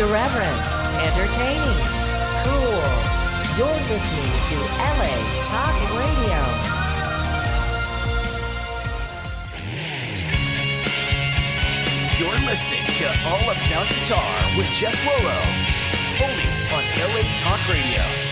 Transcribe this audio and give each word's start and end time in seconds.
Irreverent, 0.00 0.60
entertaining, 1.04 1.76
cool. 2.40 2.80
You're 3.58 3.80
listening 3.84 4.32
to 4.48 4.56
LA 4.80 5.12
Talk 5.44 5.76
Radio. 5.92 6.40
You're 12.18 12.40
listening 12.48 12.86
to 12.96 13.04
All 13.28 13.44
About 13.44 13.88
Guitar 13.90 14.56
with 14.56 14.68
Jeff 14.72 14.94
Floro, 15.04 15.38
only 16.24 16.48
on 16.72 16.82
LA 16.96 17.20
Talk 17.36 17.60
Radio. 17.68 18.29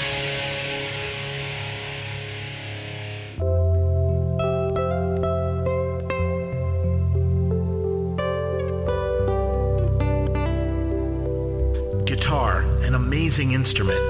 Amazing 13.38 13.54
instrument. 13.54 14.00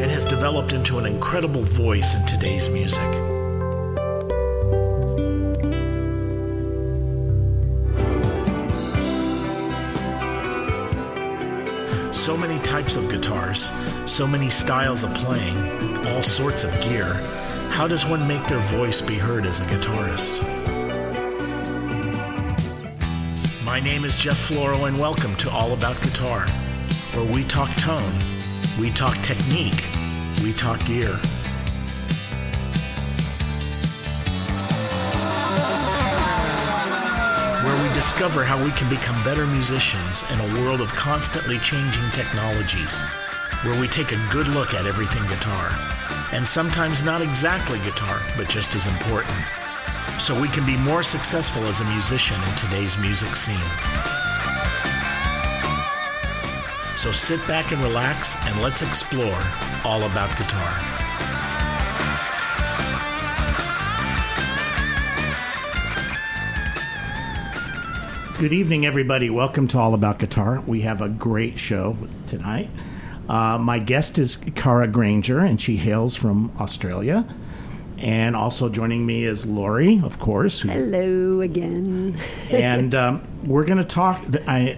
and 0.00 0.10
has 0.10 0.24
developed 0.24 0.72
into 0.72 0.98
an 0.98 1.04
incredible 1.04 1.62
voice 1.62 2.14
in 2.14 2.26
today's 2.26 2.70
music. 2.70 3.02
So 12.14 12.38
many 12.38 12.58
types 12.60 12.96
of 12.96 13.10
guitars, 13.10 13.70
so 14.06 14.26
many 14.26 14.48
styles 14.48 15.02
of 15.02 15.12
playing, 15.16 15.58
all 16.06 16.22
sorts 16.22 16.64
of 16.64 16.72
gear. 16.80 17.12
How 17.68 17.86
does 17.86 18.06
one 18.06 18.26
make 18.26 18.46
their 18.46 18.64
voice 18.78 19.02
be 19.02 19.16
heard 19.16 19.44
as 19.44 19.60
a 19.60 19.64
guitarist? 19.64 20.32
My 23.62 23.78
name 23.80 24.06
is 24.06 24.16
Jeff 24.16 24.48
Floro, 24.48 24.88
and 24.88 24.98
welcome 24.98 25.36
to 25.36 25.50
All 25.50 25.74
About 25.74 26.00
Guitar, 26.00 26.46
where 27.20 27.34
we 27.34 27.44
talk 27.44 27.68
tone, 27.76 28.14
we 28.80 28.90
talk 28.92 29.14
technique, 29.22 29.84
we 30.42 30.54
talk 30.54 30.82
gear. 30.86 31.12
Where 37.62 37.82
we 37.82 37.94
discover 37.94 38.42
how 38.42 38.62
we 38.64 38.70
can 38.70 38.88
become 38.88 39.22
better 39.22 39.46
musicians 39.46 40.24
in 40.30 40.40
a 40.40 40.62
world 40.62 40.80
of 40.80 40.92
constantly 40.94 41.58
changing 41.58 42.10
technologies. 42.12 42.96
Where 43.64 43.78
we 43.78 43.86
take 43.86 44.12
a 44.12 44.28
good 44.32 44.48
look 44.48 44.72
at 44.72 44.86
everything 44.86 45.22
guitar. 45.24 45.70
And 46.32 46.46
sometimes 46.46 47.02
not 47.02 47.20
exactly 47.20 47.78
guitar, 47.80 48.22
but 48.38 48.48
just 48.48 48.74
as 48.74 48.86
important. 48.86 49.36
So 50.20 50.40
we 50.40 50.48
can 50.48 50.64
be 50.64 50.76
more 50.78 51.02
successful 51.02 51.64
as 51.64 51.82
a 51.82 51.84
musician 51.84 52.40
in 52.42 52.54
today's 52.56 52.96
music 52.96 53.36
scene. 53.36 53.89
So 57.00 57.10
sit 57.12 57.40
back 57.48 57.72
and 57.72 57.82
relax 57.82 58.36
and 58.40 58.60
let's 58.60 58.82
explore 58.82 59.42
all 59.86 60.02
about 60.02 60.36
guitar. 60.36 60.78
Good 68.38 68.52
evening, 68.52 68.84
everybody. 68.84 69.30
Welcome 69.30 69.66
to 69.68 69.78
All 69.78 69.94
About 69.94 70.18
Guitar. 70.18 70.62
We 70.66 70.82
have 70.82 71.00
a 71.00 71.08
great 71.08 71.58
show 71.58 71.96
tonight. 72.26 72.68
Uh, 73.30 73.56
my 73.56 73.78
guest 73.78 74.18
is 74.18 74.36
Kara 74.36 74.86
Grainger, 74.86 75.38
and 75.38 75.58
she 75.58 75.78
hails 75.78 76.14
from 76.14 76.52
Australia. 76.60 77.26
And 77.96 78.36
also 78.36 78.68
joining 78.68 79.06
me 79.06 79.24
is 79.24 79.46
Lori, 79.46 80.02
of 80.04 80.18
course. 80.18 80.60
Hello 80.60 81.40
again. 81.40 82.20
and 82.50 82.94
um, 82.94 83.26
we're 83.42 83.64
going 83.64 83.78
to 83.78 83.84
talk. 83.84 84.22
I, 84.46 84.76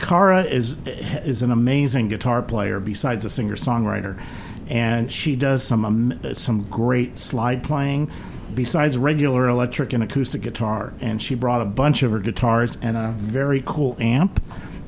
Kara 0.00 0.42
is 0.42 0.76
is 0.86 1.42
an 1.42 1.50
amazing 1.50 2.08
guitar 2.08 2.42
player, 2.42 2.80
besides 2.80 3.24
a 3.24 3.30
singer 3.30 3.56
songwriter, 3.56 4.20
and 4.66 5.12
she 5.12 5.36
does 5.36 5.62
some 5.62 5.84
um, 5.84 6.34
some 6.34 6.62
great 6.64 7.16
slide 7.18 7.62
playing. 7.62 8.10
Besides 8.52 8.98
regular 8.98 9.48
electric 9.48 9.92
and 9.92 10.02
acoustic 10.02 10.40
guitar, 10.40 10.92
and 11.00 11.22
she 11.22 11.36
brought 11.36 11.62
a 11.62 11.66
bunch 11.66 12.02
of 12.02 12.10
her 12.10 12.18
guitars 12.18 12.76
and 12.82 12.96
a 12.96 13.12
very 13.12 13.62
cool 13.64 13.96
amp. 14.00 14.42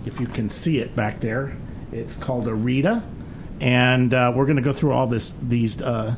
If 0.05 0.19
you 0.19 0.27
can 0.27 0.49
see 0.49 0.79
it 0.79 0.97
back 0.97 1.21
there, 1.21 1.57
it's 1.93 2.17
called 2.17 2.49
a 2.49 2.55
Rita, 2.55 3.05
and 3.61 4.13
uh, 4.13 4.33
we're 4.35 4.47
going 4.47 4.57
to 4.57 4.63
go 4.63 4.73
through 4.73 4.93
all 4.93 5.07
this 5.07 5.35
these 5.41 5.81
uh, 5.81 6.17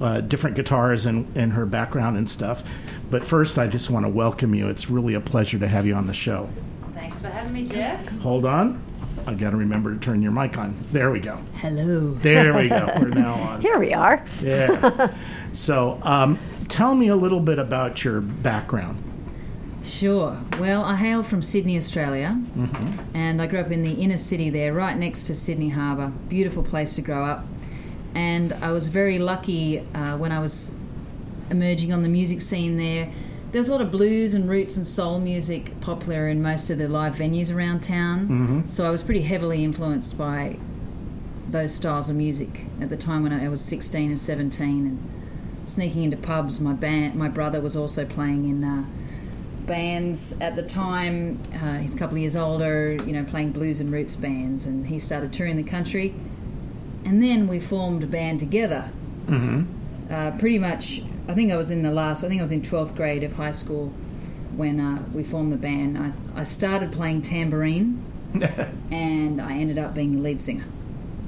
uh, 0.00 0.20
different 0.22 0.56
guitars 0.56 1.06
and, 1.06 1.36
and 1.36 1.52
her 1.52 1.66
background 1.66 2.16
and 2.16 2.28
stuff. 2.28 2.64
But 3.10 3.24
first, 3.24 3.58
I 3.58 3.68
just 3.68 3.90
want 3.90 4.04
to 4.06 4.10
welcome 4.10 4.54
you. 4.54 4.68
It's 4.68 4.90
really 4.90 5.14
a 5.14 5.20
pleasure 5.20 5.58
to 5.58 5.68
have 5.68 5.86
you 5.86 5.94
on 5.94 6.08
the 6.08 6.14
show. 6.14 6.48
Thanks 7.22 7.34
for 7.36 7.40
having 7.40 7.52
me, 7.52 7.66
Jeff. 7.66 8.04
Hold 8.20 8.44
on. 8.44 8.82
I 9.28 9.34
got 9.34 9.50
to 9.50 9.56
remember 9.56 9.94
to 9.94 10.00
turn 10.00 10.22
your 10.22 10.32
mic 10.32 10.58
on. 10.58 10.76
There 10.90 11.12
we 11.12 11.20
go. 11.20 11.36
Hello. 11.58 12.14
There 12.14 12.52
we 12.52 12.68
go. 12.68 12.92
We're 12.98 13.10
now 13.10 13.34
on. 13.34 13.60
Here 13.62 13.78
we 13.78 13.94
are. 13.94 14.24
Yeah. 14.42 15.14
So, 15.52 16.00
um, 16.02 16.38
tell 16.68 16.94
me 16.94 17.08
a 17.08 17.14
little 17.16 17.38
bit 17.40 17.58
about 17.58 18.02
your 18.04 18.22
background. 18.22 19.00
Sure. 19.84 20.40
Well, 20.58 20.82
I 20.82 20.96
hail 20.96 21.22
from 21.22 21.42
Sydney, 21.42 21.76
Australia, 21.76 22.40
Mm-hmm. 22.56 23.14
and 23.16 23.42
I 23.42 23.46
grew 23.46 23.60
up 23.60 23.70
in 23.70 23.82
the 23.82 23.92
inner 23.92 24.16
city 24.16 24.48
there, 24.48 24.72
right 24.72 24.96
next 24.96 25.24
to 25.26 25.36
Sydney 25.36 25.68
Harbour. 25.68 26.08
Beautiful 26.28 26.62
place 26.62 26.94
to 26.94 27.02
grow 27.02 27.24
up. 27.26 27.44
And 28.14 28.54
I 28.54 28.70
was 28.72 28.88
very 28.88 29.18
lucky 29.18 29.80
uh, 29.94 30.16
when 30.16 30.32
I 30.32 30.38
was 30.40 30.70
emerging 31.50 31.92
on 31.92 32.02
the 32.02 32.08
music 32.08 32.40
scene 32.40 32.78
there. 32.78 33.12
There 33.52 33.58
was 33.58 33.68
a 33.68 33.72
lot 33.72 33.82
of 33.82 33.90
blues 33.90 34.32
and 34.32 34.48
roots 34.48 34.78
and 34.78 34.86
soul 34.86 35.20
music 35.20 35.78
popular 35.82 36.26
in 36.28 36.42
most 36.42 36.70
of 36.70 36.78
the 36.78 36.88
live 36.88 37.16
venues 37.16 37.54
around 37.54 37.82
town. 37.82 38.28
Mhm. 38.28 38.70
So 38.70 38.86
I 38.86 38.90
was 38.90 39.02
pretty 39.02 39.20
heavily 39.20 39.62
influenced 39.62 40.16
by 40.16 40.56
those 41.50 41.74
styles 41.74 42.08
of 42.08 42.16
music 42.16 42.64
at 42.80 42.88
the 42.88 42.96
time 42.96 43.22
when 43.22 43.32
I 43.32 43.46
was 43.48 43.60
16 43.60 44.08
and 44.08 44.18
17 44.18 44.86
and 44.86 44.98
sneaking 45.68 46.04
into 46.04 46.16
pubs. 46.16 46.60
My 46.60 46.72
band, 46.72 47.14
my 47.14 47.28
brother 47.28 47.60
was 47.60 47.76
also 47.76 48.06
playing 48.06 48.48
in 48.48 48.64
uh, 48.64 48.84
bands 49.66 50.34
at 50.40 50.56
the 50.56 50.62
time. 50.62 51.38
Uh, 51.54 51.76
he's 51.78 51.94
a 51.94 51.98
couple 51.98 52.16
of 52.16 52.20
years 52.20 52.36
older, 52.36 52.98
you 53.06 53.12
know, 53.12 53.22
playing 53.22 53.52
blues 53.52 53.80
and 53.80 53.92
roots 53.92 54.16
bands, 54.16 54.64
and 54.64 54.86
he 54.86 54.98
started 54.98 55.30
touring 55.30 55.56
the 55.56 55.62
country. 55.62 56.14
And 57.04 57.22
then 57.22 57.48
we 57.48 57.60
formed 57.60 58.02
a 58.02 58.06
band 58.06 58.40
together. 58.40 58.90
Mm-hmm. 59.26 59.64
Uh, 60.10 60.30
pretty 60.32 60.58
much, 60.58 61.02
I 61.28 61.34
think 61.34 61.52
I 61.52 61.56
was 61.56 61.70
in 61.70 61.82
the 61.82 61.90
last. 61.90 62.24
I 62.24 62.28
think 62.28 62.40
I 62.40 62.42
was 62.42 62.52
in 62.52 62.62
twelfth 62.62 62.94
grade 62.96 63.22
of 63.22 63.32
high 63.34 63.52
school 63.52 63.92
when 64.56 64.80
uh, 64.80 65.02
we 65.14 65.22
formed 65.22 65.52
the 65.52 65.56
band. 65.56 65.96
I, 65.98 66.12
I 66.40 66.42
started 66.42 66.92
playing 66.92 67.22
tambourine, 67.22 68.02
and 68.90 69.40
I 69.40 69.52
ended 69.58 69.78
up 69.78 69.94
being 69.94 70.12
the 70.16 70.18
lead 70.20 70.42
singer. 70.42 70.64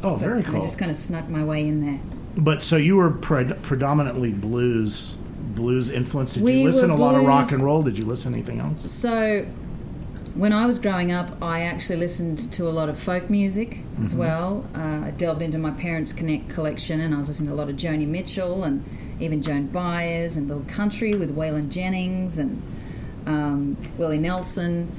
oh, 0.03 0.13
So 0.15 0.19
very 0.19 0.43
cool. 0.43 0.57
I 0.59 0.61
just 0.63 0.79
kind 0.79 0.91
of 0.91 0.97
snuck 0.97 1.29
my 1.29 1.45
way 1.45 1.67
in 1.67 1.81
there. 1.85 2.01
But 2.37 2.63
so 2.63 2.77
you 2.77 2.97
were 2.97 3.11
pred- 3.11 3.63
predominantly 3.63 4.33
blues, 4.33 5.17
blues 5.55 5.89
influenced. 5.91 6.35
Did 6.35 6.43
We 6.43 6.59
you 6.59 6.65
listen 6.65 6.91
a 6.91 6.97
lot 6.97 7.15
of 7.15 7.25
rock 7.25 7.53
and 7.53 7.63
roll? 7.63 7.83
Did 7.83 7.97
you 7.97 8.05
listen 8.05 8.33
to 8.33 8.39
anything 8.39 8.59
else? 8.61 8.91
So, 8.91 9.47
when 10.35 10.53
I 10.53 10.67
was 10.67 10.81
growing 10.81 11.13
up, 11.13 11.41
I 11.41 11.61
actually 11.61 11.97
listened 12.01 12.51
to 12.53 12.69
a 12.69 12.71
lot 12.73 12.89
of 12.89 12.99
folk 12.99 13.31
music 13.31 13.79
as 14.03 14.17
well. 14.17 14.69
Uh, 14.75 15.03
I 15.07 15.13
delved 15.17 15.41
into 15.43 15.59
my 15.59 15.71
parents' 15.71 16.13
connect 16.13 16.49
collection, 16.49 17.01
and 17.01 17.15
I 17.15 17.19
was 17.19 17.29
listening 17.29 17.51
to 17.51 17.55
a 17.55 17.57
lot 17.57 17.69
of 17.71 17.77
Joni 17.77 18.07
Mitchell 18.09 18.65
and 18.65 18.85
even 19.21 19.43
Joan 19.43 19.67
Baez 19.69 20.37
and 20.37 20.49
Little 20.49 20.65
Country 20.65 21.15
with 21.15 21.35
Waylon 21.35 21.69
Jennings 21.69 22.39
and 22.39 22.63
um, 23.27 23.77
Willie 23.97 24.19
Nelson. 24.19 24.95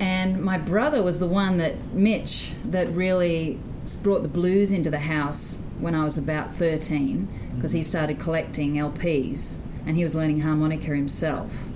And 0.00 0.42
my 0.42 0.58
brother 0.58 1.02
was 1.02 1.18
the 1.18 1.26
one 1.26 1.56
that 1.58 1.92
Mitch 1.92 2.52
that 2.64 2.88
really 2.92 3.58
brought 4.02 4.22
the 4.22 4.28
blues 4.28 4.72
into 4.72 4.90
the 4.90 4.98
house 5.00 5.58
when 5.78 5.94
I 5.94 6.04
was 6.04 6.18
about 6.18 6.54
13 6.54 7.52
because 7.56 7.72
he 7.72 7.82
started 7.82 8.18
collecting 8.18 8.74
LPs 8.74 9.58
and 9.86 9.96
he 9.96 10.04
was 10.04 10.14
learning 10.14 10.40
harmonica 10.40 10.94
himself. 10.94 11.68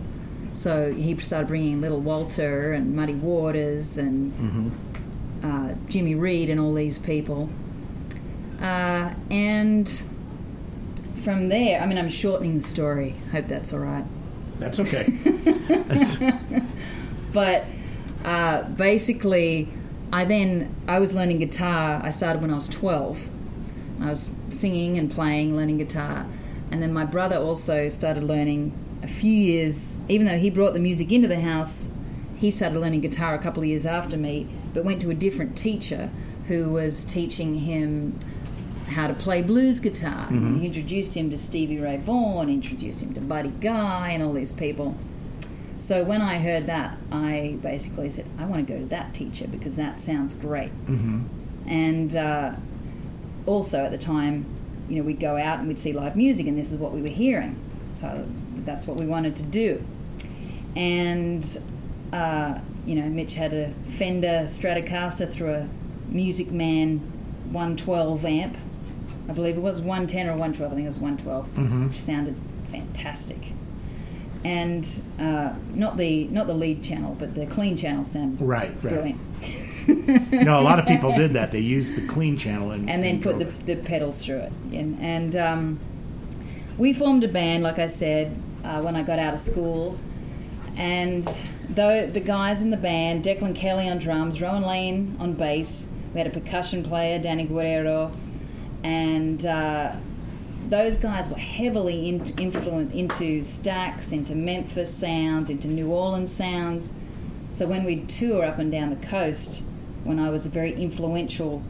So 0.53 0.93
he 0.93 1.17
started 1.19 1.49
bringing 1.49 1.81
Little 1.81 2.00
Walter 2.00 2.73
and 2.73 2.94
Muddy 2.94 3.15
Waters 3.15 3.97
and 3.97 4.73
uh, 5.43 5.75
Jimmy 5.88 6.15
Reed 6.15 6.50
and 6.50 6.61
all 6.61 6.75
these 6.75 6.99
people. 6.99 7.49
Uh, 8.61 9.15
and 9.31 10.03
from 11.23 11.49
there, 11.49 11.81
I 11.81 11.87
mean, 11.87 11.99
I'm 11.99 12.09
shortening 12.11 12.57
the 12.59 12.63
story. 12.65 13.15
Hope 13.31 13.47
that's 13.49 13.73
all 13.73 13.81
right. 13.81 14.05
That's 14.59 14.79
okay. 14.81 15.05
That's- 15.05 16.17
But 17.33 17.65
uh, 18.25 18.65
basically, 18.65 19.69
I 20.13 20.27
then 20.27 20.75
I 20.87 20.99
was 20.99 21.15
learning 21.15 21.39
guitar. 21.39 22.01
I 22.05 22.11
started 22.11 22.43
when 22.43 22.51
I 22.51 22.55
was 22.55 22.69
12. 22.69 23.31
I 24.03 24.09
was 24.11 24.31
singing 24.51 24.99
and 24.99 25.11
playing, 25.11 25.57
learning 25.57 25.79
guitar, 25.79 26.27
and 26.71 26.83
then 26.83 26.93
my 26.93 27.05
brother 27.05 27.37
also 27.37 27.89
started 27.89 28.23
learning 28.25 28.73
a 29.03 29.07
few 29.09 29.33
years. 29.33 29.97
Even 30.11 30.27
though 30.27 30.39
he 30.39 30.51
brought 30.51 30.75
the 30.75 30.79
music 30.81 31.11
into 31.11 31.27
the 31.29 31.41
house, 31.41 31.89
he 32.37 32.51
started 32.51 32.79
learning 32.79 33.01
guitar 33.01 33.35
a 33.35 33.39
couple 33.39 33.63
of 33.63 33.69
years 33.69 33.87
after 33.87 34.17
me, 34.19 34.47
but 34.75 34.85
went 34.85 35.01
to 35.03 35.11
a 35.11 35.15
different 35.15 35.57
teacher 35.57 36.11
who 36.49 36.69
was 36.71 37.05
teaching 37.07 37.55
him 37.55 38.19
how 38.93 39.06
to 39.06 39.15
play 39.15 39.43
blues 39.43 39.81
guitar. 39.81 40.29
He 40.59 40.67
introduced 40.67 41.15
him 41.15 41.31
to 41.31 41.39
Stevie 41.39 41.79
Ray 41.79 41.97
Vaughan, 41.97 42.49
introduced 42.49 43.03
him 43.03 43.12
to 43.15 43.21
Buddy 43.21 43.50
Guy, 43.50 44.11
and 44.11 44.23
all 44.23 44.33
these 44.33 44.53
people. 44.53 44.97
So 45.79 46.05
when 46.05 46.23
I 46.23 46.39
heard 46.39 46.67
that, 46.67 46.97
I 47.11 47.59
basically 47.61 48.09
said, 48.11 48.27
I 48.39 48.44
want 48.44 48.67
to 48.67 48.73
go 48.73 48.79
to 48.79 48.87
that 48.87 49.15
teacher 49.15 49.49
because 49.49 49.75
that 49.77 50.00
sounds 50.00 50.35
great. 50.35 50.71
Mm-hmm. 50.87 51.25
And 51.67 52.15
uh, 52.15 52.53
also 53.47 53.85
at 53.85 53.91
the 53.91 53.99
time, 53.99 54.47
you 54.89 54.99
know, 54.99 55.03
we'd 55.03 55.21
go 55.21 55.37
out 55.37 55.59
and 55.59 55.69
we'd 55.69 55.79
see 55.79 55.93
live 55.93 56.17
music, 56.17 56.47
and 56.47 56.56
this 56.56 56.71
is 56.73 56.79
what 56.79 56.93
we 56.93 57.03
were 57.03 57.09
hearing. 57.09 57.59
So 57.93 58.27
that's 58.59 58.87
what 58.87 58.97
we 58.97 59.06
wanted 59.06 59.35
to 59.37 59.43
do. 59.43 59.85
And 60.77 61.44
uh, 62.12 62.61
you 62.87 62.94
know, 62.94 63.09
Mitch 63.09 63.35
had 63.35 63.53
a 63.53 63.73
Fender 63.85 64.44
Stratocaster 64.47 65.31
through 65.31 65.55
a 65.55 65.69
Music 66.09 66.50
Man 66.50 66.99
112 67.50 68.25
amp. 68.25 68.56
I 69.29 69.33
believe 69.33 69.57
it 69.57 69.61
was 69.61 69.81
110 69.81 70.27
or 70.27 70.31
112. 70.33 70.73
I 70.73 70.75
think 70.75 70.85
it 70.85 70.89
was 70.89 70.99
112, 70.99 71.47
Mhm. 71.55 71.89
which 71.89 71.99
sounded 72.01 72.37
fantastic. 72.71 73.39
And 74.45 74.87
uh, 75.21 75.53
not 75.75 75.97
the 75.97 76.25
not 76.25 76.49
the 76.49 76.55
lead 76.55 76.83
channel, 76.83 77.15
but 77.19 77.35
the 77.37 77.47
clean 77.47 77.77
channel 77.77 78.05
sounded 78.05 78.41
Right, 78.45 78.71
right. 78.83 78.83
brilliant. 78.83 79.21
You 79.85 80.45
know, 80.45 80.61
a 80.61 80.63
lot 80.63 80.79
of 80.79 80.87
people 80.87 81.13
did 81.17 81.33
that. 81.33 81.51
They 81.51 81.59
used 81.59 81.97
the 81.97 82.07
clean 82.07 82.37
channel 82.37 82.71
and, 82.71 82.89
and 82.89 83.03
then 83.03 83.21
put 83.21 83.39
the, 83.41 83.47
the 83.67 83.75
pedals 83.83 84.23
through 84.23 84.39
it. 84.39 84.53
And, 84.73 84.97
and 85.01 85.35
um, 85.37 85.81
we 86.79 86.93
formed 86.93 87.25
a 87.25 87.29
band, 87.29 87.65
like 87.65 87.81
I 87.81 87.87
said, 87.87 88.37
uh, 88.65 88.81
when 88.81 88.95
I 88.95 89.03
got 89.03 89.19
out 89.19 89.35
of 89.35 89.41
school. 89.41 89.99
And 90.77 91.25
though 91.69 92.07
the 92.07 92.21
guys 92.21 92.63
in 92.63 92.71
the 92.71 92.77
band, 92.77 93.25
Declan 93.25 93.57
Kelly 93.57 93.89
on 93.89 93.99
drums, 93.99 94.41
Rowan 94.41 94.63
Lane 94.63 95.17
on 95.19 95.33
bass, 95.35 95.89
we 96.15 96.19
had 96.21 96.29
a 96.29 96.31
percussion 96.31 96.85
player, 96.85 97.19
Danny 97.19 97.45
Guerrero, 97.45 98.13
and 98.84 99.44
uh, 99.46 99.94
those 100.69 100.96
guys 100.96 101.29
were 101.29 101.37
heavily 101.37 102.08
in, 102.08 102.26
influenced 102.38 102.94
into 102.94 103.40
Stax, 103.40 104.12
into 104.12 104.34
Memphis 104.34 104.93
sounds, 104.94 105.50
into 105.50 105.69
New 105.69 105.90
Orleans 105.90 106.32
sounds. 106.32 106.93
So 107.50 107.67
when 107.67 107.84
we'd 107.84 108.08
tour 108.08 108.44
up 108.44 108.58
and 108.58 108.73
down 108.73 108.90
the 108.90 109.06
coast, 109.06 109.62
when 110.05 110.19
I 110.19 110.31
was 110.31 110.46
a 110.46 110.49
very 110.49 110.73
influential 110.75 111.62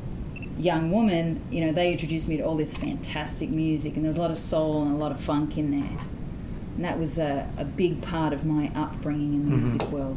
young 0.58 0.90
woman, 0.90 1.40
you 1.50 1.64
know, 1.64 1.72
they 1.72 1.92
introduced 1.92 2.28
me 2.28 2.36
to 2.36 2.42
all 2.44 2.56
this 2.56 2.74
fantastic 2.74 3.50
music, 3.50 3.96
and 3.96 4.04
there 4.04 4.08
was 4.08 4.16
a 4.16 4.20
lot 4.20 4.30
of 4.30 4.38
soul 4.38 4.82
and 4.82 4.94
a 4.94 4.96
lot 4.96 5.10
of 5.10 5.20
funk 5.20 5.58
in 5.58 5.70
there. 5.70 5.98
And 6.76 6.84
that 6.84 6.98
was 6.98 7.18
a, 7.18 7.50
a 7.58 7.64
big 7.64 8.00
part 8.00 8.32
of 8.32 8.44
my 8.44 8.70
upbringing 8.74 9.34
in 9.34 9.50
the 9.50 9.56
music 9.56 9.82
world. 9.90 10.16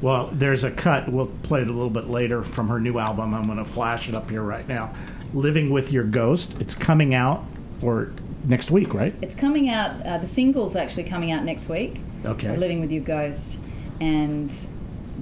Well, 0.00 0.28
there's 0.32 0.64
a 0.64 0.70
cut. 0.70 1.10
We'll 1.10 1.26
play 1.42 1.62
it 1.62 1.68
a 1.68 1.72
little 1.72 1.90
bit 1.90 2.08
later 2.08 2.42
from 2.42 2.68
her 2.68 2.80
new 2.80 2.98
album. 2.98 3.34
I'm 3.34 3.46
going 3.46 3.58
to 3.58 3.64
flash 3.64 4.08
it 4.08 4.14
up 4.14 4.30
here 4.30 4.42
right 4.42 4.66
now. 4.66 4.92
Living 5.34 5.70
with 5.70 5.92
Your 5.92 6.04
Ghost. 6.04 6.56
It's 6.60 6.74
coming 6.74 7.14
out 7.14 7.44
or 7.82 8.12
next 8.44 8.70
week, 8.70 8.94
right? 8.94 9.14
It's 9.22 9.34
coming 9.34 9.68
out, 9.68 10.04
uh, 10.06 10.18
the 10.18 10.26
single's 10.26 10.76
actually 10.76 11.04
coming 11.04 11.32
out 11.32 11.44
next 11.44 11.68
week. 11.68 12.00
Okay. 12.24 12.56
Living 12.56 12.80
with 12.80 12.90
Your 12.90 13.04
Ghost. 13.04 13.58
And 14.00 14.54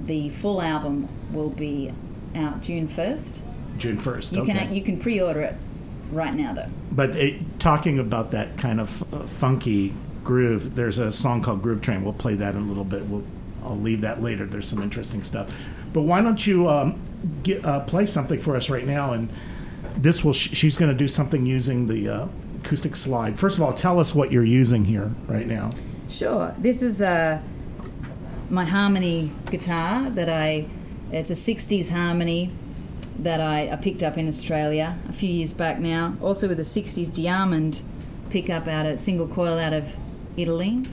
the 0.05 0.29
full 0.29 0.61
album 0.61 1.09
will 1.31 1.49
be 1.49 1.91
out 2.35 2.61
June 2.61 2.87
1st. 2.87 3.41
June 3.77 3.97
1st. 3.97 4.33
You 4.33 4.41
okay. 4.43 4.53
can 4.53 4.75
you 4.75 4.81
can 4.81 4.99
pre-order 4.99 5.41
it 5.41 5.55
right 6.11 6.33
now 6.33 6.53
though. 6.53 6.69
But 6.91 7.15
it, 7.15 7.59
talking 7.59 7.99
about 7.99 8.31
that 8.31 8.57
kind 8.57 8.79
of 8.79 9.13
uh, 9.13 9.27
funky 9.27 9.93
groove, 10.23 10.75
there's 10.75 10.97
a 10.97 11.11
song 11.11 11.41
called 11.41 11.61
Groove 11.61 11.81
Train. 11.81 12.03
We'll 12.03 12.13
play 12.13 12.35
that 12.35 12.55
in 12.55 12.61
a 12.61 12.65
little 12.65 12.85
bit. 12.85 13.05
We'll 13.05 13.23
I'll 13.63 13.79
leave 13.79 14.01
that 14.01 14.21
later. 14.21 14.45
There's 14.45 14.67
some 14.67 14.81
interesting 14.81 15.23
stuff. 15.23 15.53
But 15.91 16.01
why 16.01 16.21
don't 16.21 16.45
you 16.45 16.69
um, 16.69 16.99
get, 17.41 17.65
uh, 17.65 17.79
play 17.81 18.05
something 18.05 18.39
for 18.39 18.55
us 18.55 18.69
right 18.69 18.85
now? 18.85 19.13
And 19.13 19.29
this 19.97 20.23
will 20.23 20.33
sh- 20.33 20.49
she's 20.53 20.77
going 20.77 20.91
to 20.91 20.97
do 20.97 21.07
something 21.07 21.45
using 21.45 21.87
the 21.87 22.09
uh, 22.09 22.27
acoustic 22.63 22.95
slide. 22.95 23.39
First 23.39 23.57
of 23.57 23.63
all, 23.63 23.73
tell 23.73 23.99
us 23.99 24.13
what 24.13 24.31
you're 24.31 24.43
using 24.43 24.85
here 24.85 25.13
right 25.27 25.47
now. 25.47 25.71
Sure. 26.09 26.53
This 26.57 26.81
is 26.81 27.01
uh, 27.01 27.41
my 28.49 28.65
harmony 28.65 29.31
guitar 29.49 30.09
that 30.11 30.29
I. 30.29 30.67
It's 31.11 31.29
a 31.29 31.33
'60s 31.33 31.89
harmony 31.91 32.51
that 33.19 33.39
I, 33.39 33.69
I 33.71 33.75
picked 33.77 34.03
up 34.03 34.17
in 34.17 34.27
Australia 34.27 34.97
a 35.07 35.13
few 35.13 35.29
years 35.29 35.53
back 35.53 35.79
now. 35.79 36.15
Also 36.21 36.47
with 36.47 36.59
a 36.59 36.63
'60s 36.63 37.07
DeArmond 37.09 37.81
pickup 38.29 38.67
out 38.67 38.85
of 38.85 38.99
single 38.99 39.27
coil 39.27 39.57
out 39.57 39.73
of 39.73 39.95
Italy. 40.35 40.83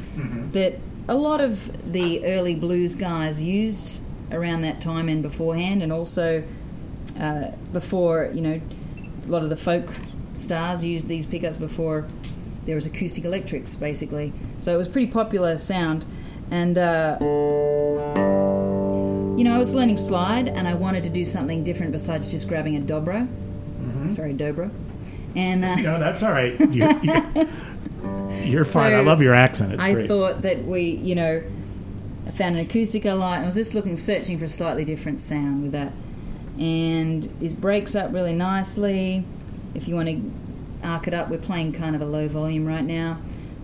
That 0.52 0.78
a 1.08 1.14
lot 1.14 1.40
of 1.40 1.92
the 1.92 2.24
early 2.24 2.54
blues 2.54 2.94
guys 2.94 3.42
used 3.42 3.98
around 4.30 4.62
that 4.62 4.80
time 4.80 5.08
and 5.08 5.22
beforehand, 5.22 5.82
and 5.82 5.92
also 5.92 6.44
uh, 7.18 7.50
before 7.72 8.30
you 8.32 8.40
know 8.40 8.60
a 9.24 9.28
lot 9.28 9.42
of 9.42 9.50
the 9.50 9.56
folk 9.56 9.88
stars 10.34 10.84
used 10.84 11.08
these 11.08 11.26
pickups 11.26 11.56
before 11.56 12.06
there 12.66 12.74
was 12.74 12.86
acoustic 12.86 13.24
electrics 13.24 13.74
basically 13.74 14.32
so 14.58 14.72
it 14.72 14.76
was 14.76 14.88
pretty 14.88 15.10
popular 15.10 15.56
sound 15.56 16.06
and 16.50 16.78
uh, 16.78 17.16
you 19.36 19.44
know 19.44 19.54
i 19.54 19.58
was 19.58 19.74
learning 19.74 19.96
slide 19.96 20.48
and 20.48 20.66
i 20.68 20.74
wanted 20.74 21.02
to 21.02 21.10
do 21.10 21.24
something 21.24 21.62
different 21.64 21.92
besides 21.92 22.30
just 22.30 22.48
grabbing 22.48 22.76
a 22.76 22.80
dobro 22.80 23.28
sorry 24.08 24.34
dobro 24.34 24.70
and 25.34 25.64
uh, 25.64 25.76
No, 25.76 25.98
that's 25.98 26.22
all 26.22 26.30
right. 26.32 26.58
You, 26.72 27.00
you, 27.02 27.48
you're 28.44 28.64
fine. 28.64 28.94
I 28.94 29.00
love 29.00 29.22
your 29.22 29.34
accent. 29.34 29.72
It's 29.72 29.82
great. 29.82 29.90
I 29.90 29.94
great. 29.94 30.08
thought 30.08 30.42
that 30.42 30.64
we, 30.64 30.82
you 30.82 31.14
know, 31.14 31.42
I 32.26 32.30
found 32.30 32.56
an 32.56 32.62
acoustic 32.62 33.06
I 33.06 33.12
liked. 33.12 33.42
I 33.42 33.46
was 33.46 33.54
just 33.54 33.74
looking, 33.74 33.96
searching 33.98 34.38
for 34.38 34.46
a 34.46 34.48
slightly 34.48 34.84
different 34.84 35.20
sound 35.20 35.62
with 35.62 35.72
that. 35.72 35.92
And 36.58 37.34
it 37.40 37.60
breaks 37.60 37.94
up 37.94 38.12
really 38.12 38.32
nicely. 38.32 39.24
If 39.74 39.88
you 39.88 39.94
want 39.94 40.08
to 40.08 40.86
arc 40.86 41.08
it 41.08 41.14
up, 41.14 41.28
we're 41.28 41.38
playing 41.38 41.72
kind 41.72 41.96
of 41.96 42.02
a 42.02 42.06
low 42.06 42.28
volume 42.28 42.66
right 42.66 42.84
now. 42.84 43.18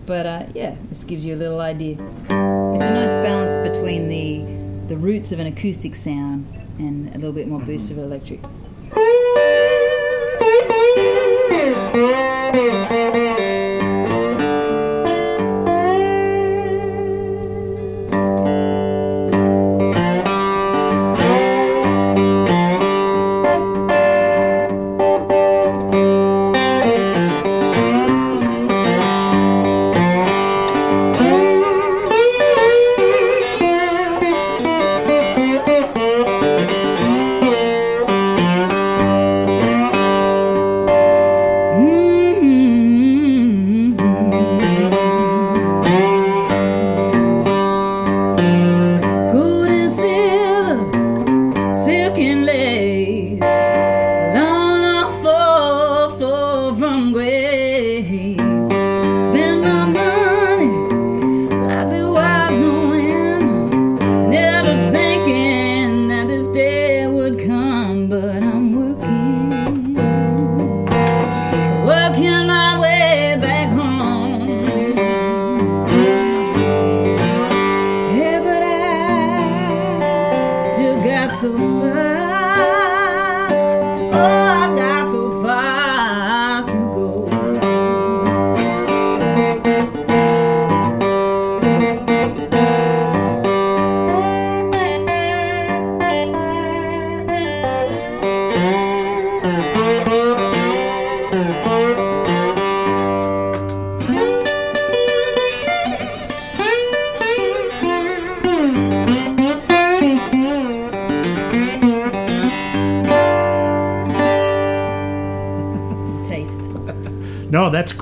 But 0.05 0.25
uh, 0.25 0.45
yeah, 0.55 0.75
this 0.85 1.03
gives 1.03 1.23
you 1.23 1.35
a 1.35 1.37
little 1.37 1.61
idea. 1.61 1.93
It's 1.93 2.85
a 2.85 2.93
nice 2.93 3.13
balance 3.13 3.57
between 3.57 4.07
the 4.07 4.59
the 4.87 4.97
roots 4.97 5.31
of 5.31 5.37
an 5.37 5.45
acoustic 5.45 5.93
sound 5.93 6.47
and 6.79 7.09
a 7.09 7.13
little 7.13 7.31
bit 7.31 7.47
more 7.47 7.59
boost 7.59 7.91
of 7.91 7.99
electric. 7.99 8.39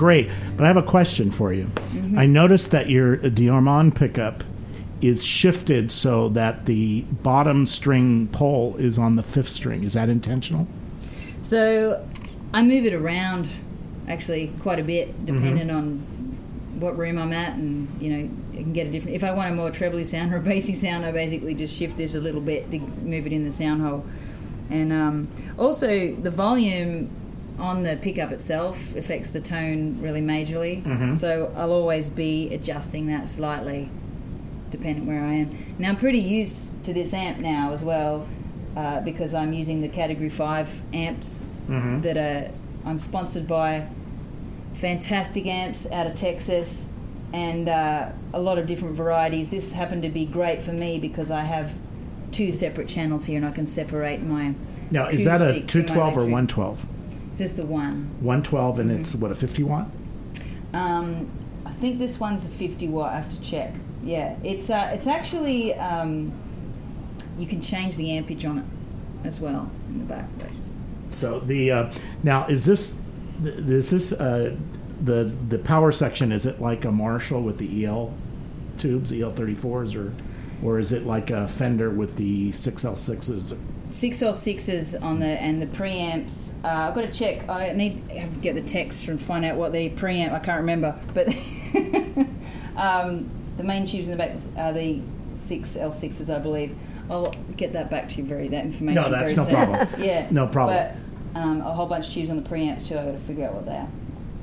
Great. 0.08 0.30
But 0.56 0.64
I 0.64 0.68
have 0.68 0.78
a 0.78 0.82
question 0.82 1.30
for 1.30 1.52
you. 1.52 1.64
Mm-hmm. 1.64 2.18
I 2.18 2.24
noticed 2.24 2.70
that 2.70 2.88
your 2.88 3.18
DeArmond 3.18 3.94
pickup 3.94 4.42
is 5.02 5.22
shifted 5.22 5.92
so 5.92 6.30
that 6.30 6.64
the 6.64 7.02
bottom 7.02 7.66
string 7.66 8.26
pole 8.28 8.74
is 8.78 8.98
on 8.98 9.16
the 9.16 9.22
fifth 9.22 9.50
string. 9.50 9.84
Is 9.84 9.92
that 9.92 10.08
intentional? 10.08 10.66
So 11.42 12.08
I 12.54 12.62
move 12.62 12.86
it 12.86 12.94
around 12.94 13.50
actually 14.08 14.50
quite 14.60 14.78
a 14.78 14.82
bit, 14.82 15.26
depending 15.26 15.68
on 15.68 15.98
what 16.80 16.96
room 16.96 17.18
I'm 17.18 17.34
at, 17.34 17.56
and 17.56 18.00
you 18.00 18.10
know, 18.10 18.30
I 18.54 18.62
can 18.62 18.72
get 18.72 18.86
a 18.86 18.90
different. 18.90 19.14
If 19.14 19.22
I 19.22 19.32
want 19.32 19.52
a 19.52 19.54
more 19.54 19.70
trebly 19.70 20.04
sound 20.04 20.32
or 20.32 20.38
a 20.38 20.40
bassy 20.40 20.72
sound, 20.72 21.04
I 21.04 21.12
basically 21.12 21.52
just 21.52 21.76
shift 21.76 21.98
this 21.98 22.14
a 22.14 22.20
little 22.20 22.40
bit 22.40 22.70
to 22.70 22.78
move 22.78 23.26
it 23.26 23.34
in 23.34 23.44
the 23.44 23.52
sound 23.52 23.82
hole. 23.82 24.06
And 24.70 24.90
um, 24.90 25.28
also, 25.58 26.14
the 26.14 26.30
volume 26.30 27.10
on 27.58 27.82
the 27.82 27.96
pickup 27.96 28.30
itself 28.32 28.94
affects 28.96 29.30
the 29.32 29.40
tone 29.40 30.00
really 30.00 30.20
majorly. 30.22 30.82
So 31.14 31.52
I'll 31.56 31.72
always 31.72 32.08
be 32.10 32.52
adjusting 32.54 33.06
that 33.08 33.28
slightly, 33.28 33.90
depending 34.70 35.06
where 35.06 35.24
I 35.24 35.34
am. 35.34 35.74
Now 35.78 35.88
I'm 35.90 35.96
pretty 35.96 36.20
used 36.20 36.84
to 36.84 36.92
this 36.92 37.12
amp 37.12 37.38
now 37.38 37.72
as 37.72 37.82
well, 37.84 38.26
uh, 38.76 39.00
because 39.00 39.34
I'm 39.34 39.52
using 39.52 39.80
the 39.80 39.88
Category 39.88 40.28
Five 40.30 40.68
amps 40.92 41.42
that 42.02 42.16
are. 42.16 42.50
I'm 42.84 42.98
sponsored 42.98 43.46
by 43.46 43.88
fantastic 44.74 45.46
amps 45.46 45.86
out 45.90 46.06
of 46.06 46.14
Texas 46.14 46.88
and 47.32 47.68
uh, 47.68 48.10
a 48.32 48.40
lot 48.40 48.58
of 48.58 48.66
different 48.66 48.94
varieties. 48.94 49.50
This 49.50 49.72
happened 49.72 50.02
to 50.02 50.08
be 50.08 50.24
great 50.24 50.62
for 50.62 50.72
me 50.72 50.98
because 50.98 51.30
I 51.30 51.42
have 51.42 51.74
two 52.32 52.52
separate 52.52 52.88
channels 52.88 53.26
here 53.26 53.36
and 53.36 53.46
I 53.46 53.50
can 53.50 53.66
separate 53.66 54.22
my. 54.22 54.54
Now, 54.90 55.08
is 55.08 55.24
that 55.24 55.42
a 55.42 55.56
acoustic 55.56 55.66
to 55.68 55.78
my 55.78 56.10
212 56.12 56.16
or 56.16 56.20
112? 56.20 56.86
It's 57.30 57.40
just 57.40 57.56
the 57.56 57.66
one. 57.66 58.10
112 58.20 58.78
and 58.78 58.90
it's 58.90 59.14
what, 59.14 59.30
a 59.30 59.34
50 59.34 59.62
watt? 59.62 59.88
Um, 60.72 61.30
I 61.64 61.72
think 61.72 61.98
this 61.98 62.18
one's 62.18 62.44
a 62.44 62.48
50 62.48 62.88
watt. 62.88 63.12
I 63.12 63.20
have 63.20 63.30
to 63.30 63.40
check. 63.40 63.74
Yeah, 64.02 64.36
it's 64.44 64.70
uh, 64.70 64.90
it's 64.92 65.06
actually 65.06 65.74
um, 65.74 66.32
you 67.38 67.46
can 67.46 67.60
change 67.60 67.96
the 67.96 68.16
ampage 68.16 68.44
on 68.44 68.58
it 68.58 68.64
as 69.26 69.40
well 69.40 69.70
in 69.88 69.98
the 69.98 70.04
back. 70.04 70.28
So 71.10 71.40
the 71.40 71.72
uh, 71.72 71.92
now 72.22 72.46
is 72.46 72.64
this 72.64 72.98
is 73.42 73.90
this 73.90 74.12
uh, 74.12 74.56
the 75.02 75.24
the 75.48 75.58
power 75.58 75.92
section? 75.92 76.32
Is 76.32 76.46
it 76.46 76.60
like 76.60 76.84
a 76.84 76.92
Marshall 76.92 77.42
with 77.42 77.58
the 77.58 77.84
EL 77.84 78.14
tubes, 78.78 79.12
EL 79.12 79.30
thirty 79.30 79.54
fours, 79.54 79.94
or 79.94 80.12
or 80.62 80.78
is 80.78 80.92
it 80.92 81.04
like 81.04 81.30
a 81.30 81.48
Fender 81.48 81.90
with 81.90 82.16
the 82.16 82.52
six 82.52 82.84
L 82.84 82.96
sixes? 82.96 83.52
Six 83.90 84.22
or 84.22 84.34
sixes 84.34 84.94
on 84.94 85.18
the 85.18 85.26
and 85.26 85.62
the 85.62 85.66
preamps. 85.66 86.52
Uh, 86.62 86.88
I've 86.88 86.94
got 86.94 87.02
to 87.02 87.12
check. 87.12 87.48
I 87.48 87.72
need 87.72 88.02
have 88.10 88.32
to 88.32 88.40
get 88.40 88.54
the 88.54 88.62
text 88.62 89.08
and 89.08 89.20
find 89.20 89.44
out 89.44 89.56
what 89.56 89.72
the 89.72 89.90
preamp. 89.90 90.32
I 90.32 90.38
can't 90.38 90.60
remember, 90.60 90.94
but 91.14 91.28
um, 92.76 93.30
the 93.56 93.64
main 93.64 93.86
tubes 93.86 94.08
in 94.08 94.16
the 94.16 94.18
back 94.18 94.36
are 94.56 94.72
the 94.72 95.00
six 95.34 95.76
L 95.76 95.92
sixes, 95.92 96.28
I 96.28 96.38
believe. 96.38 96.76
I'll 97.10 97.32
get 97.56 97.72
that 97.72 97.90
back 97.90 98.08
to 98.10 98.16
you 98.18 98.24
very 98.24 98.48
that 98.48 98.64
information. 98.64 99.02
No, 99.02 99.10
that's 99.10 99.32
very 99.32 99.36
no 99.36 99.44
soon. 99.44 99.54
problem. 99.54 99.88
yeah, 100.02 100.28
No 100.30 100.46
problem. 100.46 100.76
But 101.34 101.40
um, 101.40 101.60
a 101.60 101.72
whole 101.72 101.86
bunch 101.86 102.08
of 102.08 102.14
tubes 102.14 102.30
on 102.30 102.42
the 102.42 102.48
preamps 102.48 102.88
too. 102.88 102.98
I've 102.98 103.06
got 103.06 103.12
to 103.12 103.18
figure 103.20 103.46
out 103.46 103.54
what 103.54 103.64
they 103.64 103.72
are. 103.72 103.88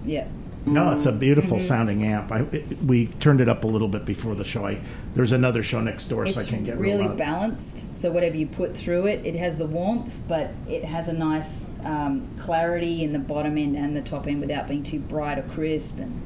Yeah. 0.03 0.27
No, 0.65 0.91
it's 0.93 1.05
a 1.05 1.11
beautiful 1.11 1.57
Mm-hmm. 1.57 1.67
sounding 1.67 2.03
amp. 2.03 2.31
I, 2.31 2.39
it, 2.39 2.81
we 2.83 3.07
turned 3.07 3.39
it 3.39 3.47
up 3.47 3.63
a 3.63 3.67
little 3.67 3.87
bit 3.87 4.03
before 4.05 4.33
the 4.35 4.43
show. 4.43 4.65
I, 4.65 4.81
there's 5.13 5.31
another 5.31 5.61
show 5.61 5.79
next 5.79 6.07
door, 6.07 6.25
so 6.25 6.41
I 6.41 6.43
can't 6.43 6.63
get 6.65 6.77
real 6.79 6.97
really 6.97 7.15
balanced. 7.15 7.95
So 7.95 8.11
whatever 8.11 8.35
you 8.35 8.47
put 8.47 8.75
through 8.75 9.07
it, 9.07 9.25
it 9.25 9.35
has 9.35 9.57
the 9.57 9.67
warmth, 9.67 10.19
but 10.27 10.51
it 10.67 10.83
has 10.83 11.07
a 11.07 11.13
nice 11.13 11.67
um, 11.83 12.27
clarity 12.39 13.03
in 13.03 13.13
the 13.13 13.19
bottom 13.19 13.57
end 13.57 13.75
and 13.77 13.95
the 13.95 14.01
top 14.01 14.25
end 14.27 14.41
without 14.41 14.67
being 14.67 14.81
too 14.83 14.99
bright 14.99 15.37
or 15.37 15.43
crisp, 15.43 15.99
and 15.99 16.19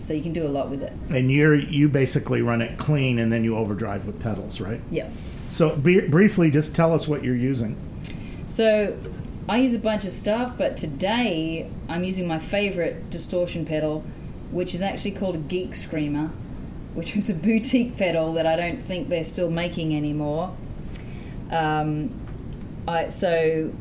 so 0.00 0.14
you 0.14 0.22
can 0.22 0.32
do 0.32 0.46
a 0.46 0.48
lot 0.48 0.70
with 0.70 0.82
it. 0.82 0.92
And 1.10 1.30
you're 1.30 1.54
you 1.54 1.88
basically 1.88 2.40
run 2.40 2.62
it 2.62 2.78
clean, 2.78 3.18
and 3.18 3.30
then 3.30 3.44
you 3.44 3.56
overdrive 3.56 4.06
with 4.06 4.18
pedals, 4.20 4.58
right? 4.60 4.80
Yeah. 4.90 5.10
So 5.48 5.76
be, 5.76 6.00
briefly, 6.00 6.50
just 6.50 6.74
tell 6.74 6.94
us 6.94 7.06
what 7.06 7.22
you're 7.22 7.36
using. 7.36 7.76
So 8.48 8.96
I 9.48 9.58
use 9.58 9.74
a 9.74 9.78
bunch 9.78 10.04
of 10.04 10.12
stuff, 10.12 10.56
but 10.56 10.76
today 10.76 11.68
I'm 11.88 12.04
using 12.04 12.26
my 12.28 12.38
favorite 12.38 13.10
distortion 13.10 13.66
pedal, 13.66 14.04
which 14.50 14.74
is 14.74 14.82
actually 14.82 15.12
called 15.12 15.34
a 15.34 15.38
Geek 15.38 15.74
Screamer, 15.74 16.30
which 16.94 17.16
was 17.16 17.28
a 17.28 17.34
boutique 17.34 17.96
pedal 17.96 18.32
that 18.34 18.46
I 18.46 18.56
don't 18.56 18.82
think 18.84 19.08
they're 19.08 19.24
still 19.24 19.50
making 19.50 19.96
anymore. 19.96 20.56
Um, 21.50 22.14
I, 22.86 23.08
so 23.08 23.72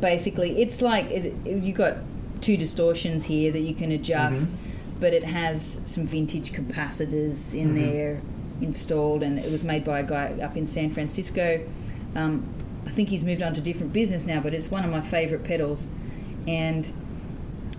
basically, 0.00 0.62
it's 0.62 0.80
like 0.80 1.06
it, 1.10 1.34
it- 1.44 1.62
you 1.62 1.72
got 1.72 1.96
two 2.40 2.56
distortions 2.56 3.24
here 3.24 3.50
that 3.52 3.60
you 3.60 3.74
can 3.74 3.92
adjust, 3.92 4.48
but 5.00 5.12
it 5.12 5.24
has 5.24 5.80
some 5.84 6.06
vintage 6.06 6.52
capacitors 6.52 7.54
in 7.54 7.74
there 7.74 8.20
installed, 8.60 9.22
and 9.22 9.38
it 9.38 9.50
was 9.50 9.64
made 9.64 9.82
by 9.84 9.98
a 10.00 10.02
guy 10.02 10.34
up 10.42 10.56
in 10.56 10.66
San 10.66 10.90
Francisco. 10.90 11.60
Um, 12.14 12.46
I 12.86 12.90
think 12.90 13.08
he's 13.08 13.24
moved 13.24 13.42
on 13.42 13.54
to 13.54 13.60
different 13.60 13.92
business 13.92 14.26
now, 14.26 14.40
but 14.40 14.54
it's 14.54 14.70
one 14.70 14.84
of 14.84 14.90
my 14.90 15.00
favorite 15.00 15.44
pedals, 15.44 15.88
and 16.46 16.90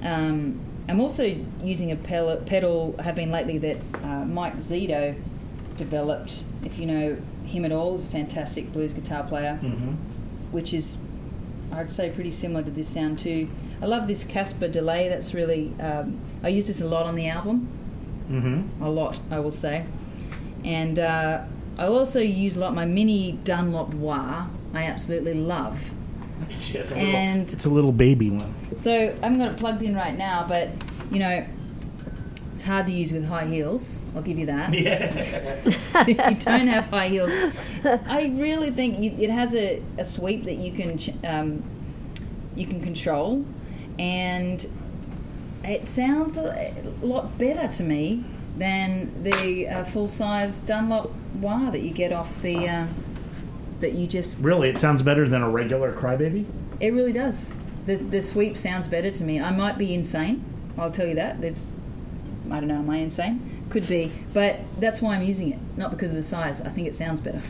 um, 0.03 0.59
I'm 0.87 0.99
also 0.99 1.23
using 1.63 1.91
a 1.91 1.95
pedal, 1.95 2.37
pedal 2.37 2.95
have 2.99 3.15
been 3.15 3.31
lately 3.31 3.57
that 3.59 3.77
uh, 4.03 4.25
Mike 4.25 4.57
Zito 4.57 5.15
developed. 5.77 6.43
If 6.63 6.77
you 6.77 6.85
know 6.85 7.17
him 7.45 7.65
at 7.65 7.71
all, 7.71 7.93
he's 7.93 8.05
a 8.05 8.07
fantastic 8.07 8.71
blues 8.71 8.93
guitar 8.93 9.23
player, 9.23 9.55
which 10.51 10.73
is 10.73 10.97
I'd 11.71 11.91
say 11.91 12.09
pretty 12.11 12.31
similar 12.31 12.63
to 12.63 12.71
this 12.71 12.87
sound 12.87 13.19
too. 13.19 13.49
I 13.81 13.85
love 13.87 14.07
this 14.07 14.23
Casper 14.23 14.67
delay. 14.67 15.09
That's 15.09 15.33
really 15.33 15.73
um, 15.79 16.19
I 16.43 16.49
use 16.49 16.67
this 16.67 16.81
a 16.81 16.87
lot 16.87 17.05
on 17.05 17.15
the 17.15 17.27
album. 17.27 17.67
Mm-hmm. 18.29 18.83
A 18.83 18.89
lot, 18.89 19.19
I 19.29 19.39
will 19.39 19.51
say. 19.51 19.85
And 20.63 20.97
uh, 20.97 21.43
I 21.77 21.85
also 21.85 22.19
use 22.19 22.55
a 22.55 22.59
lot 22.59 22.73
my 22.73 22.85
mini 22.85 23.33
Dunlop 23.43 23.93
wah. 23.93 24.47
I 24.77 24.83
absolutely 24.83 25.33
love. 25.33 25.91
Yes, 26.71 26.91
a 26.91 26.95
And- 26.97 27.39
little, 27.41 27.53
it's 27.53 27.65
a 27.65 27.69
little 27.69 27.91
baby 27.91 28.29
one. 28.29 28.53
So 28.75 28.91
I 28.93 29.13
haven't 29.25 29.39
got 29.39 29.51
it 29.53 29.57
plugged 29.57 29.83
in 29.83 29.95
right 29.95 30.17
now, 30.17 30.45
but 30.47 30.69
you 31.11 31.19
know, 31.19 31.45
it's 32.53 32.63
hard 32.63 32.87
to 32.87 32.93
use 32.93 33.11
with 33.11 33.25
high 33.25 33.45
heels. 33.45 34.01
I'll 34.15 34.21
give 34.21 34.37
you 34.37 34.45
that. 34.47 34.73
if 34.73 36.07
you 36.07 36.15
don't 36.15 36.67
have 36.67 36.85
high 36.85 37.09
heels, 37.09 37.31
I 37.83 38.33
really 38.37 38.71
think 38.71 38.99
you, 38.99 39.15
it 39.19 39.29
has 39.29 39.55
a, 39.55 39.81
a 39.97 40.03
sweep 40.05 40.45
that 40.45 40.57
you 40.57 40.71
can 40.71 40.99
um, 41.25 41.63
you 42.55 42.65
can 42.65 42.81
control, 42.81 43.45
and 43.99 44.65
it 45.63 45.87
sounds 45.87 46.37
a, 46.37 46.73
a 47.01 47.05
lot 47.05 47.37
better 47.37 47.67
to 47.77 47.83
me 47.83 48.23
than 48.57 49.23
the 49.23 49.67
uh, 49.67 49.83
full 49.83 50.07
size 50.07 50.61
Dunlop 50.61 51.13
wah 51.41 51.69
that 51.71 51.81
you 51.81 51.91
get 51.91 52.13
off 52.13 52.41
the 52.41 52.67
uh, 52.69 52.87
that 53.81 53.93
you 53.93 54.07
just 54.07 54.37
Really, 54.39 54.69
it 54.69 54.77
sounds 54.77 55.01
better 55.01 55.27
than 55.27 55.41
a 55.41 55.49
regular 55.49 55.91
crybaby. 55.93 56.45
it 56.79 56.91
really 56.93 57.13
does. 57.13 57.53
The 57.85 57.95
the 57.95 58.21
sweep 58.21 58.57
sounds 58.57 58.87
better 58.87 59.11
to 59.11 59.23
me. 59.23 59.39
I 59.41 59.51
might 59.51 59.77
be 59.77 59.93
insane. 59.93 60.43
I'll 60.77 60.91
tell 60.91 61.07
you 61.07 61.15
that. 61.15 61.43
It's 61.43 61.73
I 62.51 62.59
don't 62.59 62.67
know. 62.67 62.75
Am 62.79 62.89
I 62.89 62.97
insane? 62.97 63.65
Could 63.69 63.87
be, 63.87 64.11
but 64.33 64.59
that's 64.79 65.01
why 65.01 65.15
I'm 65.15 65.23
using 65.23 65.51
it. 65.51 65.59
Not 65.77 65.91
because 65.91 66.11
of 66.11 66.17
the 66.17 66.23
size. 66.23 66.61
I 66.61 66.69
think 66.69 66.87
it 66.87 66.95
sounds 66.95 67.19
better. 67.19 67.41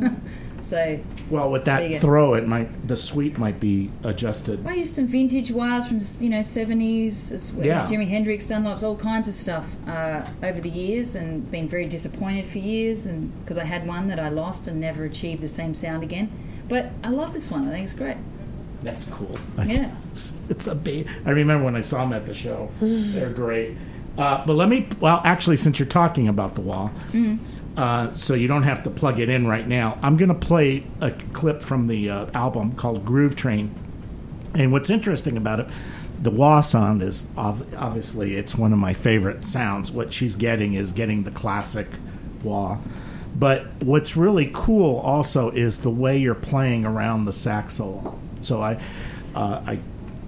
so 0.60 0.98
Well, 1.30 1.50
with 1.50 1.64
that 1.66 1.88
go. 1.90 1.98
throw, 1.98 2.34
it 2.34 2.46
might 2.46 2.86
the 2.88 2.96
sweep 2.96 3.38
might 3.38 3.58
be 3.60 3.90
adjusted. 4.04 4.66
I 4.66 4.74
used 4.74 4.94
some 4.94 5.06
vintage 5.06 5.50
wahs 5.50 5.86
from 5.88 5.98
the, 5.98 6.16
you 6.20 6.30
know 6.30 6.42
seventies, 6.42 7.32
as 7.32 7.52
Yeah. 7.52 7.84
Jimi 7.86 8.08
Hendrix, 8.08 8.46
Dunlops, 8.46 8.82
all 8.82 8.96
kinds 8.96 9.28
of 9.28 9.34
stuff 9.34 9.66
uh, 9.86 10.22
over 10.42 10.60
the 10.60 10.70
years, 10.70 11.14
and 11.14 11.50
been 11.50 11.68
very 11.68 11.86
disappointed 11.86 12.46
for 12.46 12.58
years, 12.58 13.06
and 13.06 13.32
because 13.44 13.58
I 13.58 13.64
had 13.64 13.86
one 13.86 14.08
that 14.08 14.18
I 14.20 14.28
lost 14.28 14.66
and 14.68 14.80
never 14.80 15.04
achieved 15.04 15.40
the 15.42 15.48
same 15.48 15.74
sound 15.74 16.02
again. 16.02 16.30
But 16.68 16.90
I 17.02 17.08
love 17.10 17.32
this 17.32 17.50
one. 17.50 17.66
I 17.68 17.72
think 17.72 17.84
it's 17.84 17.92
great. 17.94 18.16
That's 18.82 19.04
cool. 19.06 19.36
Yeah. 19.66 19.90
it's 20.48 20.66
a 20.66 20.74
ba- 20.74 21.04
I 21.26 21.30
remember 21.30 21.64
when 21.64 21.76
I 21.76 21.80
saw 21.82 21.98
them 21.98 22.12
at 22.14 22.24
the 22.26 22.32
show. 22.32 22.70
They're 22.80 23.28
great. 23.30 23.76
Uh, 24.16 24.44
but 24.46 24.54
let 24.54 24.68
me. 24.68 24.86
Well, 25.00 25.20
actually, 25.24 25.56
since 25.56 25.78
you're 25.78 25.86
talking 25.88 26.28
about 26.28 26.54
the 26.54 26.60
wah, 26.62 26.90
uh, 27.76 28.12
so 28.12 28.34
you 28.34 28.48
don't 28.48 28.64
have 28.64 28.82
to 28.82 28.90
plug 28.90 29.20
it 29.20 29.28
in 29.28 29.46
right 29.46 29.66
now. 29.66 29.98
I'm 30.02 30.16
going 30.16 30.28
to 30.28 30.34
play 30.34 30.82
a 31.00 31.10
clip 31.32 31.62
from 31.62 31.86
the 31.86 32.10
uh, 32.10 32.26
album 32.34 32.74
called 32.74 33.04
Groove 33.04 33.36
Train. 33.36 33.74
And 34.54 34.72
what's 34.72 34.90
interesting 34.90 35.36
about 35.36 35.60
it, 35.60 35.68
the 36.20 36.30
wah 36.30 36.60
sound 36.60 37.02
is 37.02 37.26
ov- 37.36 37.74
obviously 37.76 38.36
it's 38.36 38.54
one 38.54 38.72
of 38.72 38.78
my 38.78 38.92
favorite 38.92 39.44
sounds. 39.44 39.92
What 39.92 40.12
she's 40.12 40.34
getting 40.34 40.74
is 40.74 40.92
getting 40.92 41.22
the 41.22 41.30
classic 41.30 41.86
wah. 42.42 42.78
But 43.34 43.66
what's 43.82 44.16
really 44.16 44.50
cool 44.52 44.98
also 44.98 45.50
is 45.50 45.78
the 45.78 45.90
way 45.90 46.18
you're 46.18 46.34
playing 46.34 46.84
around 46.84 47.24
the 47.24 47.32
sax 47.32 47.74
solo. 47.74 48.18
So 48.40 48.60
I, 48.60 48.82
uh, 49.34 49.62
I 49.66 49.78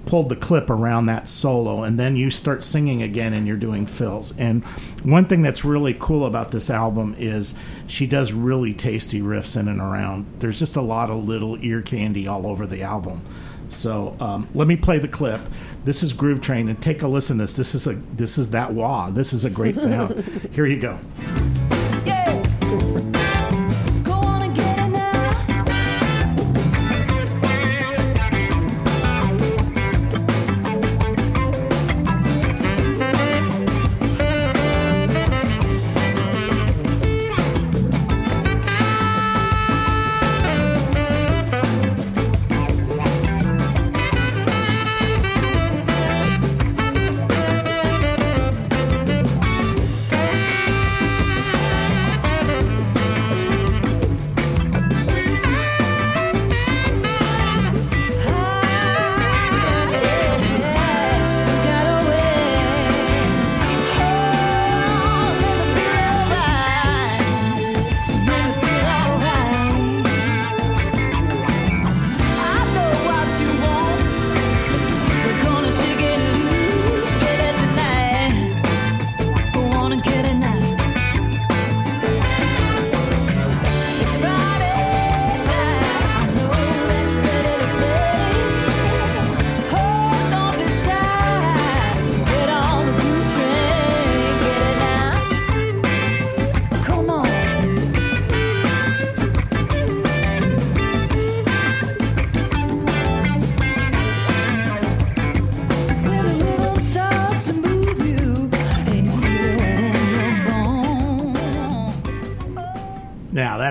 pulled 0.06 0.28
the 0.28 0.36
clip 0.36 0.70
around 0.70 1.06
that 1.06 1.28
solo, 1.28 1.82
and 1.82 1.98
then 1.98 2.16
you 2.16 2.30
start 2.30 2.62
singing 2.62 3.02
again, 3.02 3.32
and 3.32 3.46
you're 3.46 3.56
doing 3.56 3.86
fills. 3.86 4.32
And 4.38 4.64
one 5.04 5.26
thing 5.26 5.42
that's 5.42 5.64
really 5.64 5.96
cool 5.98 6.26
about 6.26 6.50
this 6.50 6.70
album 6.70 7.14
is 7.18 7.54
she 7.86 8.06
does 8.06 8.32
really 8.32 8.74
tasty 8.74 9.20
riffs 9.20 9.56
in 9.56 9.68
and 9.68 9.80
around. 9.80 10.26
There's 10.38 10.58
just 10.58 10.76
a 10.76 10.82
lot 10.82 11.10
of 11.10 11.24
little 11.24 11.56
ear 11.64 11.82
candy 11.82 12.26
all 12.28 12.46
over 12.46 12.66
the 12.66 12.82
album. 12.82 13.24
So 13.68 14.16
um, 14.20 14.48
let 14.54 14.68
me 14.68 14.76
play 14.76 14.98
the 14.98 15.08
clip. 15.08 15.40
This 15.84 16.02
is 16.02 16.12
Groove 16.12 16.40
Train, 16.40 16.68
and 16.68 16.80
take 16.80 17.02
a 17.02 17.08
listen 17.08 17.38
to 17.38 17.44
this. 17.44 17.56
This 17.56 17.74
is 17.74 17.86
a 17.86 17.94
this 18.12 18.38
is 18.38 18.50
that 18.50 18.72
wah. 18.72 19.10
This 19.10 19.32
is 19.32 19.44
a 19.44 19.50
great 19.50 19.80
sound. 19.80 20.24
Here 20.52 20.66
you 20.66 20.78
go. 20.78 20.98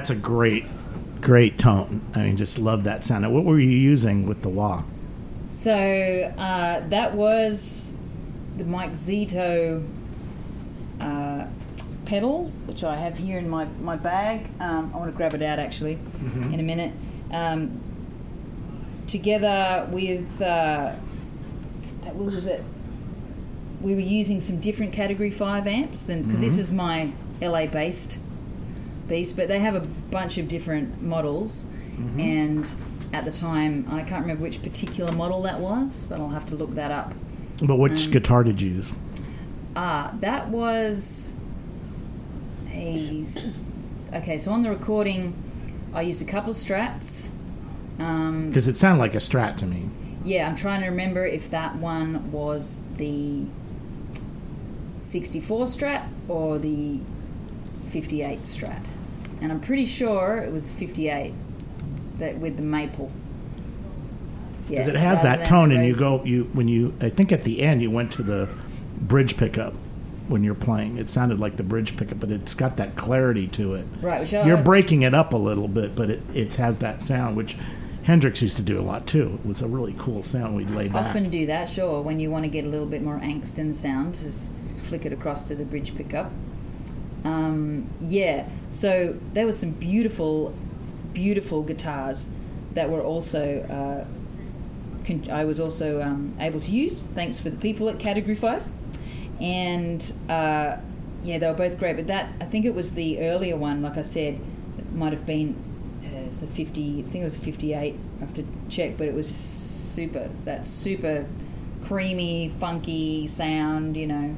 That's 0.01 0.09
a 0.09 0.15
great, 0.15 0.65
great 1.21 1.59
tone. 1.59 2.03
I 2.15 2.23
mean, 2.23 2.35
just 2.35 2.57
love 2.57 2.85
that 2.85 3.05
sound. 3.05 3.31
What 3.31 3.45
were 3.45 3.59
you 3.59 3.69
using 3.69 4.25
with 4.25 4.41
the 4.41 4.49
wah? 4.49 4.83
So 5.47 5.71
uh, 5.71 6.87
that 6.89 7.13
was 7.13 7.93
the 8.57 8.63
Mike 8.63 8.93
Zito 8.93 9.87
uh, 10.99 11.45
pedal, 12.05 12.45
which 12.65 12.83
I 12.83 12.95
have 12.95 13.15
here 13.15 13.37
in 13.37 13.47
my, 13.47 13.65
my 13.79 13.95
bag. 13.95 14.47
Um, 14.59 14.91
I 14.91 14.97
want 14.97 15.11
to 15.11 15.15
grab 15.15 15.35
it 15.35 15.43
out 15.43 15.59
actually 15.59 15.99
in 16.19 16.59
a 16.59 16.63
minute. 16.63 16.93
Um, 17.31 17.79
together 19.05 19.87
with, 19.91 20.25
uh, 20.41 20.95
that, 22.01 22.15
what 22.15 22.33
was 22.33 22.47
it? 22.47 22.63
We 23.81 23.93
were 23.93 24.01
using 24.01 24.39
some 24.39 24.59
different 24.59 24.93
Category 24.93 25.29
5 25.29 25.67
amps 25.67 26.01
than 26.01 26.23
because 26.23 26.41
this 26.41 26.57
is 26.57 26.71
my 26.71 27.11
LA 27.39 27.67
based 27.67 28.17
beast, 29.07 29.35
but 29.35 29.47
they 29.47 29.59
have 29.59 29.75
a 29.75 29.81
bunch 29.81 30.37
of 30.37 30.47
different 30.47 31.01
models. 31.01 31.65
And 32.17 32.67
at 33.13 33.25
the 33.25 33.31
time, 33.31 33.85
I 33.91 34.01
can't 34.01 34.21
remember 34.21 34.41
which 34.41 34.63
particular 34.63 35.11
model 35.11 35.43
that 35.43 35.59
was, 35.59 36.05
but 36.09 36.19
I'll 36.19 36.29
have 36.29 36.47
to 36.47 36.55
look 36.55 36.71
that 36.75 36.89
up. 36.89 37.13
But 37.61 37.77
which 37.77 38.05
Um, 38.07 38.11
guitar 38.11 38.43
did 38.43 38.59
you 38.59 38.71
use? 38.71 38.91
Ah, 39.75 40.11
that 40.19 40.49
was 40.49 41.31
a. 42.73 43.23
Okay, 44.13 44.37
so 44.39 44.51
on 44.51 44.63
the 44.63 44.69
recording, 44.71 45.33
I 45.93 46.01
used 46.01 46.21
a 46.23 46.25
couple 46.25 46.49
of 46.51 46.57
strats. 46.57 47.27
Um, 47.99 48.47
Because 48.47 48.67
it 48.67 48.77
sounded 48.77 48.99
like 48.99 49.13
a 49.13 49.19
Strat 49.19 49.57
to 49.57 49.67
me. 49.67 49.89
yeah, 50.25 50.47
I'm 50.47 50.55
trying 50.55 50.81
to 50.81 50.87
remember 50.87 51.23
if 51.25 51.51
that 51.51 51.75
one 51.75 52.31
was 52.31 52.79
the 52.97 53.43
64 54.99 55.65
strat 55.67 56.07
or 56.27 56.57
the 56.57 56.99
58 57.91 58.41
strat. 58.41 58.85
And 59.41 59.51
I'm 59.51 59.59
pretty 59.59 59.85
sure 59.85 60.37
it 60.37 60.51
was 60.51 60.69
58 60.69 61.33
that 62.19 62.37
with 62.37 62.57
the 62.57 62.63
maple. 62.63 63.11
Yeah, 64.69 64.79
Because 64.79 64.87
it 64.87 64.95
has 64.95 65.23
that 65.23 65.45
tone, 65.45 65.71
and 65.71 65.85
you 65.85 65.95
go 65.95 66.23
you 66.23 66.49
when 66.53 66.67
you. 66.67 66.93
I 67.01 67.09
think 67.09 67.31
at 67.31 67.43
the 67.43 67.61
end 67.61 67.81
you 67.81 67.91
went 67.91 68.11
to 68.13 68.23
the 68.23 68.47
bridge 69.01 69.35
pickup 69.35 69.73
when 70.27 70.43
you're 70.43 70.55
playing. 70.55 70.97
It 70.97 71.09
sounded 71.09 71.39
like 71.39 71.57
the 71.57 71.63
bridge 71.63 71.97
pickup, 71.97 72.19
but 72.19 72.31
it's 72.31 72.53
got 72.53 72.77
that 72.77 72.95
clarity 72.95 73.47
to 73.47 73.73
it. 73.73 73.85
Right, 74.01 74.21
which 74.21 74.31
You're 74.31 74.57
breaking 74.57 75.01
it 75.01 75.13
up 75.13 75.33
a 75.33 75.37
little 75.37 75.67
bit, 75.67 75.95
but 75.95 76.09
it, 76.09 76.21
it 76.33 76.55
has 76.55 76.79
that 76.79 77.03
sound, 77.03 77.35
which 77.35 77.57
Hendrix 78.03 78.41
used 78.41 78.55
to 78.57 78.63
do 78.63 78.79
a 78.79 78.81
lot 78.81 79.05
too. 79.07 79.39
It 79.43 79.47
was 79.47 79.61
a 79.61 79.67
really 79.67 79.95
cool 79.97 80.23
sound 80.23 80.55
we'd 80.55 80.69
lay 80.69 80.87
back. 80.87 81.07
often 81.07 81.29
do 81.29 81.45
that, 81.47 81.67
sure, 81.67 82.01
when 82.01 82.19
you 82.19 82.31
want 82.31 82.45
to 82.45 82.49
get 82.49 82.63
a 82.63 82.69
little 82.69 82.87
bit 82.87 83.01
more 83.03 83.19
angst 83.19 83.59
in 83.59 83.67
the 83.67 83.73
sound, 83.73 84.17
just 84.19 84.53
flick 84.85 85.05
it 85.05 85.11
across 85.11 85.41
to 85.43 85.55
the 85.55 85.65
bridge 85.65 85.95
pickup. 85.95 86.31
Um, 87.23 87.89
yeah, 87.99 88.47
so 88.69 89.17
there 89.33 89.45
were 89.45 89.51
some 89.51 89.71
beautiful, 89.71 90.53
beautiful 91.13 91.63
guitars 91.63 92.29
that 92.73 92.89
were 92.89 93.01
also. 93.01 93.61
Uh, 93.63 95.05
con- 95.05 95.29
I 95.31 95.45
was 95.45 95.59
also 95.59 96.01
um, 96.01 96.35
able 96.39 96.59
to 96.59 96.71
use, 96.71 97.03
thanks 97.03 97.39
for 97.39 97.49
the 97.49 97.57
people 97.57 97.89
at 97.89 97.99
Category 97.99 98.35
5. 98.35 98.63
And 99.39 100.13
uh, 100.29 100.77
yeah, 101.23 101.37
they 101.37 101.47
were 101.47 101.53
both 101.53 101.77
great, 101.77 101.95
but 101.95 102.07
that, 102.07 102.31
I 102.39 102.45
think 102.45 102.65
it 102.65 102.75
was 102.75 102.93
the 102.93 103.19
earlier 103.19 103.57
one, 103.57 103.81
like 103.81 103.97
I 103.97 104.03
said, 104.03 104.39
it 104.77 104.91
might 104.93 105.13
have 105.13 105.25
been 105.25 105.55
uh, 106.05 106.29
was 106.29 106.41
a 106.41 106.47
50, 106.47 106.99
I 106.99 107.03
think 107.03 107.21
it 107.21 107.25
was 107.25 107.37
58, 107.37 107.95
I 108.17 108.19
have 108.19 108.33
to 108.35 108.45
check, 108.69 108.97
but 108.97 109.07
it 109.07 109.13
was 109.13 109.27
just 109.29 109.93
super, 109.93 110.27
that 110.45 110.65
super 110.65 111.25
creamy, 111.83 112.53
funky 112.59 113.27
sound, 113.27 113.97
you 113.97 114.07
know. 114.07 114.35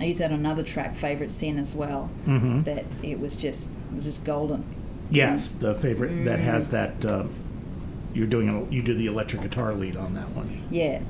I 0.00 0.04
used 0.04 0.20
that 0.20 0.30
on 0.32 0.38
another 0.38 0.62
track, 0.62 0.94
Favorite 0.94 1.30
Sin, 1.30 1.58
as 1.58 1.74
well. 1.74 2.08
Mhm. 2.26 2.64
That 2.64 2.84
it 3.02 3.18
was 3.20 3.34
just, 3.36 3.68
it 3.90 3.94
was 3.94 4.04
just 4.04 4.24
golden. 4.24 4.64
Yes, 5.10 5.50
the 5.52 5.74
favorite 5.74 6.12
Mm. 6.12 6.24
that 6.26 6.38
has 6.40 6.68
that. 6.68 7.04
Uh, 7.04 7.24
you're 8.14 8.26
doing 8.26 8.48
a, 8.48 8.72
you 8.72 8.82
do 8.82 8.94
the 8.94 9.06
electric 9.06 9.42
guitar 9.42 9.74
lead 9.74 9.96
on 9.96 10.14
that 10.14 10.28
one. 10.36 10.50
Yeah. 10.70 11.00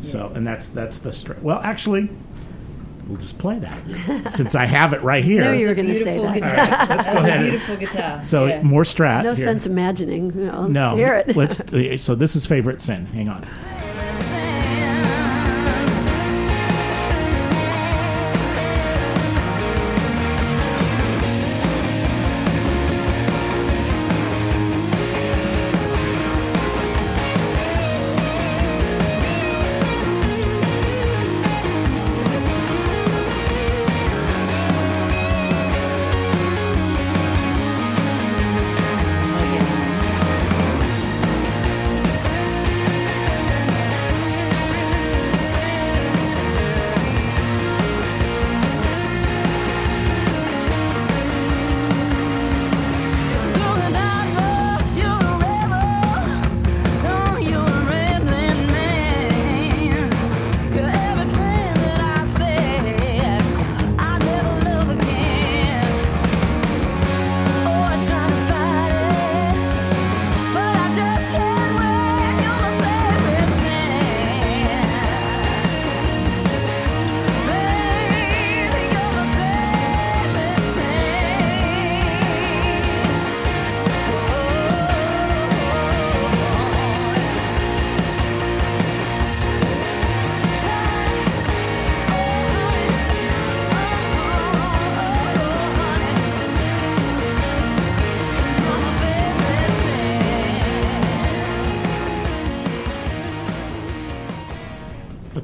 So, 0.00 0.30
and 0.34 0.46
that's 0.46 0.68
that's 0.68 0.98
the 1.00 1.10
strat. 1.10 1.42
Well, 1.42 1.60
actually, 1.62 2.08
we'll 3.08 3.18
just 3.18 3.38
play 3.38 3.58
that 3.58 4.32
since 4.32 4.54
I 4.54 4.64
have 4.66 4.92
it 4.92 5.02
right 5.02 5.24
here. 5.32 5.40
No, 5.42 5.52
you 5.52 5.66
were 5.66 5.74
gonna 5.74 5.94
say 5.94 6.18
that. 6.20 6.34
guitar. 6.34 6.50
All 6.50 6.56
right, 6.70 6.88
let's 6.90 7.06
that 7.06 7.14
go 7.14 7.20
was 7.20 7.28
ahead 7.28 7.50
beautiful 7.50 7.76
guitar. 7.76 8.24
so 8.24 8.46
yeah. 8.46 8.62
more 8.62 8.82
strat. 8.84 9.24
No 9.24 9.34
here. 9.34 9.44
sense 9.44 9.66
imagining. 9.66 10.32
You 10.34 10.44
know, 10.46 10.64
No, 10.66 10.94
let's 10.94 10.96
hear 10.96 11.14
it. 11.14 11.36
let's. 11.36 12.02
So 12.04 12.14
this 12.14 12.36
is 12.36 12.46
favorite 12.46 12.80
sin. 12.80 13.06
Hang 13.06 13.28
on. 13.28 13.44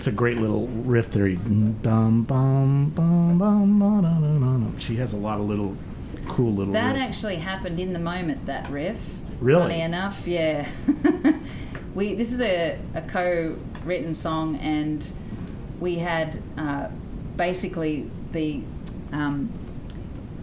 It's 0.04 0.12
a 0.12 0.12
great 0.12 0.36
little 0.36 0.68
riff 0.68 1.12
there. 1.12 1.28
She 1.28 1.36
has 4.96 5.14
a 5.14 5.16
lot 5.16 5.40
of 5.40 5.46
little 5.46 5.74
cool 6.28 6.52
little. 6.52 6.74
That 6.74 6.94
riffs. 6.94 7.06
actually 7.06 7.36
happened 7.36 7.80
in 7.80 7.94
the 7.94 7.98
moment. 7.98 8.44
That 8.44 8.70
riff. 8.70 9.00
Really? 9.40 9.62
Funny 9.62 9.80
enough, 9.80 10.26
yeah. 10.26 10.68
we 11.94 12.14
this 12.14 12.34
is 12.34 12.42
a, 12.42 12.78
a 12.94 13.00
co-written 13.00 14.14
song, 14.14 14.56
and 14.56 15.10
we 15.80 15.94
had 15.94 16.42
uh, 16.58 16.88
basically 17.38 18.10
the 18.32 18.60
um, 19.10 19.50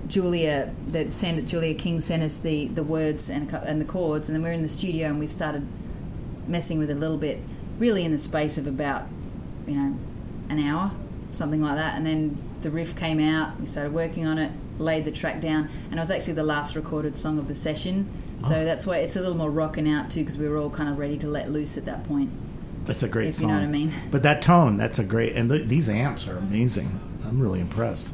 Julia 0.07 0.73
that 0.87 1.13
sent 1.13 1.45
Julia 1.45 1.75
King 1.75 2.01
sent 2.01 2.23
us 2.23 2.39
the, 2.39 2.65
the 2.69 2.81
words 2.81 3.29
and 3.29 3.53
and 3.53 3.79
the 3.79 3.85
chords, 3.85 4.27
and 4.27 4.35
then 4.35 4.41
we 4.41 4.49
were 4.49 4.55
in 4.55 4.63
the 4.63 4.69
studio 4.69 5.09
and 5.09 5.19
we 5.19 5.27
started 5.27 5.67
messing 6.47 6.79
with 6.79 6.89
it 6.89 6.97
a 6.97 6.99
little 6.99 7.17
bit, 7.17 7.39
really 7.77 8.03
in 8.03 8.11
the 8.11 8.17
space 8.17 8.57
of 8.57 8.65
about 8.65 9.03
you 9.71 9.77
know 9.77 9.97
an 10.49 10.59
hour, 10.59 10.91
something 11.31 11.61
like 11.61 11.75
that, 11.75 11.95
and 11.95 12.05
then 12.05 12.37
the 12.61 12.69
riff 12.69 12.95
came 12.95 13.19
out. 13.19 13.59
We 13.59 13.65
started 13.65 13.93
working 13.93 14.25
on 14.25 14.37
it, 14.37 14.51
laid 14.77 15.05
the 15.05 15.11
track 15.11 15.41
down, 15.41 15.69
and 15.89 15.95
it 15.95 15.99
was 15.99 16.11
actually 16.11 16.33
the 16.33 16.43
last 16.43 16.75
recorded 16.75 17.17
song 17.17 17.39
of 17.39 17.47
the 17.47 17.55
session. 17.55 18.09
So 18.37 18.55
Oh. 18.55 18.65
that's 18.65 18.85
why 18.85 18.97
it's 18.97 19.15
a 19.15 19.19
little 19.19 19.37
more 19.37 19.51
rocking 19.51 19.89
out 19.89 20.09
too, 20.09 20.21
because 20.21 20.37
we 20.37 20.47
were 20.47 20.57
all 20.57 20.69
kind 20.69 20.89
of 20.89 20.97
ready 20.97 21.17
to 21.19 21.27
let 21.27 21.51
loose 21.51 21.77
at 21.77 21.85
that 21.85 22.03
point. 22.03 22.29
That's 22.85 23.03
a 23.03 23.07
great 23.07 23.29
if 23.29 23.35
song. 23.35 23.49
you 23.49 23.55
know 23.55 23.61
what 23.61 23.67
I 23.67 23.71
mean. 23.71 23.93
But 24.09 24.23
that 24.23 24.41
tone, 24.41 24.77
that's 24.77 24.99
a 24.99 25.03
great. 25.03 25.35
And 25.35 25.49
th- 25.49 25.67
these 25.67 25.89
amps 25.89 26.27
are 26.27 26.35
mm-hmm. 26.35 26.47
amazing. 26.47 26.99
I'm 27.25 27.39
really 27.39 27.59
impressed. 27.59 28.11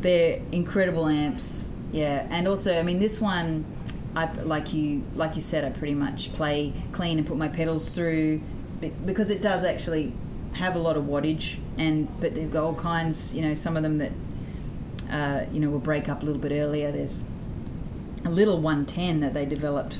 They're 0.00 0.40
incredible 0.52 1.06
amps, 1.06 1.66
yeah. 1.92 2.26
And 2.30 2.48
also, 2.48 2.78
I 2.78 2.82
mean, 2.82 2.98
this 2.98 3.20
one, 3.20 3.64
I 4.16 4.32
like 4.42 4.72
you 4.72 5.02
like 5.14 5.36
you 5.36 5.42
said, 5.42 5.64
I 5.64 5.70
pretty 5.70 5.94
much 5.94 6.32
play 6.32 6.72
clean 6.92 7.18
and 7.18 7.26
put 7.26 7.36
my 7.36 7.48
pedals 7.48 7.94
through 7.94 8.40
because 9.04 9.30
it 9.30 9.42
does 9.42 9.64
actually 9.64 10.12
have 10.58 10.76
a 10.76 10.78
lot 10.78 10.96
of 10.96 11.04
wattage, 11.04 11.56
and 11.76 12.08
but 12.20 12.34
they've 12.34 12.50
got 12.52 12.64
all 12.64 12.74
kinds. 12.74 13.34
You 13.34 13.42
know, 13.42 13.54
some 13.54 13.76
of 13.76 13.82
them 13.82 13.98
that 13.98 14.12
uh, 15.10 15.46
you 15.52 15.60
know 15.60 15.70
will 15.70 15.78
break 15.78 16.08
up 16.08 16.22
a 16.22 16.24
little 16.26 16.40
bit 16.40 16.52
earlier. 16.52 16.92
There's 16.92 17.22
a 18.24 18.30
little 18.30 18.60
110 18.60 19.20
that 19.20 19.32
they 19.34 19.46
developed 19.46 19.98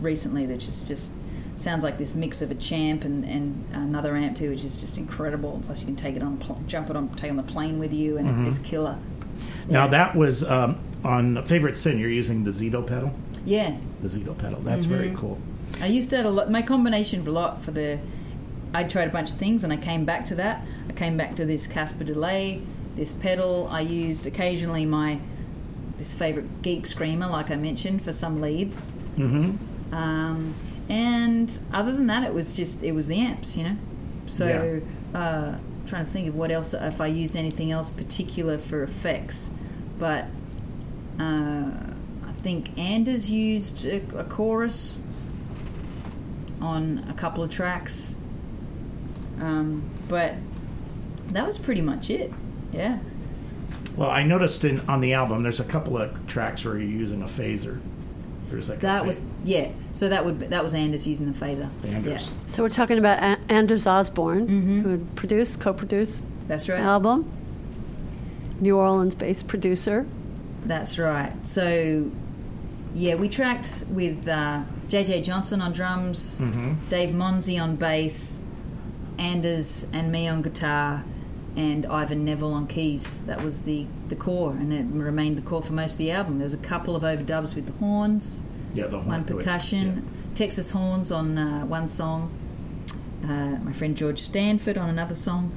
recently 0.00 0.46
that 0.46 0.58
just 0.58 0.88
just 0.88 1.12
sounds 1.56 1.84
like 1.84 1.98
this 1.98 2.14
mix 2.14 2.40
of 2.40 2.50
a 2.50 2.54
champ 2.54 3.04
and, 3.04 3.22
and 3.24 3.64
another 3.72 4.16
amp 4.16 4.34
too, 4.36 4.48
which 4.50 4.64
is 4.64 4.80
just 4.80 4.96
incredible. 4.98 5.62
Plus, 5.66 5.80
you 5.80 5.86
can 5.86 5.96
take 5.96 6.16
it 6.16 6.22
on, 6.22 6.38
pl- 6.38 6.58
jump 6.66 6.88
it 6.88 6.96
on, 6.96 7.08
take 7.10 7.24
it 7.26 7.30
on 7.30 7.36
the 7.36 7.42
plane 7.42 7.78
with 7.78 7.92
you, 7.92 8.16
and 8.16 8.46
it's 8.48 8.58
killer. 8.60 8.96
Now 9.68 9.84
Yeah. 9.84 9.88
that 9.88 10.16
was 10.16 10.42
um, 10.42 10.78
on 11.04 11.44
Favorite 11.44 11.76
Sin. 11.76 11.98
You're 11.98 12.10
using 12.10 12.44
the 12.44 12.50
Zito 12.52 12.86
pedal. 12.86 13.12
Yeah, 13.44 13.76
The 14.00 14.08
Zito 14.08 14.36
pedal. 14.36 14.60
That's 14.62 14.86
very 14.86 15.08
Mm-hmm. 15.08 15.16
cool. 15.16 15.38
I 15.82 15.86
used 15.86 16.10
that 16.10 16.24
a 16.26 16.30
lot. 16.30 16.50
My 16.50 16.62
combination 16.62 17.26
a 17.26 17.30
lot 17.30 17.62
for 17.62 17.70
the. 17.72 17.98
I 18.72 18.84
tried 18.84 19.08
a 19.08 19.10
bunch 19.10 19.30
of 19.30 19.38
things 19.38 19.64
and 19.64 19.72
I 19.72 19.76
came 19.76 20.04
back 20.04 20.24
to 20.26 20.34
that. 20.36 20.64
I 20.88 20.92
came 20.92 21.16
back 21.16 21.36
to 21.36 21.44
this 21.44 21.66
Casper 21.66 22.04
delay, 22.04 22.62
this 22.96 23.12
pedal. 23.12 23.68
I 23.70 23.80
used 23.80 24.26
occasionally 24.26 24.86
my 24.86 25.20
this 25.98 26.14
favorite 26.14 26.62
geek 26.62 26.86
screamer, 26.86 27.26
like 27.26 27.50
I 27.50 27.56
mentioned, 27.56 28.02
for 28.02 28.12
some 28.12 28.40
leads. 28.40 28.92
Mm-hmm. 29.16 29.94
Um, 29.94 30.54
and 30.88 31.58
other 31.72 31.92
than 31.92 32.06
that, 32.06 32.24
it 32.24 32.32
was 32.32 32.54
just 32.54 32.82
it 32.82 32.92
was 32.92 33.06
the 33.06 33.18
amps, 33.18 33.56
you 33.56 33.64
know. 33.64 33.76
So 34.26 34.80
uh, 35.14 35.56
trying 35.86 36.04
to 36.04 36.10
think 36.10 36.28
of 36.28 36.36
what 36.36 36.50
else 36.50 36.72
if 36.72 37.00
I 37.00 37.06
used 37.06 37.36
anything 37.36 37.70
else 37.72 37.90
particular 37.90 38.58
for 38.58 38.82
effects, 38.82 39.50
but 39.98 40.26
uh, 41.18 41.70
I 42.26 42.32
think 42.42 42.78
Anders 42.78 43.30
used 43.30 43.84
a, 43.84 43.96
a 44.16 44.24
chorus 44.24 44.98
on 46.60 47.04
a 47.08 47.14
couple 47.14 47.42
of 47.42 47.50
tracks, 47.50 48.14
um, 49.40 49.82
but 50.08 50.34
that 51.28 51.46
was 51.46 51.58
pretty 51.58 51.80
much 51.80 52.10
it. 52.10 52.32
Yeah. 52.72 52.98
Well, 53.96 54.10
I 54.10 54.22
noticed 54.22 54.64
in 54.64 54.80
on 54.88 55.00
the 55.00 55.14
album 55.14 55.42
there's 55.42 55.60
a 55.60 55.64
couple 55.64 55.96
of 55.98 56.26
tracks 56.26 56.64
where 56.64 56.78
you're 56.78 56.88
using 56.88 57.22
a 57.22 57.26
phaser. 57.26 57.80
There's 58.48 58.68
like 58.68 58.80
That 58.80 59.02
pha- 59.02 59.06
was 59.06 59.22
yeah. 59.44 59.70
So 59.92 60.08
that 60.08 60.24
would 60.24 60.40
that 60.50 60.62
was 60.62 60.74
Anders 60.74 61.06
using 61.06 61.30
the 61.30 61.38
phaser. 61.38 61.68
Anders. 61.84 62.30
Yeah, 62.30 62.36
So 62.48 62.62
we're 62.62 62.68
talking 62.68 62.98
about 62.98 63.18
A- 63.22 63.52
Anders 63.52 63.86
Osborne, 63.86 64.46
Mm-hmm. 64.48 64.80
who 64.82 64.98
produced, 65.14 65.60
co-produced 65.60 66.24
that's 66.48 66.68
right. 66.68 66.80
album. 66.80 67.30
New 68.60 68.76
Orleans-based 68.76 69.46
producer. 69.46 70.06
That's 70.66 70.98
right. 70.98 71.32
So, 71.46 72.10
yeah, 72.92 73.14
we 73.14 73.28
tracked 73.28 73.84
with 73.88 74.28
uh, 74.28 74.62
JJ 74.88 75.22
Johnson 75.24 75.62
on 75.62 75.72
drums, 75.72 76.36
Dave 76.90 77.10
Monzi 77.10 77.58
on 77.62 77.76
bass, 77.76 78.38
Anders 79.20 79.86
and 79.92 80.10
me 80.10 80.26
on 80.28 80.40
guitar, 80.42 81.04
and 81.56 81.84
Ivan 81.84 82.24
Neville 82.24 82.54
on 82.54 82.66
keys. 82.66 83.20
That 83.26 83.42
was 83.44 83.60
the, 83.62 83.86
the 84.08 84.16
core, 84.16 84.52
and 84.52 84.72
it 84.72 84.86
remained 84.86 85.36
the 85.36 85.42
core 85.42 85.62
for 85.62 85.74
most 85.74 85.92
of 85.92 85.98
the 85.98 86.10
album. 86.10 86.38
There 86.38 86.44
was 86.46 86.54
a 86.54 86.58
couple 86.58 86.96
of 86.96 87.02
overdubs 87.02 87.54
with 87.54 87.66
the 87.66 87.72
horns, 87.72 88.44
Yeah, 88.72 88.86
the 88.86 88.98
one 88.98 89.06
horn- 89.08 89.24
percussion, 89.24 90.08
Texas 90.34 90.70
horns 90.70 91.12
on 91.12 91.36
uh, 91.36 91.66
one 91.66 91.86
song, 91.86 92.30
uh, 93.24 93.58
my 93.62 93.72
friend 93.72 93.94
George 93.96 94.20
Stanford 94.20 94.78
on 94.78 94.88
another 94.88 95.14
song 95.14 95.52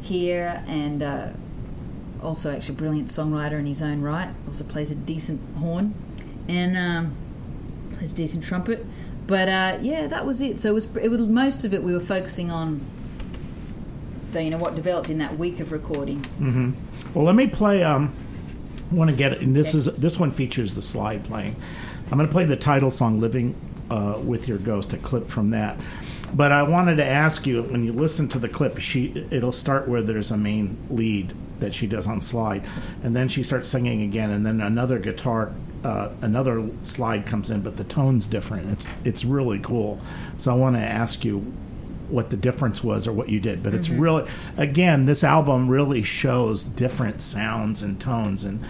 here, 0.00 0.64
and 0.66 1.02
uh, 1.02 1.28
also 2.22 2.50
actually 2.54 2.74
a 2.76 2.78
brilliant 2.78 3.08
songwriter 3.08 3.58
in 3.58 3.66
his 3.66 3.82
own 3.82 4.00
right. 4.00 4.30
Also 4.46 4.64
plays 4.64 4.90
a 4.90 4.94
decent 4.94 5.40
horn 5.58 5.94
and 6.48 6.74
um, 6.76 7.14
plays 7.98 8.12
a 8.12 8.16
decent 8.16 8.42
trumpet. 8.44 8.86
But 9.28 9.48
uh, 9.48 9.78
yeah, 9.80 10.08
that 10.08 10.26
was 10.26 10.40
it. 10.40 10.58
So 10.58 10.70
it 10.70 10.72
was, 10.72 10.88
it 10.96 11.10
was 11.10 11.26
most 11.26 11.64
of 11.64 11.72
it. 11.72 11.82
We 11.82 11.92
were 11.92 12.00
focusing 12.00 12.50
on 12.50 12.80
the 14.32 14.42
you 14.42 14.50
know 14.50 14.58
what 14.58 14.74
developed 14.74 15.10
in 15.10 15.18
that 15.18 15.38
week 15.38 15.60
of 15.60 15.70
recording. 15.70 16.22
Mm. 16.40 16.74
Well, 17.14 17.24
let 17.24 17.36
me 17.36 17.46
play. 17.46 17.84
Um, 17.84 18.12
want 18.90 19.10
to 19.10 19.16
get 19.16 19.34
it, 19.34 19.42
and 19.42 19.54
this 19.54 19.74
is 19.74 19.84
this 20.00 20.18
one 20.18 20.30
features 20.30 20.74
the 20.74 20.82
slide 20.82 21.24
playing. 21.24 21.56
I'm 22.10 22.16
going 22.16 22.26
to 22.26 22.32
play 22.32 22.46
the 22.46 22.56
title 22.56 22.90
song 22.90 23.20
"Living 23.20 23.54
uh, 23.90 24.18
with 24.24 24.48
Your 24.48 24.58
Ghost," 24.58 24.94
a 24.94 24.96
clip 24.98 25.28
from 25.28 25.50
that. 25.50 25.78
But 26.34 26.50
I 26.50 26.62
wanted 26.62 26.96
to 26.96 27.04
ask 27.04 27.46
you 27.46 27.62
when 27.62 27.84
you 27.84 27.92
listen 27.92 28.28
to 28.30 28.38
the 28.38 28.48
clip, 28.48 28.78
she 28.78 29.26
it'll 29.30 29.52
start 29.52 29.88
where 29.88 30.02
there's 30.02 30.30
a 30.30 30.36
main 30.38 30.78
lead 30.88 31.34
that 31.58 31.74
she 31.74 31.86
does 31.86 32.06
on 32.06 32.22
slide, 32.22 32.64
and 33.02 33.14
then 33.14 33.28
she 33.28 33.42
starts 33.42 33.68
singing 33.68 34.02
again, 34.02 34.30
and 34.30 34.46
then 34.46 34.60
another 34.60 34.98
guitar. 34.98 35.52
Uh, 35.84 36.10
another 36.22 36.68
slide 36.82 37.24
comes 37.24 37.50
in, 37.50 37.60
but 37.60 37.76
the 37.76 37.84
tone's 37.84 38.26
different. 38.26 38.70
It's 38.70 38.86
it's 39.04 39.24
really 39.24 39.60
cool. 39.60 40.00
So 40.36 40.50
I 40.50 40.54
want 40.54 40.76
to 40.76 40.82
ask 40.82 41.24
you 41.24 41.38
what 42.08 42.30
the 42.30 42.36
difference 42.36 42.82
was 42.82 43.06
or 43.06 43.12
what 43.12 43.28
you 43.28 43.40
did. 43.40 43.62
But 43.62 43.74
it's 43.74 43.88
really, 43.88 44.28
again, 44.56 45.06
this 45.06 45.22
album 45.22 45.68
really 45.68 46.02
shows 46.02 46.64
different 46.64 47.22
sounds 47.22 47.82
and 47.82 48.00
tones, 48.00 48.44
and 48.44 48.64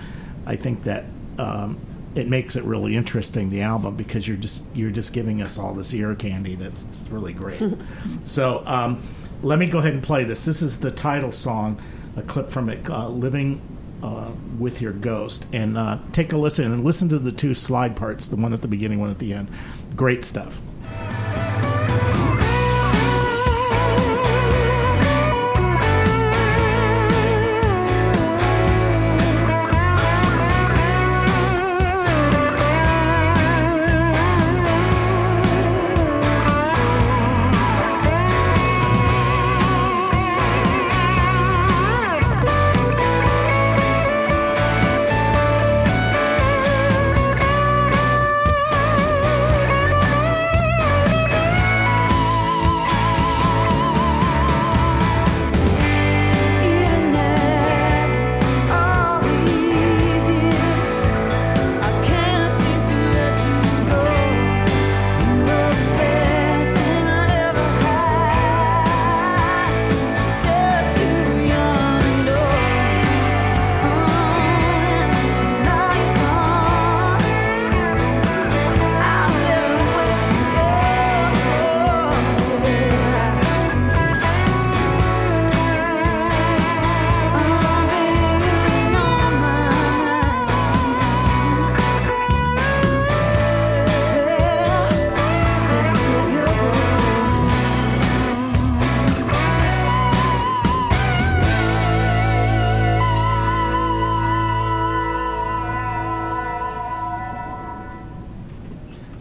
I 0.44 0.56
think 0.56 0.82
that 0.82 1.04
um, 1.38 1.80
it 2.14 2.28
makes 2.28 2.56
it 2.56 2.64
really 2.64 2.96
interesting 2.96 3.50
the 3.50 3.62
album 3.62 3.96
because 3.96 4.26
you're 4.26 4.36
just 4.36 4.60
you're 4.74 4.90
just 4.90 5.12
giving 5.12 5.40
us 5.40 5.58
all 5.58 5.72
this 5.72 5.94
ear 5.94 6.14
candy 6.14 6.56
that's 6.56 7.06
really 7.10 7.32
great. 7.32 7.62
so 8.24 8.62
um, 8.66 9.02
let 9.42 9.58
me 9.58 9.66
go 9.66 9.78
ahead 9.78 9.92
and 9.92 10.02
play 10.02 10.24
this. 10.24 10.44
This 10.44 10.62
is 10.62 10.78
the 10.78 10.90
title 10.90 11.32
song, 11.32 11.80
a 12.16 12.22
clip 12.22 12.50
from 12.50 12.68
it, 12.68 12.88
uh, 12.90 13.08
"Living." 13.08 13.60
Uh, 14.00 14.30
with 14.60 14.80
your 14.80 14.92
ghost. 14.92 15.44
And 15.52 15.76
uh, 15.76 15.98
take 16.12 16.32
a 16.32 16.36
listen 16.36 16.72
and 16.72 16.84
listen 16.84 17.08
to 17.08 17.18
the 17.18 17.32
two 17.32 17.52
slide 17.52 17.96
parts 17.96 18.28
the 18.28 18.36
one 18.36 18.52
at 18.52 18.62
the 18.62 18.68
beginning 18.68 19.00
one 19.00 19.10
at 19.10 19.18
the 19.18 19.34
end. 19.34 19.50
Great 19.96 20.22
stuff 20.22 20.60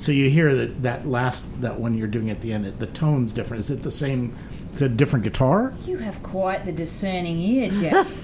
So 0.08 0.14
you 0.14 0.30
hear 0.30 0.56
that 0.56 0.84
that 0.84 1.06
last 1.06 1.60
that 1.60 1.78
one 1.78 1.94
you're 1.98 2.08
doing 2.08 2.30
at 2.30 2.40
the 2.40 2.54
end, 2.54 2.66
it- 2.66 2.80
the 2.80 2.86
tone's 2.88 3.34
different. 3.34 3.60
Is 3.60 3.72
it 3.72 3.82
the 3.82 3.92
same? 3.92 4.34
Is 4.74 4.82
it 4.82 4.86
a 4.86 4.96
different 4.96 5.26
guitar? 5.26 5.74
You 5.86 5.98
have 5.98 6.24
quite 6.24 6.66
the 6.66 6.72
discerning 6.72 7.38
ear, 7.42 7.70
Jeff. 7.72 8.24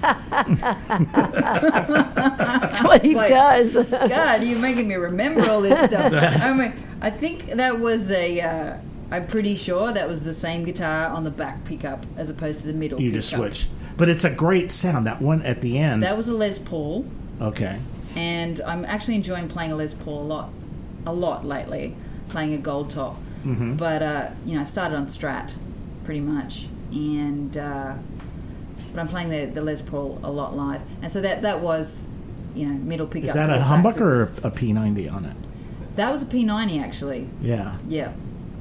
That's 1.12 2.82
what 2.82 3.02
he 3.02 3.14
like- 3.14 3.28
does. 3.28 3.74
God, 3.90 4.42
you're 4.44 4.58
making 4.60 4.88
me 4.88 4.94
remember 4.94 5.42
all 5.50 5.60
this 5.60 5.78
stuff. 5.90 6.10
I 6.42 6.54
mean, 6.54 6.72
I 7.02 7.10
think 7.10 7.48
that 7.50 7.78
was 7.78 8.10
a. 8.10 8.40
Uh, 8.40 8.78
I'm 9.10 9.26
pretty 9.26 9.54
sure 9.54 9.92
that 9.92 10.08
was 10.08 10.24
the 10.24 10.32
same 10.32 10.64
guitar 10.64 11.08
on 11.08 11.22
the 11.22 11.30
back 11.30 11.66
pickup 11.66 12.06
as 12.16 12.30
opposed 12.30 12.60
to 12.60 12.66
the 12.66 12.72
middle. 12.72 12.98
You 12.98 13.12
just 13.12 13.28
pickup. 13.30 13.44
switch, 13.54 13.68
but 13.98 14.08
it's 14.08 14.24
a 14.24 14.30
great 14.30 14.70
sound. 14.70 15.06
That 15.06 15.20
one 15.20 15.42
at 15.42 15.60
the 15.60 15.76
end. 15.78 16.02
That 16.02 16.16
was 16.16 16.28
a 16.28 16.34
Les 16.34 16.58
Paul, 16.58 17.04
okay. 17.42 17.78
and 18.16 18.62
I'm 18.62 18.86
actually 18.86 19.16
enjoying 19.16 19.48
playing 19.48 19.72
a 19.72 19.76
Les 19.76 19.92
Paul 19.92 20.22
a 20.22 20.26
lot, 20.26 20.50
a 21.06 21.12
lot 21.12 21.44
lately. 21.44 21.94
Playing 22.28 22.54
a 22.54 22.58
gold 22.58 22.90
top, 22.90 23.16
but 23.44 24.02
uh, 24.02 24.30
you 24.46 24.54
know, 24.54 24.62
I 24.62 24.64
started 24.64 24.96
on 24.96 25.06
Strat, 25.06 25.52
pretty 26.04 26.20
much, 26.20 26.68
and 26.90 27.56
uh, 27.56 27.92
but 28.92 29.00
I'm 29.00 29.08
playing 29.08 29.28
the, 29.28 29.44
the 29.46 29.60
Les 29.62 29.82
Paul 29.82 30.18
a 30.22 30.30
lot 30.30 30.56
live, 30.56 30.82
and 31.02 31.12
so 31.12 31.20
that 31.20 31.42
that 31.42 31.60
was 31.60 32.06
you 32.54 32.66
know 32.66 32.72
middle 32.74 33.06
pickup. 33.06 33.28
Is 33.28 33.34
that 33.34 33.50
a 33.50 33.62
humbucker 33.62 34.00
or 34.00 34.22
a 34.42 34.50
P90 34.50 35.12
on 35.12 35.24
it? 35.26 35.36
That 35.96 36.10
was 36.10 36.22
a 36.22 36.26
P90 36.26 36.82
actually. 36.82 37.28
Yeah. 37.40 37.76
Yeah. 37.88 38.12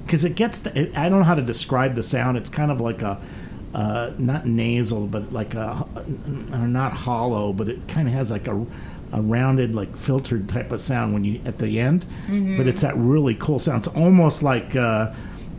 because 0.06 0.26
it 0.26 0.36
gets 0.36 0.60
the, 0.62 0.78
it, 0.78 0.98
i 0.98 1.08
don't 1.10 1.20
know 1.20 1.26
how 1.26 1.34
to 1.34 1.42
describe 1.42 1.96
the 1.96 2.04
sound 2.04 2.36
it's 2.38 2.50
kind 2.50 2.70
of 2.72 2.82
like 2.82 3.02
a 3.02 3.20
uh, 3.74 4.12
not 4.20 4.46
nasal 4.46 5.08
but 5.08 5.32
like 5.34 5.54
a 5.56 5.88
or 6.52 6.68
not 6.68 6.94
hollow 6.94 7.54
but 7.54 7.70
it 7.70 7.88
kind 7.88 8.08
of 8.08 8.14
has 8.14 8.30
like 8.30 8.48
a 8.48 8.66
a 9.14 9.22
rounded 9.22 9.76
like 9.76 9.96
filtered 9.96 10.50
type 10.50 10.72
of 10.72 10.82
sound 10.82 11.14
when 11.14 11.24
you 11.24 11.40
at 11.46 11.60
the 11.60 11.80
end. 11.80 12.06
But 12.58 12.68
it's 12.68 12.82
that 12.82 12.98
really 12.98 13.36
cool 13.36 13.60
sound. 13.60 13.86
It's 13.86 13.96
almost 13.96 14.44
like 14.44 14.76
uh, 14.76 15.14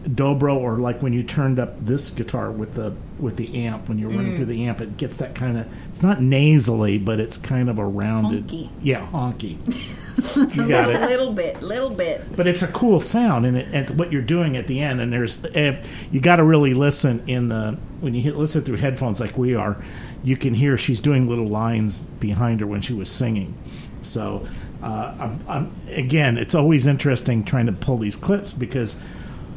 dobro 0.09 0.57
or 0.57 0.79
like 0.79 1.03
when 1.03 1.13
you 1.13 1.23
turned 1.23 1.59
up 1.59 1.83
this 1.85 2.11
guitar 2.11 2.51
with 2.51 2.75
the 2.75 2.93
with 3.19 3.37
the 3.37 3.65
amp 3.65 3.89
when 3.89 3.99
you're 3.99 4.11
running 4.11 4.37
through 4.37 4.45
the 4.45 4.65
amp 4.67 4.81
it 4.81 4.97
gets 4.99 5.17
that 5.19 5.35
kind 5.35 5.57
of 5.57 5.67
it's 5.89 6.03
not 6.03 6.21
nasally 6.21 6.99
but 6.99 7.19
it's 7.19 7.39
kind 7.39 7.71
of 7.71 7.79
a 7.79 7.85
rounded 7.85 8.47
Honky. 8.49 8.69
yeah 8.83 9.07
honky 9.13 9.57
you 10.37 10.69
got 10.69 10.91
it. 10.91 11.03
A 11.03 11.07
little 11.07 11.33
bit, 11.33 11.63
little 11.63 11.91
bit. 11.91 12.37
but 12.37 12.47
it's 12.47 12.63
a 12.63 12.69
cool 12.69 13.01
sound 13.01 13.47
and, 13.47 13.57
it, 13.57 13.69
and 13.73 13.99
what 13.99 14.13
you're 14.13 14.23
doing 14.23 14.57
at 14.57 14.67
the 14.67 14.81
end 14.81 15.01
and 15.01 15.13
there's 15.13 15.39
if 15.55 15.87
you 16.13 16.21
got 16.21 16.37
to 16.37 16.45
really 16.45 16.75
listen 16.75 17.23
in 17.29 17.49
the 17.49 17.77
when 18.01 18.15
you 18.15 18.23
hit, 18.23 18.37
listen 18.37 18.63
through 18.63 18.77
headphones 18.77 19.21
like 19.21 19.37
we 19.37 19.55
are 19.55 19.83
you 20.23 20.37
can 20.37 20.55
hear 20.55 20.77
she's 20.77 21.01
doing 21.01 21.29
little 21.29 21.47
lines 21.47 21.99
behind 22.01 22.61
her 22.61 22.67
when 22.67 22.81
she 22.81 22.93
was 22.95 23.11
singing. 23.11 23.57
So 24.03 24.47
uh, 24.83 25.15
I'm, 25.19 25.45
I'm, 25.49 25.73
again 25.89 26.39
it's 26.39 26.55
always 26.55 26.87
interesting 26.87 27.45
trying 27.45 27.67
to 27.67 27.73
pull 27.73 27.97
these 27.97 28.17
clips 28.17 28.53
because 28.53 28.97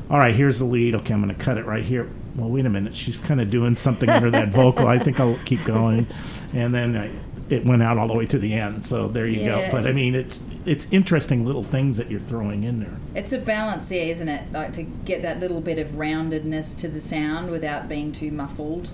all 0.10 0.18
right 0.18 0.36
here's 0.36 0.60
the 0.60 0.66
lead. 0.66 0.96
Okay 0.96 1.14
i'm 1.14 1.22
going 1.22 1.36
to 1.36 1.44
cut 1.44 1.58
it 1.58 1.66
right 1.66 1.86
here. 1.86 2.10
Well 2.36 2.50
wait 2.50 2.66
a 2.66 2.70
minute. 2.70 2.96
She's 2.96 3.18
kind 3.18 3.42
of 3.42 3.50
doing 3.50 3.76
something 3.76 4.10
under 4.10 4.32
that 4.32 4.50
vocal. 4.54 4.88
I 4.88 4.98
think 4.98 5.20
i'll 5.20 5.40
keep 5.46 5.64
going. 5.66 6.08
And 6.54 6.74
then 6.74 6.98
I, 6.98 7.12
it 7.50 7.66
went 7.66 7.82
out 7.82 7.98
all 7.98 8.08
the 8.08 8.14
way 8.14 8.26
to 8.26 8.38
the 8.38 8.54
end 8.54 8.86
so 8.86 9.08
there 9.08 9.28
you 9.28 9.44
go 9.46 9.68
but 9.72 9.86
i 9.86 9.92
mean 9.92 10.14
it's 10.16 10.42
it's 10.66 10.88
interesting 10.92 11.46
little 11.46 11.64
things 11.64 11.98
that 11.98 12.12
you're 12.12 12.20
throwing 12.20 12.64
in 12.64 12.80
there 12.80 12.98
It's 13.16 13.32
a 13.34 13.38
balance, 13.40 13.90
yeah, 13.90 14.04
isn't 14.04 14.28
it? 14.28 14.52
Like 14.52 14.74
to 14.74 14.84
get 14.84 15.22
that 15.24 15.40
little 15.40 15.62
bit 15.62 15.80
of 15.80 15.88
roundedness 15.94 16.78
to 16.80 16.88
the 16.88 17.02
sound 17.02 17.50
without 17.50 17.88
being 17.90 18.12
too 18.12 18.30
muffled. 18.32 18.92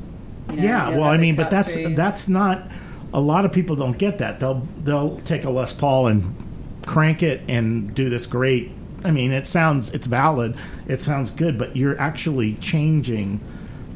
You 0.50 0.58
know, 0.58 0.64
yeah 0.64 0.90
well 0.90 1.10
i 1.10 1.18
mean 1.18 1.36
but 1.36 1.50
that's 1.50 1.74
through. 1.74 1.96
that's 1.96 2.28
not 2.28 2.70
a 3.14 3.20
lot 3.22 3.46
of 3.46 3.52
people 3.54 3.76
don't 3.76 3.98
get 3.98 4.18
that 4.20 4.40
they'll 4.40 4.68
they'll 4.84 5.18
take 5.22 5.46
a 5.46 5.50
les 5.50 5.72
paul 5.74 6.08
and 6.08 6.36
crank 6.86 7.24
it 7.24 7.42
and 7.48 7.94
do 7.96 8.10
this 8.10 8.26
great 8.26 8.72
i 9.06 9.10
mean 9.12 9.32
it 9.32 9.48
sounds 9.48 9.90
it's 9.92 10.06
valid 10.06 10.56
it 10.88 11.00
sounds 11.00 11.32
good 11.32 11.58
but 11.58 11.76
you're 11.78 12.00
actually 12.00 12.56
changing 12.56 13.40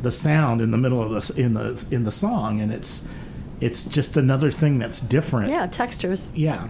the 0.03 0.11
sound 0.11 0.61
in 0.61 0.71
the 0.71 0.77
middle 0.77 1.01
of 1.03 1.09
the 1.27 1.41
in 1.41 1.53
the 1.53 1.85
in 1.91 2.03
the 2.05 2.11
song 2.11 2.61
and 2.61 2.71
it's 2.71 3.03
it's 3.61 3.85
just 3.85 4.17
another 4.17 4.51
thing 4.51 4.77
that's 4.79 4.99
different 5.01 5.49
Yeah, 5.51 5.65
textures. 5.67 6.29
yeah 6.35 6.67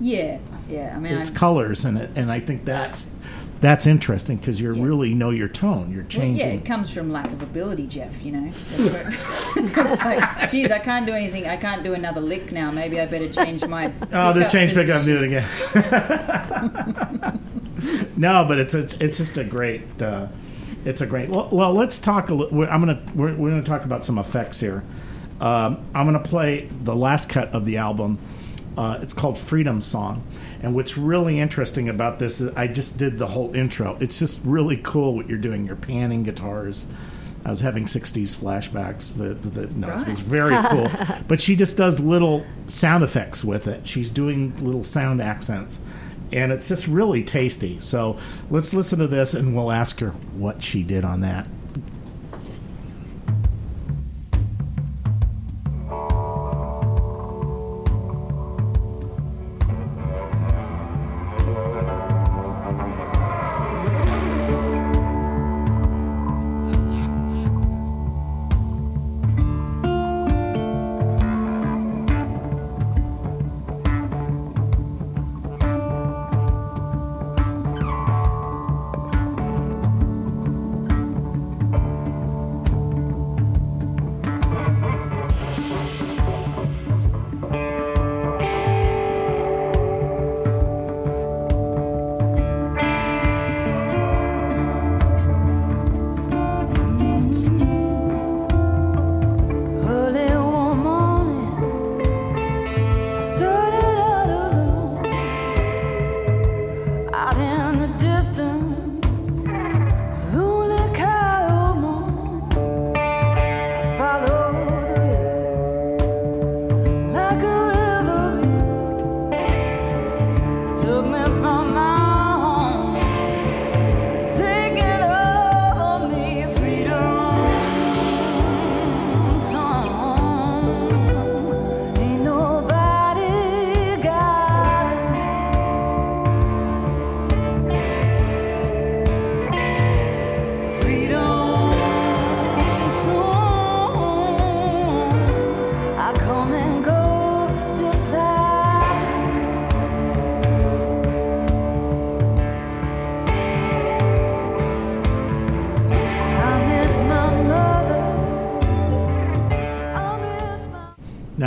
Yeah, 0.00 0.38
yeah. 0.68 0.92
I 0.96 0.98
mean, 0.98 1.12
it's 1.14 1.30
I, 1.30 1.34
colors 1.34 1.84
in 1.84 1.96
it 1.96 2.10
and 2.16 2.32
i 2.32 2.40
think 2.40 2.64
that's 2.64 3.06
that's 3.60 3.86
interesting 3.86 4.36
because 4.38 4.60
you 4.60 4.74
Yeah. 4.74 4.82
really 4.82 5.14
know 5.14 5.30
your 5.30 5.48
tone 5.48 5.90
you're 5.92 6.02
well, 6.02 6.08
changing 6.10 6.48
yeah, 6.48 6.54
it 6.54 6.64
comes 6.64 6.90
from 6.90 7.12
lack 7.12 7.26
of 7.30 7.42
ability, 7.42 7.86
Jeff. 7.88 8.22
You 8.22 8.32
know, 8.32 8.50
That's 8.50 8.78
where- 8.78 9.08
it's 9.86 10.02
like, 10.02 10.48
geez, 10.50 10.70
I 10.70 10.78
can't 10.78 11.04
do 11.04 11.12
anything. 11.12 11.46
I 11.46 11.58
can't 11.58 11.82
do 11.84 11.92
another 11.92 12.22
lick 12.22 12.52
now. 12.52 12.70
Maybe 12.70 12.98
I 12.98 13.04
better 13.04 13.28
change 13.28 13.62
my. 13.66 13.92
Oh, 14.14 14.32
this 14.32 14.46
pickup 14.46 14.50
change 14.52 14.72
pickup, 14.72 15.02
position. 15.02 15.04
do 15.04 15.18
it 15.18 15.24
again. 15.26 15.46
no, 18.16 18.46
but 18.46 18.58
it's 18.58 18.72
a, 18.72 18.86
it's 19.04 19.18
just 19.18 19.36
a 19.36 19.44
great 19.44 19.82
uh, 20.00 20.28
it's 20.86 21.02
a 21.02 21.06
great. 21.06 21.28
Well, 21.28 21.50
well 21.52 21.74
let's 21.74 21.98
talk 21.98 22.30
a 22.30 22.34
little. 22.34 22.62
I'm 22.62 22.80
gonna 22.80 23.02
we're, 23.14 23.34
we're 23.34 23.50
gonna 23.50 23.62
talk 23.62 23.84
about 23.84 24.06
some 24.06 24.16
effects 24.18 24.58
here. 24.58 24.82
Um, 25.40 25.84
I'm 25.94 26.06
gonna 26.06 26.20
play 26.20 26.68
the 26.82 26.94
last 26.94 27.28
cut 27.28 27.54
of 27.54 27.64
the 27.64 27.78
album. 27.78 28.18
Uh, 28.76 28.98
it's 29.02 29.12
called 29.12 29.36
Freedom 29.36 29.80
Song, 29.80 30.22
and 30.62 30.74
what's 30.74 30.96
really 30.96 31.40
interesting 31.40 31.88
about 31.88 32.18
this 32.18 32.40
is 32.40 32.54
I 32.54 32.66
just 32.66 32.96
did 32.96 33.18
the 33.18 33.26
whole 33.26 33.54
intro. 33.54 33.96
It's 34.00 34.18
just 34.18 34.38
really 34.44 34.76
cool 34.78 35.14
what 35.14 35.28
you're 35.28 35.38
doing. 35.38 35.66
You're 35.66 35.76
panning 35.76 36.22
guitars. 36.22 36.86
I 37.44 37.50
was 37.50 37.60
having 37.60 37.86
'60s 37.86 38.36
flashbacks. 38.36 39.10
But 39.16 39.42
the, 39.42 39.66
no, 39.68 39.88
it 39.94 40.06
was 40.06 40.20
very 40.20 40.56
cool. 40.68 40.90
but 41.28 41.40
she 41.40 41.56
just 41.56 41.76
does 41.76 42.00
little 42.00 42.44
sound 42.66 43.02
effects 43.02 43.42
with 43.42 43.66
it. 43.66 43.88
She's 43.88 44.10
doing 44.10 44.54
little 44.64 44.84
sound 44.84 45.22
accents, 45.22 45.80
and 46.32 46.52
it's 46.52 46.68
just 46.68 46.86
really 46.86 47.24
tasty. 47.24 47.80
So 47.80 48.18
let's 48.50 48.74
listen 48.74 48.98
to 48.98 49.08
this, 49.08 49.34
and 49.34 49.56
we'll 49.56 49.72
ask 49.72 50.00
her 50.00 50.10
what 50.10 50.62
she 50.62 50.82
did 50.82 51.04
on 51.04 51.22
that. 51.22 51.46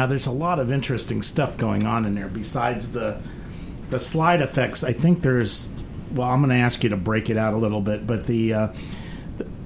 Now, 0.03 0.07
there's 0.07 0.27
a 0.27 0.31
lot 0.31 0.59
of 0.59 0.69
interesting 0.69 1.21
stuff 1.21 1.55
going 1.55 1.85
on 1.85 2.03
in 2.03 2.13
there 2.13 2.27
besides 2.27 2.89
the 2.89 3.21
the 3.89 4.01
slide 4.01 4.41
effects. 4.41 4.83
I 4.83 4.91
think 4.91 5.21
there's. 5.21 5.69
Well, 6.11 6.27
I'm 6.27 6.41
going 6.41 6.49
to 6.49 6.57
ask 6.61 6.83
you 6.83 6.89
to 6.89 6.97
break 6.97 7.29
it 7.29 7.37
out 7.37 7.53
a 7.53 7.57
little 7.57 7.79
bit, 7.79 8.05
but 8.05 8.25
the 8.25 8.53
uh, 8.53 8.67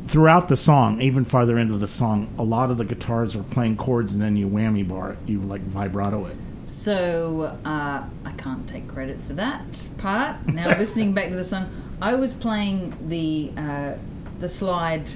throughout 0.06 0.48
the 0.48 0.56
song, 0.56 1.02
even 1.02 1.26
farther 1.26 1.58
into 1.58 1.76
the 1.80 1.88
song, 1.88 2.32
a 2.38 2.44
lot 2.44 2.70
of 2.70 2.78
the 2.78 2.86
guitars 2.86 3.36
are 3.36 3.42
playing 3.42 3.78
chords, 3.78 4.14
and 4.14 4.22
then 4.22 4.38
you 4.38 4.48
whammy 4.48 4.88
bar 4.88 5.14
it, 5.14 5.18
you 5.26 5.42
like 5.42 5.62
vibrato 5.62 6.28
it. 6.28 6.38
So 6.68 7.58
uh, 7.66 8.04
I 8.24 8.32
can't 8.34 8.70
take 8.70 8.88
credit 8.88 9.20
for 9.26 9.34
that 9.34 9.90
part. 9.98 10.48
Now 10.48 10.68
listening 10.78 11.14
back 11.14 11.30
to 11.30 11.36
the 11.36 11.44
song, 11.44 11.72
I 12.00 12.14
was 12.14 12.36
playing 12.36 12.96
the 13.10 13.52
uh, 13.60 13.96
the 14.38 14.50
slide 14.50 15.10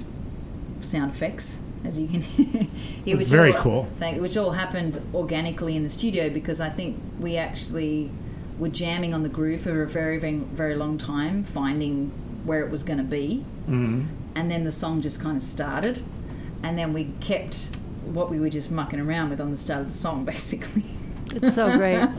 sound 0.80 1.12
effects, 1.12 1.60
as 1.84 1.98
you 1.98 2.06
can 2.08 2.20
hear, 3.04 3.16
which 3.16 3.28
Very 3.28 3.52
all, 3.54 3.62
cool. 3.62 3.88
Thank, 3.98 4.20
which 4.20 4.36
all 4.36 4.52
happened 4.52 5.00
organically 5.14 5.76
in 5.76 5.82
the 5.82 5.90
studio 5.90 6.30
because 6.30 6.60
I 6.60 6.68
think 6.68 7.00
we 7.18 7.36
actually 7.36 8.10
were 8.58 8.68
jamming 8.68 9.14
on 9.14 9.22
the 9.22 9.28
groove 9.28 9.62
for 9.62 9.82
a 9.82 9.88
very, 9.88 10.18
very, 10.18 10.36
very 10.36 10.76
long 10.76 10.98
time, 10.98 11.44
finding 11.44 12.10
where 12.44 12.64
it 12.64 12.70
was 12.70 12.82
going 12.82 12.98
to 12.98 13.04
be, 13.04 13.44
mm-hmm. 13.62 14.04
and 14.34 14.50
then 14.50 14.64
the 14.64 14.72
song 14.72 15.00
just 15.00 15.20
kind 15.20 15.36
of 15.36 15.42
started, 15.42 16.02
and 16.62 16.78
then 16.78 16.92
we 16.92 17.12
kept 17.20 17.68
what 18.04 18.30
we 18.30 18.40
were 18.40 18.50
just 18.50 18.70
mucking 18.70 19.00
around 19.00 19.30
with 19.30 19.40
on 19.40 19.50
the 19.50 19.56
start 19.56 19.80
of 19.82 19.88
the 19.88 19.94
song, 19.94 20.24
basically. 20.34 20.84
It's 21.34 21.54
so 21.54 21.76
great. 21.76 22.08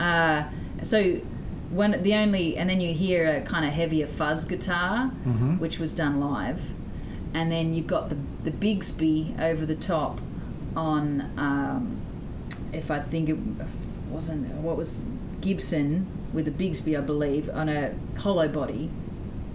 Uh, 0.00 0.42
so 0.82 1.20
one 1.70 2.02
the 2.02 2.14
only 2.14 2.56
and 2.56 2.68
then 2.68 2.80
you 2.80 2.92
hear 2.92 3.36
a 3.36 3.40
kind 3.42 3.64
of 3.64 3.72
heavier 3.72 4.08
fuzz 4.08 4.44
guitar, 4.44 5.12
Mm-hmm. 5.24 5.58
which 5.58 5.78
was 5.78 5.92
done 5.92 6.18
live, 6.18 6.60
and 7.34 7.50
then 7.52 7.74
you've 7.74 7.86
got 7.86 8.08
the 8.08 8.16
the 8.44 8.50
Bigsby 8.50 9.38
over 9.40 9.66
the 9.66 9.74
top 9.74 10.20
on 10.76 11.30
um, 11.36 12.00
if 12.72 12.90
I 12.90 13.00
think 13.00 13.28
it 13.28 13.36
wasn't 14.08 14.48
what 14.54 14.76
was 14.76 15.02
Gibson 15.40 16.06
with 16.32 16.44
the 16.46 16.50
Bigsby 16.50 16.96
I 16.96 17.00
believe 17.00 17.48
on 17.50 17.68
a 17.68 17.94
hollow 18.18 18.48
body. 18.48 18.90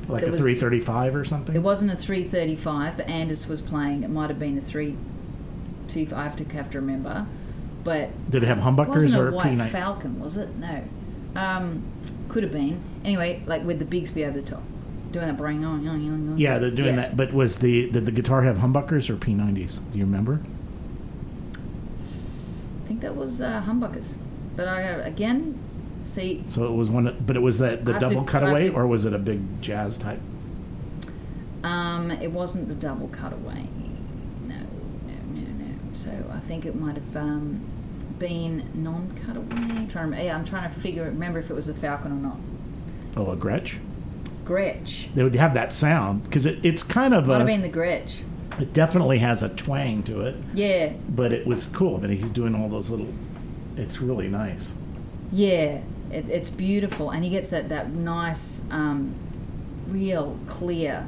Like 0.07 0.23
It 0.23 0.29
a 0.29 0.31
was- 0.31 0.39
335 0.41 1.15
or 1.15 1.23
something? 1.25 1.55
It 1.55 1.59
wasn't 1.59 1.91
a 1.91 1.95
335, 1.95 2.97
but 2.97 3.07
Anders 3.07 3.47
was 3.47 3.61
playing. 3.61 4.03
It 4.03 4.09
might 4.09 4.29
have 4.29 4.39
been 4.39 4.57
a 4.57 4.61
3. 4.61 4.95
Two, 5.87 6.07
I 6.15 6.23
have 6.23 6.35
to 6.37 6.43
have 6.55 6.69
to 6.71 6.79
remember, 6.79 7.25
but 7.83 8.09
Did 8.29 8.43
it 8.43 8.47
have 8.47 8.59
it 8.59 8.61
humbuckers 8.61 8.87
wasn't 8.95 9.15
or 9.15 9.29
a 9.29 9.31
white 9.31 9.53
P90? 9.57 9.69
Falcon, 9.69 10.19
was 10.19 10.37
it? 10.37 10.55
No, 10.55 10.83
um, 11.35 11.83
could 12.27 12.43
have 12.43 12.51
been. 12.51 12.79
Anyway, 13.03 13.41
like 13.47 13.63
with 13.65 13.79
the 13.79 13.85
Bigsby 13.85 14.27
over 14.27 14.39
the 14.39 14.47
top, 14.47 14.61
doing 15.11 15.27
that 15.27 15.37
bring 15.37 15.65
on, 15.65 15.87
on, 15.87 15.95
on, 15.95 16.29
on. 16.31 16.37
Yeah, 16.37 16.57
they're 16.59 16.69
doing 16.71 16.95
Yeah. 16.95 17.01
that. 17.01 17.17
But 17.17 17.33
was 17.33 17.57
the 17.57 17.89
did 17.89 18.05
the 18.05 18.11
guitar 18.11 18.41
have 18.43 18.57
humbuckers 18.57 19.09
or 19.09 19.15
P90s? 19.15 19.79
Do 19.91 19.97
you 19.97 20.05
remember? 20.05 20.41
I 22.83 22.87
think 22.87 23.01
that 23.01 23.15
was 23.15 23.41
uh, 23.41 23.63
humbuckers, 23.67 24.15
but 24.55 24.67
I 24.67 24.81
again 24.81 25.57
see. 26.03 26.43
So 26.47 26.65
it 26.65 26.71
was 26.75 26.89
one, 26.89 27.15
but 27.25 27.35
it 27.35 27.39
was 27.41 27.59
that 27.59 27.85
the 27.85 27.93
have 27.93 28.01
to- 28.01 28.09
double 28.09 28.23
cutaway, 28.25 28.69
to- 28.69 28.75
or 28.75 28.87
was 28.87 29.05
it 29.05 29.13
a 29.13 29.19
big 29.19 29.61
jazz 29.61 29.97
type? 29.97 30.19
Um, 31.63 32.09
it 32.11 32.31
wasn't 32.31 32.67
the 32.69 32.75
double 32.75 33.09
cutaway. 33.09 33.67
No, 34.47 34.55
no, 34.55 35.13
no, 35.33 35.41
no. 35.41 35.75
So 35.93 36.09
I 36.33 36.39
think 36.39 36.65
it 36.65 36.73
might 36.75 36.95
have 36.95 37.17
um, 37.17 37.59
been 38.17 38.63
non-cutaway. 38.75 39.45
I'm 39.51 39.87
trying 39.89 40.11
to, 40.11 40.23
yeah, 40.23 40.35
I'm 40.37 40.45
trying 40.45 40.71
to 40.73 40.79
figure 40.79 41.03
remember 41.03 41.37
if 41.39 41.49
it 41.49 41.53
was 41.53 41.67
a 41.67 41.73
Falcon 41.73 42.11
or 42.13 42.15
not. 42.15 42.37
Oh, 43.17 43.31
a 43.31 43.35
Gretsch. 43.35 43.77
Gretsch. 44.49 45.13
They 45.13 45.23
would 45.23 45.35
have 45.35 45.53
that 45.53 45.71
sound 45.71 46.23
because 46.23 46.45
it, 46.45 46.65
it's 46.65 46.83
kind 46.83 47.13
of 47.13 47.27
Might 47.27 47.33
have 47.33 47.41
a. 47.43 47.45
been 47.45 47.61
the 47.61 47.69
Gretsch. 47.69 48.23
It 48.59 48.73
definitely 48.73 49.19
has 49.19 49.43
a 49.43 49.49
twang 49.49 50.03
to 50.03 50.21
it, 50.21 50.35
Yeah, 50.53 50.91
but 51.09 51.31
it 51.31 51.45
was 51.47 51.65
cool. 51.67 51.97
But 51.99 52.09
he's 52.09 52.31
doing 52.31 52.55
all 52.55 52.67
those 52.67 52.89
little. 52.89 53.13
It's 53.77 54.01
really 54.01 54.27
nice. 54.27 54.75
yeah. 55.31 55.79
It, 56.11 56.27
it's 56.27 56.49
beautiful, 56.49 57.11
and 57.11 57.23
he 57.23 57.29
gets 57.29 57.49
that 57.51 57.69
that 57.69 57.91
nice, 57.91 58.63
um, 58.71 59.13
real 59.87 60.39
clear, 60.47 61.07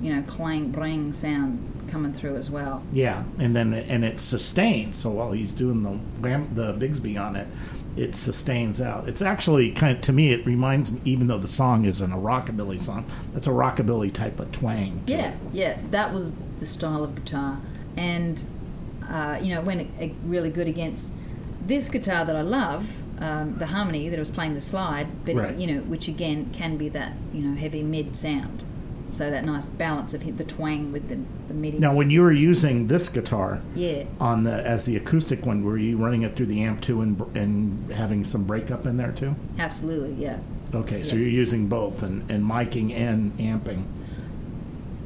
you 0.00 0.14
know, 0.14 0.22
clang 0.22 0.72
bring 0.72 1.12
sound 1.12 1.86
coming 1.88 2.12
through 2.12 2.36
as 2.36 2.50
well. 2.50 2.82
Yeah, 2.92 3.22
and 3.38 3.54
then 3.54 3.72
and 3.72 4.04
it's 4.04 4.24
sustained. 4.24 4.96
So 4.96 5.10
while 5.10 5.30
he's 5.32 5.52
doing 5.52 5.82
the 5.84 6.38
the 6.54 6.72
Bigsby 6.74 7.16
on 7.20 7.36
it, 7.36 7.46
it 7.96 8.14
sustains 8.14 8.80
out. 8.80 9.08
It's 9.08 9.22
actually 9.22 9.72
kind 9.72 9.94
of 9.96 10.00
to 10.02 10.12
me. 10.12 10.32
It 10.32 10.46
reminds 10.46 10.92
me, 10.92 11.00
even 11.04 11.26
though 11.26 11.38
the 11.38 11.48
song 11.48 11.84
isn't 11.84 12.12
a 12.12 12.16
rockabilly 12.16 12.78
song, 12.80 13.04
that's 13.34 13.46
a 13.46 13.50
rockabilly 13.50 14.12
type 14.12 14.38
of 14.40 14.50
twang. 14.52 15.02
Yeah, 15.06 15.30
it. 15.32 15.36
yeah, 15.52 15.78
that 15.90 16.12
was 16.14 16.42
the 16.60 16.66
style 16.66 17.02
of 17.04 17.14
guitar, 17.14 17.58
and 17.96 18.44
uh, 19.08 19.38
you 19.42 19.54
know, 19.54 19.60
went 19.60 19.90
really 20.24 20.50
good 20.50 20.68
against 20.68 21.12
this 21.66 21.88
guitar 21.88 22.24
that 22.24 22.36
I 22.36 22.42
love, 22.42 22.88
um, 23.18 23.56
the 23.58 23.66
Harmony 23.66 24.08
that 24.08 24.16
I 24.16 24.20
was 24.20 24.30
playing 24.30 24.54
the 24.54 24.60
slide, 24.60 25.24
but 25.24 25.34
Right. 25.34 25.56
you 25.56 25.66
know, 25.66 25.80
which 25.82 26.08
again 26.08 26.50
can 26.52 26.76
be 26.76 26.88
that 26.90 27.12
you 27.34 27.42
know 27.42 27.58
heavy 27.58 27.82
mid 27.82 28.16
sound, 28.16 28.64
so 29.12 29.30
that 29.30 29.44
nice 29.44 29.66
balance 29.66 30.14
of 30.14 30.36
the 30.38 30.44
twang 30.44 30.92
with 30.92 31.08
the 31.08 31.18
the 31.48 31.54
midi. 31.54 31.78
Now, 31.78 31.94
when 31.96 32.10
you 32.10 32.22
were 32.22 32.32
using 32.32 32.86
this 32.86 33.08
guitar 33.08 33.60
yeah, 33.74 34.04
on 34.20 34.44
the 34.44 34.52
as 34.66 34.84
the 34.84 34.96
acoustic 34.96 35.44
one, 35.46 35.64
were 35.64 35.76
you 35.78 35.96
running 35.98 36.22
it 36.22 36.36
through 36.36 36.46
the 36.46 36.62
amp 36.62 36.80
too 36.80 37.00
and 37.00 37.20
and 37.36 37.92
having 37.92 38.24
some 38.24 38.44
breakup 38.44 38.86
in 38.86 38.96
there 38.96 39.12
too? 39.12 39.34
absolutely, 39.58 40.14
yeah. 40.22 40.38
Okay, 40.74 41.02
so 41.02 41.14
Yeah. 41.16 41.22
you're 41.22 41.30
using 41.30 41.66
both 41.66 42.02
and, 42.04 42.30
and 42.30 42.44
miking 42.44 42.92
and 42.94 43.36
amping. 43.38 43.84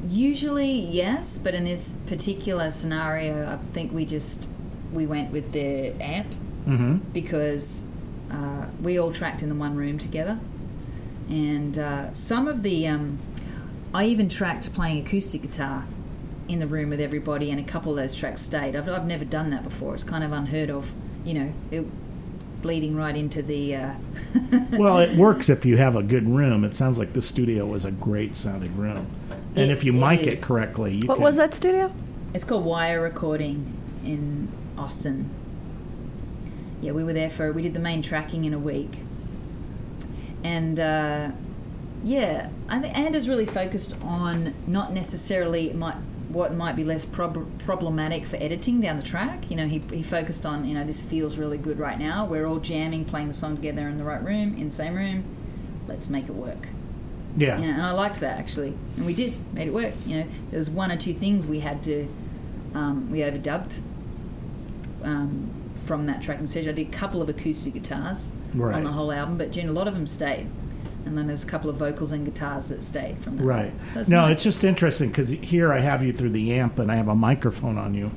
Usually, 0.07 0.71
yes, 0.71 1.39
but 1.39 1.55
in 1.55 1.63
this 1.63 1.93
particular 2.05 2.69
scenario, 2.69 3.47
I 3.51 3.57
think 3.73 3.91
we 3.91 4.05
just 4.05 4.47
we 4.93 5.05
went 5.07 5.31
with 5.31 5.51
the 5.51 5.93
amp 6.01 6.27
Mm-hmm. 6.67 6.97
because 7.13 7.85
uh, 8.31 8.65
we 8.81 8.97
all 8.99 9.11
tracked 9.11 9.43
in 9.43 9.49
the 9.49 9.55
one 9.55 9.75
room 9.75 9.99
together, 9.99 10.39
and 11.29 11.77
uh, 11.77 12.11
some 12.11 12.47
of 12.47 12.63
the 12.63 12.87
um, 12.87 13.19
I 13.95 14.07
even 14.07 14.27
tracked 14.27 14.73
playing 14.73 15.05
acoustic 15.05 15.41
guitar 15.43 15.85
in 16.49 16.59
the 16.59 16.67
room 16.67 16.89
with 16.89 16.99
everybody, 16.99 17.49
and 17.49 17.61
a 17.61 17.63
couple 17.63 17.91
of 17.93 17.97
those 17.97 18.13
tracks 18.13 18.41
stayed. 18.41 18.75
I've, 18.75 18.89
I've 18.89 19.05
never 19.07 19.23
done 19.23 19.51
that 19.51 19.63
before. 19.63 19.95
It's 19.95 20.03
kind 20.03 20.21
of 20.21 20.33
unheard 20.33 20.69
of, 20.69 20.91
you 21.23 21.33
know, 21.33 21.53
it, 21.71 21.85
bleeding 22.61 22.97
right 22.97 23.15
into 23.15 23.41
the. 23.41 23.73
Uh, 23.73 23.93
Well, 24.71 24.99
it 24.99 25.15
works 25.15 25.47
if 25.47 25.65
you 25.65 25.77
have 25.77 25.95
a 25.95 26.03
good 26.03 26.27
room. 26.27 26.65
It 26.65 26.75
sounds 26.75 26.97
like 26.97 27.13
this 27.13 27.25
studio 27.25 27.65
was 27.65 27.85
a 27.85 27.91
great 27.91 28.35
sounding 28.35 28.75
room, 28.75 29.07
and 29.55 29.57
It- 29.57 29.69
if 29.71 29.85
you 29.85 29.93
it 29.93 29.95
mic 29.95 30.27
it 30.27 30.41
correctly, 30.41 30.93
you 30.95 31.07
What 31.07 31.15
can, 31.15 31.23
was 31.23 31.37
that 31.37 31.53
studio? 31.53 31.89
It's 32.33 32.43
called 32.43 32.65
Wire 32.65 32.99
Recording 33.01 33.77
in 34.03 34.49
Austin. 34.77 35.29
Yeah, 36.81 36.91
we 36.91 37.05
were 37.05 37.13
there 37.13 37.29
for 37.29 37.53
we 37.53 37.61
did 37.61 37.73
the 37.73 37.79
main 37.79 38.01
tracking 38.01 38.43
in 38.43 38.53
a 38.53 38.59
week, 38.59 38.97
and 40.43 40.77
uh, 40.81 41.31
yeah, 42.05 42.49
I 42.69 42.79
think 42.79 42.95
Anders 42.97 43.27
really 43.27 43.45
focused 43.45 43.97
on 44.01 44.53
not 44.67 44.93
necessarily 44.93 45.73
might 45.73 45.97
what 46.29 46.53
might 46.53 46.75
be 46.75 46.83
less 46.83 47.05
prob- 47.05 47.47
problematic 47.63 48.25
for 48.25 48.35
editing 48.37 48.79
down 48.81 48.97
the 48.97 49.03
track. 49.03 49.49
You 49.49 49.55
know, 49.57 49.67
he 49.67 49.79
he 49.91 50.03
focused 50.03 50.45
on 50.45 50.65
you 50.65 50.73
know 50.75 50.83
this 50.85 51.01
feels 51.01 51.37
really 51.37 51.57
good 51.57 51.79
right 51.79 51.97
now. 51.99 52.25
We're 52.25 52.45
all 52.45 52.59
jamming, 52.59 53.05
playing 53.05 53.27
the 53.29 53.33
song 53.33 53.55
together 53.55 53.89
in 53.89 53.97
the 53.97 54.03
right 54.03 54.23
room, 54.23 54.55
in 54.57 54.65
the 54.65 54.73
same 54.73 54.93
room. 54.95 55.23
Let's 55.87 56.07
make 56.09 56.25
it 56.29 56.33
work. 56.35 56.67
Yeah. 57.37 57.57
Yeah, 57.59 57.73
and 57.73 57.81
I 57.81 57.91
liked 57.91 58.19
that 58.21 58.37
actually, 58.39 58.73
and 58.97 59.05
we 59.05 59.13
did 59.13 59.33
made 59.53 59.67
it 59.67 59.73
work. 59.73 59.93
You 60.05 60.19
know, 60.19 60.27
there 60.51 60.57
was 60.59 60.69
one 60.69 60.91
or 60.91 60.97
two 60.97 61.13
things 61.13 61.45
we 61.47 61.59
had 61.59 61.83
to 61.83 62.07
um, 62.75 63.09
we 63.11 63.19
overdubbed 63.19 63.79
um, 65.03 65.49
from 65.85 66.05
that 66.07 66.21
tracking 66.21 66.47
session. 66.47 66.69
I 66.69 66.73
did 66.73 66.87
a 66.87 66.91
couple 66.91 67.21
of 67.21 67.29
acoustic 67.29 67.73
guitars 67.73 68.31
Right. 68.53 68.75
on 68.75 68.83
the 68.83 68.91
whole 68.91 69.11
album, 69.11 69.37
but 69.37 69.51
Jen, 69.51 69.67
a 69.69 69.73
lot 69.73 69.87
of 69.87 69.93
them 69.95 70.07
stayed, 70.07 70.47
and 71.05 71.17
then 71.17 71.27
there's 71.27 71.43
a 71.43 71.47
couple 71.47 71.69
of 71.69 71.77
vocals 71.77 72.11
and 72.11 72.25
guitars 72.25 72.69
that 72.69 72.83
stayed 72.83 73.17
from 73.19 73.37
that. 73.37 73.43
Right. 73.43 73.73
That's 73.93 74.09
no, 74.09 74.21
nice. 74.21 74.33
it's 74.33 74.43
just 74.43 74.63
interesting 74.63 75.09
because 75.09 75.29
here 75.29 75.71
I 75.71 75.79
have 75.79 76.03
you 76.03 76.11
through 76.13 76.31
the 76.31 76.53
amp 76.53 76.79
and 76.79 76.91
I 76.91 76.95
have 76.95 77.07
a 77.07 77.15
microphone 77.15 77.77
on 77.77 77.93
you, 77.93 78.11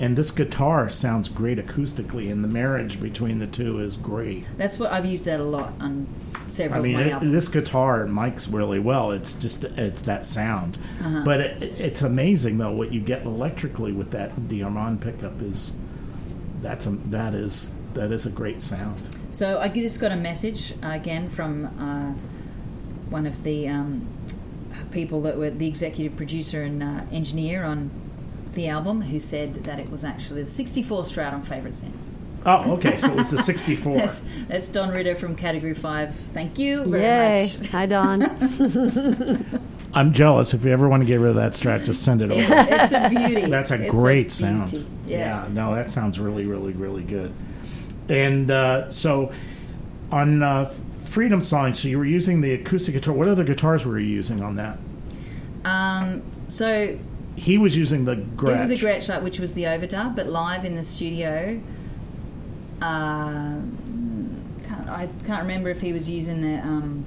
and 0.00 0.16
this 0.16 0.30
guitar 0.30 0.90
sounds 0.90 1.28
great 1.28 1.58
acoustically, 1.58 2.30
and 2.30 2.44
the 2.44 2.48
marriage 2.48 3.00
between 3.00 3.38
the 3.38 3.46
two 3.46 3.80
is 3.80 3.96
great. 3.96 4.44
that's 4.58 4.78
what 4.78 4.92
I've 4.92 5.06
used 5.06 5.24
that 5.24 5.40
a 5.40 5.44
lot 5.44 5.72
on 5.80 6.06
several 6.48 6.80
I 6.80 6.82
mean, 6.82 6.94
of 6.94 7.00
my 7.00 7.06
it, 7.08 7.12
albums. 7.12 7.32
this 7.32 7.48
guitar 7.48 8.04
mics 8.06 8.52
really 8.52 8.78
well. 8.78 9.10
It's 9.10 9.34
just 9.34 9.64
it's 9.64 10.02
that 10.02 10.24
sound, 10.26 10.78
Uh-huh. 11.02 11.22
but 11.24 11.40
it, 11.40 11.62
it's 11.80 12.02
amazing 12.02 12.58
though 12.58 12.72
what 12.72 12.92
you 12.92 13.00
get 13.00 13.24
electrically 13.24 13.92
with 13.92 14.10
that 14.12 14.48
Diamond 14.48 15.00
pickup 15.00 15.40
is 15.42 15.72
that's 16.62 16.86
a 16.86 16.90
that 17.06 17.34
is 17.34 17.70
that 17.94 18.12
is 18.12 18.26
a 18.26 18.30
great 18.30 18.60
sound. 18.62 19.00
So 19.36 19.58
I 19.58 19.68
just 19.68 20.00
got 20.00 20.12
a 20.12 20.16
message 20.16 20.72
uh, 20.82 20.92
again 20.92 21.28
from 21.28 21.66
uh, 21.78 22.12
one 23.10 23.26
of 23.26 23.44
the 23.44 23.68
um, 23.68 24.08
people 24.92 25.20
that 25.22 25.36
were 25.36 25.50
the 25.50 25.68
executive 25.68 26.16
producer 26.16 26.62
and 26.62 26.82
uh, 26.82 27.02
engineer 27.12 27.62
on 27.62 27.90
the 28.54 28.68
album, 28.68 29.02
who 29.02 29.20
said 29.20 29.64
that 29.64 29.78
it 29.78 29.90
was 29.90 30.04
actually 30.04 30.40
the 30.44 30.48
64 30.48 31.02
Strat 31.02 31.34
on 31.34 31.42
Favorite 31.42 31.74
Sin. 31.74 31.92
Oh, 32.46 32.76
okay, 32.76 32.96
so 32.96 33.08
it 33.10 33.14
was 33.14 33.30
the 33.30 33.36
'64. 33.36 33.94
That's, 33.98 34.24
that's 34.48 34.68
Don 34.68 34.88
Ritter 34.88 35.14
from 35.14 35.36
Category 35.36 35.74
5. 35.74 36.14
Thank 36.14 36.58
you 36.58 36.84
very 36.84 37.02
Yay. 37.02 37.52
much. 37.58 37.68
Hi, 37.68 37.84
Don. 37.84 38.22
I'm 39.92 40.14
jealous. 40.14 40.54
If 40.54 40.64
you 40.64 40.72
ever 40.72 40.88
want 40.88 41.02
to 41.02 41.06
get 41.06 41.16
rid 41.16 41.28
of 41.30 41.36
that 41.36 41.52
Strat, 41.52 41.84
just 41.84 42.02
send 42.04 42.22
it 42.22 42.30
over. 42.30 42.40
it's 42.40 42.92
a 42.92 43.10
beauty. 43.10 43.50
That's 43.50 43.70
a 43.70 43.82
It's 43.82 43.90
great 43.90 44.28
beauty. 44.28 44.30
sound. 44.30 44.86
Yeah. 45.06 45.46
no, 45.50 45.74
that 45.74 45.90
sounds 45.90 46.18
really, 46.18 46.46
really, 46.46 46.72
really 46.72 47.02
good. 47.02 47.34
And 48.08 48.50
uh, 48.50 48.88
so 48.90 49.32
on 50.12 50.42
uh, 50.42 50.66
Freedom 51.04 51.40
Song, 51.40 51.74
so 51.74 51.88
you 51.88 51.98
were 51.98 52.04
using 52.04 52.40
the 52.40 52.52
acoustic 52.52 52.94
guitar. 52.94 53.14
What 53.14 53.28
other 53.28 53.44
guitars 53.44 53.84
were 53.84 53.98
you 53.98 54.06
using 54.06 54.42
on 54.42 54.56
that? 54.56 54.78
Um, 55.64 56.22
so 56.46 56.98
He 57.34 57.58
was 57.58 57.76
using 57.76 58.04
the 58.04 58.16
Gretsch. 58.16 58.70
is 58.70 58.80
the 58.80 58.86
Gretsch, 58.86 59.08
like, 59.08 59.22
which 59.22 59.40
was 59.40 59.54
the 59.54 59.64
overdub, 59.64 60.14
but 60.14 60.26
live 60.26 60.64
in 60.64 60.76
the 60.76 60.84
studio. 60.84 61.60
Uh, 62.80 63.56
can't, 64.66 64.88
I 64.88 65.08
can't 65.26 65.42
remember 65.42 65.70
if 65.70 65.80
he 65.80 65.92
was 65.92 66.08
using 66.08 66.40
the. 66.42 66.58
Um, 66.58 67.04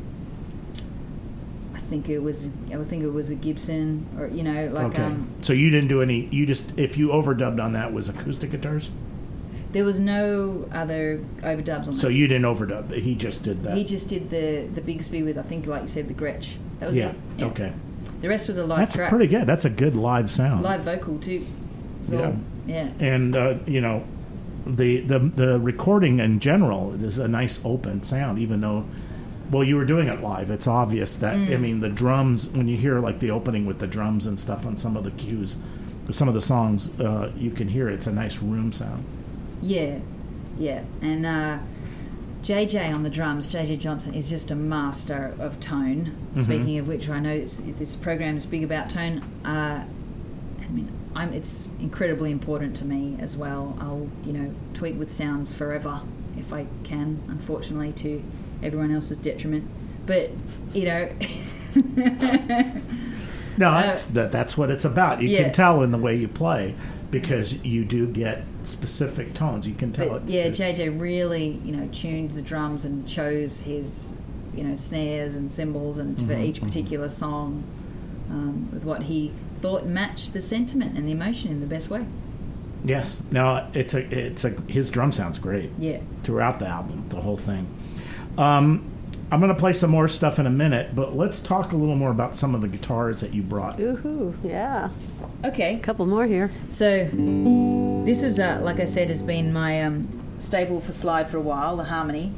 I 1.73 1.79
think 1.79 2.09
it 2.09 2.19
was. 2.19 2.49
I 2.73 2.83
think 2.83 3.03
it 3.03 3.11
was 3.11 3.29
a 3.29 3.35
Gibson, 3.35 4.07
or 4.17 4.27
you 4.27 4.43
know, 4.43 4.67
like 4.67 4.87
okay. 4.87 5.03
um, 5.03 5.29
so 5.41 5.53
you 5.53 5.69
didn't 5.69 5.89
do 5.89 6.01
any. 6.01 6.27
You 6.31 6.45
just 6.45 6.63
if 6.77 6.97
you 6.97 7.09
overdubbed 7.09 7.63
on 7.63 7.73
that 7.73 7.93
was 7.93 8.09
acoustic 8.09 8.51
guitars. 8.51 8.91
There 9.71 9.85
was 9.85 9.99
no 9.99 10.67
other 10.71 11.23
overdubs 11.41 11.87
on 11.87 11.93
So 11.93 12.07
that. 12.07 12.13
you 12.13 12.27
didn't 12.27 12.45
overdub. 12.45 12.91
He 12.93 13.15
just 13.15 13.43
did 13.43 13.63
that. 13.63 13.77
He 13.77 13.83
just 13.83 14.07
did 14.07 14.29
the 14.29 14.67
the 14.73 14.81
Bigsby 14.81 15.23
with 15.23 15.37
I 15.37 15.41
think, 15.43 15.67
like 15.67 15.83
you 15.83 15.87
said, 15.87 16.07
the 16.07 16.13
Gretsch. 16.13 16.55
That 16.79 16.87
was 16.87 16.95
yeah. 16.97 17.13
it. 17.37 17.43
Okay. 17.43 17.73
The 18.21 18.29
rest 18.29 18.47
was 18.47 18.57
a 18.57 18.65
live 18.65 18.79
That's 18.79 18.95
track, 18.95 19.09
pretty 19.09 19.27
good. 19.27 19.45
That's 19.47 19.65
a 19.65 19.69
good 19.69 19.95
live 19.95 20.31
sound. 20.31 20.63
live 20.63 20.81
vocal 20.81 21.19
too. 21.19 21.45
Yeah. 22.05 22.25
all- 22.25 22.35
yeah. 22.67 22.89
And 22.99 23.35
uh, 23.35 23.55
you 23.65 23.81
know, 23.81 24.03
the, 24.65 25.01
the 25.01 25.19
the 25.19 25.59
recording 25.59 26.19
in 26.19 26.39
general 26.39 26.93
is 27.03 27.17
a 27.17 27.27
nice 27.27 27.59
open 27.65 28.03
sound, 28.03 28.39
even 28.39 28.61
though. 28.61 28.85
Well, 29.51 29.63
you 29.63 29.77
were 29.77 29.85
doing 29.85 30.07
it 30.09 30.21
live. 30.21 30.51
It's 30.51 30.67
obvious 30.67 31.15
that 31.17 31.33
I 31.33 31.57
mean 31.57 31.79
the 31.79 31.89
drums. 31.89 32.49
When 32.49 32.67
you 32.67 32.77
hear 32.77 32.99
like 32.99 33.17
the 33.19 33.31
opening 33.31 33.65
with 33.65 33.79
the 33.79 33.87
drums 33.87 34.27
and 34.27 34.37
stuff 34.37 34.63
on 34.67 34.77
some 34.77 34.95
of 34.95 35.03
the 35.03 35.09
cues, 35.11 35.57
some 36.11 36.27
of 36.27 36.35
the 36.35 36.41
songs, 36.41 36.91
uh, 36.99 37.31
you 37.35 37.49
can 37.49 37.67
hear 37.67 37.89
it's 37.89 38.05
a 38.05 38.11
nice 38.11 38.37
room 38.43 38.71
sound. 38.71 39.03
Yeah, 39.61 39.99
yeah. 40.57 40.83
And 41.01 41.25
uh, 41.25 41.59
JJ 42.43 42.93
on 42.93 43.01
the 43.03 43.09
drums, 43.09 43.47
JJ 43.53 43.79
Johnson, 43.79 44.13
is 44.13 44.29
just 44.29 44.51
a 44.51 44.55
master 44.55 45.35
of 45.39 45.59
tone. 45.59 46.15
Speaking 46.39 46.77
of 46.77 46.87
which, 46.87 47.09
I 47.09 47.19
know 47.19 47.31
it's, 47.33 47.57
this 47.57 47.95
program 47.95 48.37
is 48.37 48.45
big 48.45 48.63
about 48.63 48.89
tone. 48.89 49.19
Uh, 49.43 49.85
I 50.61 50.67
mean, 50.71 50.89
I'm, 51.15 51.33
it's 51.33 51.67
incredibly 51.81 52.31
important 52.31 52.75
to 52.77 52.85
me 52.85 53.17
as 53.19 53.35
well. 53.35 53.75
I'll, 53.81 54.07
you 54.25 54.31
know, 54.33 54.53
tweak 54.73 54.97
with 54.97 55.11
sounds 55.11 55.51
forever 55.51 56.01
if 56.37 56.53
I 56.53 56.65
can, 56.83 57.21
unfortunately, 57.27 57.91
to 57.93 58.23
everyone 58.63 58.93
else's 58.93 59.17
detriment. 59.17 59.67
But, 60.05 60.31
you 60.73 60.85
know. 60.85 61.09
No, 63.57 63.71
that's 63.73 64.05
that, 64.05 64.31
that's 64.31 64.55
what 64.57 64.69
it's 64.69 64.85
about. 64.85 65.21
You 65.21 65.27
Uh, 65.27 65.31
yeah. 65.31 65.43
can 65.43 65.51
tell 65.51 65.83
in 65.83 65.91
the 65.91 65.97
way 65.97 66.15
you 66.15 66.29
play 66.29 66.75
because 67.11 67.53
you 67.65 67.83
do 67.85 68.07
get 68.07 68.43
specific 68.63 69.33
tones. 69.33 69.67
You 69.67 69.73
can 69.75 69.91
tell 69.91 70.09
But 70.09 70.21
it's 70.23 70.31
yeah, 70.31 70.41
it's- 70.45 70.59
JJ 70.79 70.99
really, 70.99 71.59
you 71.65 71.71
know, 71.75 71.87
tuned 71.91 72.31
the 72.31 72.41
drums 72.41 72.85
and 72.85 73.07
chose 73.07 73.61
his, 73.61 74.13
you 74.53 74.63
know, 74.63 74.75
snares 74.75 75.35
and 75.35 75.51
cymbals 75.51 75.97
and 75.97 76.17
for 76.17 76.25
Mm-hmm, 76.33 76.43
each 76.43 76.61
particular 76.61 77.09
song 77.09 77.63
um, 78.29 78.69
with 78.71 78.85
what 78.85 79.03
he 79.03 79.31
thought 79.61 79.85
matched 79.85 80.33
the 80.33 80.41
sentiment 80.41 80.97
and 80.97 81.07
the 81.07 81.11
emotion 81.11 81.51
in 81.51 81.59
the 81.61 81.65
best 81.67 81.89
way. 81.89 82.05
Yes. 82.85 83.23
No, 83.31 83.67
it's 83.73 83.93
a 83.93 83.99
it's 84.15 84.45
a 84.45 84.49
his 84.67 84.89
drum 84.89 85.11
sounds 85.11 85.37
great. 85.39 85.69
Yeah. 85.77 85.99
Throughout 86.23 86.59
the 86.59 86.67
album, 86.67 87.05
the 87.09 87.19
whole 87.19 87.35
thing. 87.37 87.67
Um, 88.37 88.89
I'm 89.31 89.39
going 89.39 89.53
to 89.53 89.59
play 89.59 89.73
some 89.73 89.91
more 89.91 90.07
stuff 90.07 90.39
in 90.39 90.47
a 90.47 90.51
minute, 90.51 90.95
but 90.95 91.15
let's 91.15 91.39
talk 91.39 91.71
a 91.71 91.75
little 91.75 91.95
more 91.95 92.09
about 92.09 92.35
some 92.35 92.55
of 92.55 92.61
the 92.61 92.67
guitars 92.67 93.21
that 93.21 93.33
you 93.33 93.43
brought. 93.43 93.79
Ooh, 93.79 94.35
yeah. 94.43 94.89
Okay. 95.45 95.75
A 95.75 95.79
couple 95.79 96.05
more 96.07 96.25
here. 96.25 96.51
So 96.69 97.07
this 98.05 98.23
is, 98.23 98.39
uh, 98.39 98.59
like 98.63 98.79
I 98.79 98.85
said, 98.85 99.09
has 99.09 99.21
been 99.21 99.53
my 99.53 99.83
um, 99.83 100.07
staple 100.39 100.81
for 100.81 100.93
slide 100.93 101.29
for 101.29 101.37
a 101.37 101.41
while, 101.41 101.77
the 101.77 101.83
Harmony. 101.83 102.33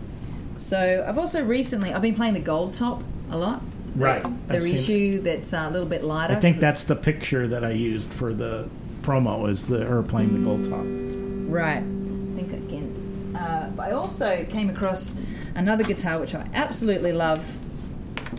So 0.57 1.05
I've 1.07 1.17
also 1.17 1.43
recently 1.43 1.93
I've 1.93 2.01
been 2.01 2.15
playing 2.15 2.33
the 2.33 2.41
Gold 2.41 2.73
Top 2.73 3.03
a 3.29 3.37
lot. 3.37 3.61
Right. 3.95 4.23
The 4.47 4.55
I've 4.55 4.63
reissue 4.63 5.21
that's 5.21 5.53
uh, 5.53 5.65
a 5.67 5.71
little 5.71 5.87
bit 5.87 6.03
lighter. 6.03 6.33
I 6.33 6.39
think 6.39 6.57
that's 6.57 6.85
the 6.85 6.95
picture 6.95 7.47
that 7.47 7.63
I 7.63 7.71
used 7.71 8.13
for 8.13 8.33
the 8.33 8.69
promo 9.01 9.49
is 9.49 9.67
the 9.67 9.83
her 9.83 10.03
playing 10.03 10.33
the 10.33 10.39
gold 10.39 10.65
top. 10.65 10.83
Right. 10.83 11.77
I 11.77 12.35
think 12.35 12.53
again. 12.53 13.35
Uh, 13.37 13.69
but 13.75 13.87
I 13.87 13.91
also 13.91 14.45
came 14.45 14.69
across 14.69 15.15
another 15.55 15.83
guitar 15.83 16.19
which 16.19 16.35
I 16.35 16.47
absolutely 16.53 17.13
love. 17.13 17.45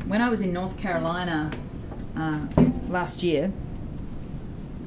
When 0.09 0.21
I 0.21 0.29
was 0.29 0.41
in 0.41 0.53
North 0.53 0.77
Carolina 0.79 1.51
uh, 2.17 2.41
last 2.89 3.23
year, 3.23 3.53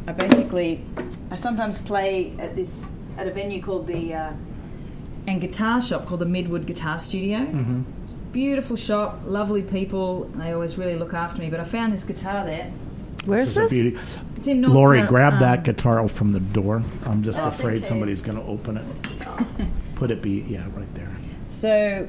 I 0.07 0.11
basically 0.13 0.83
I 1.31 1.35
sometimes 1.35 1.79
play 1.81 2.33
at 2.39 2.55
this 2.55 2.87
at 3.17 3.27
a 3.27 3.31
venue 3.31 3.61
called 3.61 3.87
the 3.87 4.13
uh, 4.13 4.33
and 5.27 5.41
guitar 5.41 5.81
shop 5.81 6.05
called 6.05 6.19
the 6.19 6.25
Midwood 6.25 6.65
Guitar 6.67 6.99
Studio. 6.99 7.39
Mm-hmm. 7.39 7.81
It's 8.03 8.13
a 8.13 8.17
beautiful 8.17 8.75
shop, 8.75 9.21
lovely 9.25 9.63
people. 9.63 10.23
and 10.25 10.41
They 10.41 10.51
always 10.51 10.77
really 10.77 10.95
look 10.95 11.13
after 11.15 11.39
me. 11.41 11.49
But 11.49 11.59
I 11.59 11.63
found 11.63 11.93
this 11.93 12.03
guitar 12.03 12.45
there. 12.45 12.71
Where's 13.25 13.49
is 13.49 13.57
a 13.57 13.61
this? 13.61 13.71
beauty. 13.71 13.97
It's 14.35 14.45
in 14.47 14.61
North 14.61 14.73
Lori, 14.75 14.99
Car- 14.99 15.07
grab 15.07 15.33
um, 15.33 15.39
that 15.39 15.63
guitar 15.63 16.07
from 16.07 16.31
the 16.33 16.39
door. 16.39 16.83
I'm 17.05 17.23
just 17.23 17.39
Oh, 17.41 17.45
afraid 17.47 17.85
somebody's 17.87 18.21
going 18.21 18.37
to 18.37 18.43
open 18.45 18.77
it. 18.77 18.85
Put 19.95 20.11
it 20.11 20.21
be 20.21 20.45
yeah 20.47 20.65
right 20.75 20.93
there. 20.93 21.09
So 21.55 22.05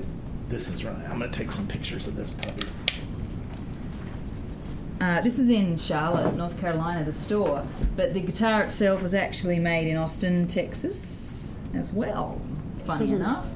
This 0.48 0.68
is 0.68 0.84
right. 0.84 0.96
I'm 1.08 1.20
going 1.20 1.30
to 1.30 1.38
take 1.38 1.52
some 1.52 1.68
pictures 1.68 2.08
of 2.08 2.16
this 2.16 2.32
puppy. 2.32 2.66
Uh, 5.00 5.20
this 5.20 5.38
is 5.38 5.48
in 5.50 5.76
Charlotte, 5.76 6.34
North 6.34 6.58
Carolina, 6.58 7.04
the 7.04 7.12
store. 7.12 7.64
But 7.94 8.12
the 8.12 8.20
guitar 8.20 8.62
itself 8.64 9.02
was 9.02 9.14
actually 9.14 9.60
made 9.60 9.86
in 9.86 9.96
Austin, 9.96 10.48
Texas, 10.48 11.56
as 11.74 11.92
well. 11.92 12.40
Funny 12.84 13.12
enough, 13.12 13.46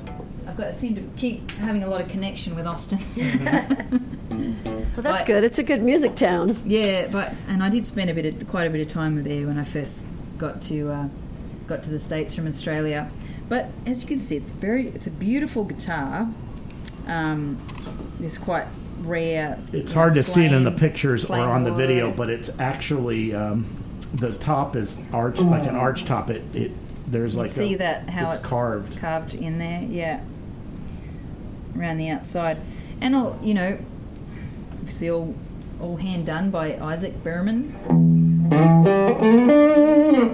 I've 0.46 0.56
got 0.56 0.68
I 0.68 0.72
seem 0.72 0.94
to 0.94 1.02
keep 1.16 1.50
having 1.52 1.82
a 1.82 1.88
lot 1.88 2.00
of 2.00 2.08
connection 2.08 2.54
with 2.54 2.66
Austin. 2.66 3.00
Well, 4.96 5.02
that's 5.04 5.20
Right. 5.20 5.26
good. 5.26 5.44
It's 5.44 5.58
a 5.58 5.62
good 5.62 5.82
music 5.82 6.14
town. 6.16 6.60
yeah, 6.66 7.06
but 7.08 7.32
and 7.48 7.62
I 7.62 7.68
did 7.68 7.86
spend 7.86 8.10
a 8.10 8.14
bit 8.14 8.26
of 8.26 8.48
quite 8.48 8.66
a 8.66 8.70
bit 8.70 8.80
of 8.80 8.88
time 8.88 9.22
there 9.22 9.46
when 9.46 9.56
I 9.56 9.64
first 9.64 10.04
got 10.36 10.60
to 10.62 10.90
uh, 10.90 11.08
got 11.66 11.82
to 11.84 11.90
the 11.90 11.98
states 12.00 12.34
from 12.34 12.46
Australia. 12.48 13.10
But 13.50 13.66
as 13.84 14.02
you 14.02 14.08
can 14.08 14.20
see, 14.20 14.36
it's 14.36 14.50
very 14.50 14.86
it's 14.88 15.08
a 15.08 15.10
beautiful 15.10 15.64
guitar. 15.64 16.28
Um, 17.08 17.60
it's 18.20 18.38
quite 18.38 18.68
rare. 19.00 19.58
It's 19.72 19.90
hard 19.90 20.14
to 20.14 20.22
see 20.22 20.44
it 20.44 20.52
in 20.52 20.62
the 20.62 20.70
pictures 20.70 21.24
or 21.24 21.36
on 21.36 21.64
the 21.64 21.74
video, 21.74 22.12
but 22.12 22.30
it's 22.30 22.48
actually 22.60 23.34
um, 23.34 23.66
the 24.14 24.34
top 24.34 24.76
is 24.76 25.00
arched 25.12 25.40
like 25.40 25.66
an 25.66 25.74
arch 25.74 26.04
top. 26.04 26.30
It 26.30 26.44
it 26.54 26.70
there's 27.08 27.36
like 27.36 27.50
see 27.50 27.74
a, 27.74 27.78
that 27.78 28.08
how 28.08 28.28
it's, 28.28 28.36
it's, 28.36 28.48
carved. 28.48 28.98
carved 28.98 29.34
in 29.34 29.58
there, 29.58 29.82
yeah, 29.82 30.20
around 31.76 31.96
the 31.96 32.08
outside, 32.08 32.58
and 33.00 33.16
all 33.16 33.36
you 33.42 33.54
know, 33.54 33.80
obviously 34.74 35.10
all 35.10 35.34
all 35.80 35.96
hand 35.96 36.24
done 36.24 36.52
by 36.52 36.78
Isaac 36.78 37.24
Berman. 37.24 38.39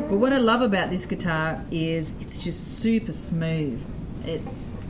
But 0.09 0.17
what 0.19 0.33
I 0.33 0.39
love 0.39 0.63
about 0.63 0.89
this 0.91 1.05
guitar 1.07 1.63
is 1.71 2.15
it's 2.21 2.43
just 2.43 2.79
super 2.79 3.13
smooth. 3.13 3.85
It 4.25 4.41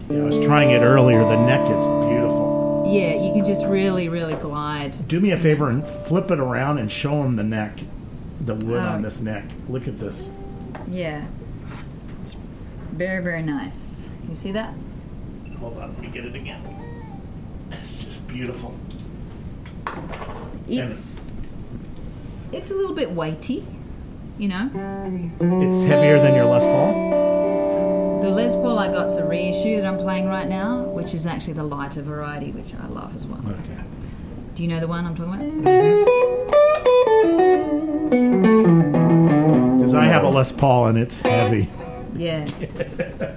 Yeah, 0.08 0.18
I 0.18 0.22
was 0.22 0.38
trying 0.44 0.70
it 0.70 0.80
earlier. 0.82 1.24
The 1.24 1.36
neck 1.44 1.62
is 1.68 1.84
beautiful. 2.06 2.84
yeah, 2.88 3.14
you 3.20 3.32
can 3.32 3.44
just 3.44 3.66
really 3.66 4.08
really 4.08 4.34
glide. 4.36 5.08
Do 5.08 5.18
me 5.20 5.32
a 5.32 5.36
favor 5.36 5.68
and 5.68 5.84
flip 5.86 6.30
it 6.30 6.38
around 6.38 6.78
and 6.78 6.90
show 6.90 7.22
them 7.22 7.34
the 7.36 7.42
neck, 7.44 7.80
the 8.42 8.54
wood 8.54 8.80
Oh. 8.80 8.94
on 8.94 9.02
this 9.02 9.20
neck. 9.20 9.44
Look 9.68 9.88
at 9.88 9.98
this. 9.98 10.30
Yeah, 10.88 11.24
it's 12.22 12.36
very 12.92 13.22
very 13.24 13.42
nice. 13.42 14.08
You 14.28 14.36
see 14.36 14.52
that? 14.52 14.72
Hold 15.58 15.78
on, 15.78 15.88
let 15.94 16.00
me 16.00 16.08
get 16.08 16.24
it 16.24 16.34
again. 16.36 16.62
It's 17.82 18.04
just 18.04 18.28
beautiful. 18.28 18.74
It's 20.68 21.20
it's 22.52 22.70
a 22.70 22.74
little 22.74 22.94
bit 22.94 23.10
weighty, 23.10 23.66
you 24.38 24.48
know. 24.48 24.70
It's 25.62 25.82
heavier 25.82 26.18
than 26.18 26.34
your 26.34 26.46
Les 26.46 26.64
Paul. 26.64 28.20
The 28.22 28.30
Les 28.30 28.54
Paul 28.56 28.78
I 28.78 28.88
got's 28.88 29.16
a 29.16 29.24
reissue 29.24 29.76
that 29.76 29.86
I'm 29.86 29.98
playing 29.98 30.26
right 30.26 30.48
now, 30.48 30.82
which 30.84 31.14
is 31.14 31.26
actually 31.26 31.54
the 31.54 31.62
lighter 31.62 32.02
variety, 32.02 32.50
which 32.52 32.74
I 32.74 32.86
love 32.88 33.14
as 33.14 33.26
well. 33.26 33.42
Okay. 33.46 33.82
Do 34.54 34.62
you 34.62 34.68
know 34.68 34.80
the 34.80 34.88
one 34.88 35.04
I'm 35.04 35.14
talking 35.14 35.34
about? 35.34 35.44
Mm-hmm. 35.44 36.26
Because 39.78 39.94
I 39.94 40.04
have 40.04 40.24
a 40.24 40.28
Les 40.28 40.52
Paul 40.52 40.86
and 40.86 40.98
it's 40.98 41.20
heavy. 41.20 41.68
Yeah. 42.14 42.46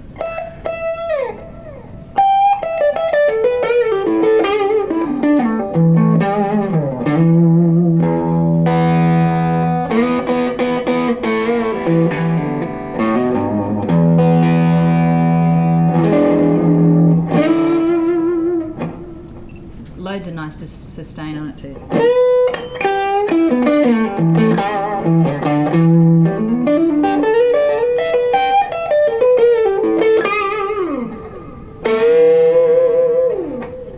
sustain 21.04 21.38
on 21.38 21.48
it 21.48 21.56
too. 21.56 21.74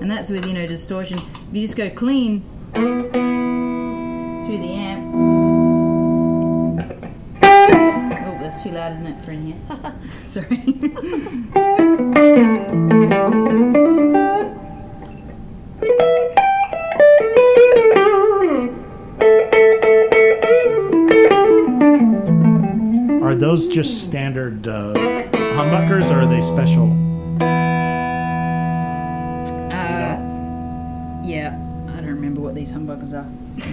and 0.01 0.09
that's 0.09 0.31
with 0.31 0.47
you 0.47 0.53
know 0.53 0.65
distortion. 0.65 1.19
If 1.19 1.49
you 1.51 1.63
just 1.63 1.77
go 1.77 1.91
clean 1.91 2.45
through 2.73 3.11
the 3.11 4.73
amp. 4.75 5.15
Oh, 7.43 8.39
that's 8.41 8.63
too 8.63 8.71
loud, 8.71 8.93
isn't 8.93 9.07
it, 9.07 9.25
for 9.25 9.33
in 9.33 9.47
here? 9.47 9.59
Sorry. 10.23 11.59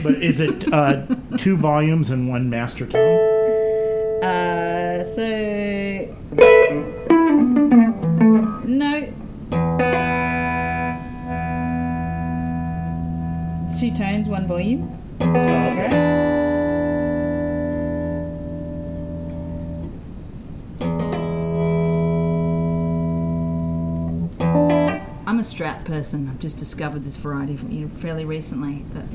But 0.04 0.16
is 0.16 0.40
it 0.40 0.72
uh, 0.74 1.06
two 1.38 1.58
volumes 1.58 2.10
and 2.10 2.30
one 2.30 2.50
master 2.50 2.86
tone? 2.86 3.20
Uh, 4.24 5.04
so 5.04 5.26
no. 8.66 9.14
Two 13.80 13.92
tones, 13.92 14.28
one 14.28 14.48
volume. 14.48 15.00
Okay. 15.22 16.29
I'm 25.30 25.38
a 25.38 25.44
Strat 25.44 25.86
person. 25.86 26.28
I've 26.28 26.40
just 26.40 26.58
discovered 26.58 27.04
this 27.04 27.16
variety 27.16 27.54
you 27.70 27.82
know, 27.86 27.90
fairly 28.00 28.26
recently. 28.26 28.84
But, 28.92 29.14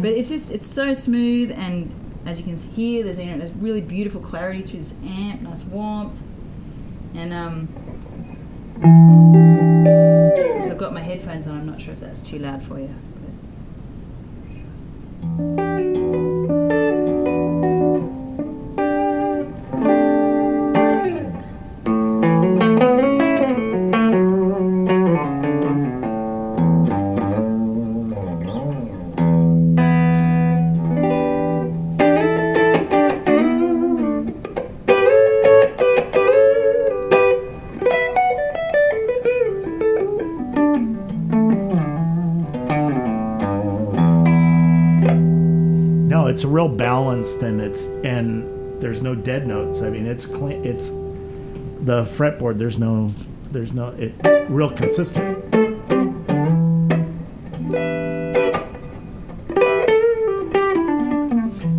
but 0.00 0.10
it's 0.12 0.30
just 0.30 0.50
it's 0.50 0.64
so 0.64 0.94
smooth 0.94 1.52
and 1.52 1.92
as 2.24 2.40
you 2.40 2.46
can 2.46 2.56
hear 2.56 3.04
there's 3.04 3.18
you 3.18 3.26
know 3.26 3.36
there's 3.36 3.52
really 3.52 3.82
beautiful 3.82 4.22
clarity 4.22 4.62
through 4.62 4.78
this 4.78 4.94
amp, 5.04 5.42
nice 5.42 5.64
warmth. 5.64 6.18
And 7.14 7.34
um 7.34 7.68
so 10.64 10.70
I've 10.70 10.78
got 10.78 10.94
my 10.94 11.02
headphones 11.02 11.46
on, 11.46 11.58
I'm 11.58 11.66
not 11.66 11.82
sure 11.82 11.92
if 11.92 12.00
that's 12.00 12.22
too 12.22 12.38
loud 12.38 12.62
for 12.62 12.80
you. 12.80 12.94
But 15.20 15.67
it's 46.38 46.44
real 46.44 46.68
balanced 46.68 47.42
and 47.42 47.60
it's 47.60 47.86
and 48.04 48.80
there's 48.80 49.02
no 49.02 49.12
dead 49.12 49.44
notes. 49.44 49.80
I 49.80 49.90
mean, 49.90 50.06
it's 50.06 50.24
clean. 50.24 50.64
It's 50.64 50.90
the 51.80 52.04
fretboard. 52.04 52.58
There's 52.58 52.78
no. 52.78 53.12
There's 53.50 53.72
no. 53.72 53.88
It's 53.98 54.48
real 54.48 54.70
consistent. 54.70 55.52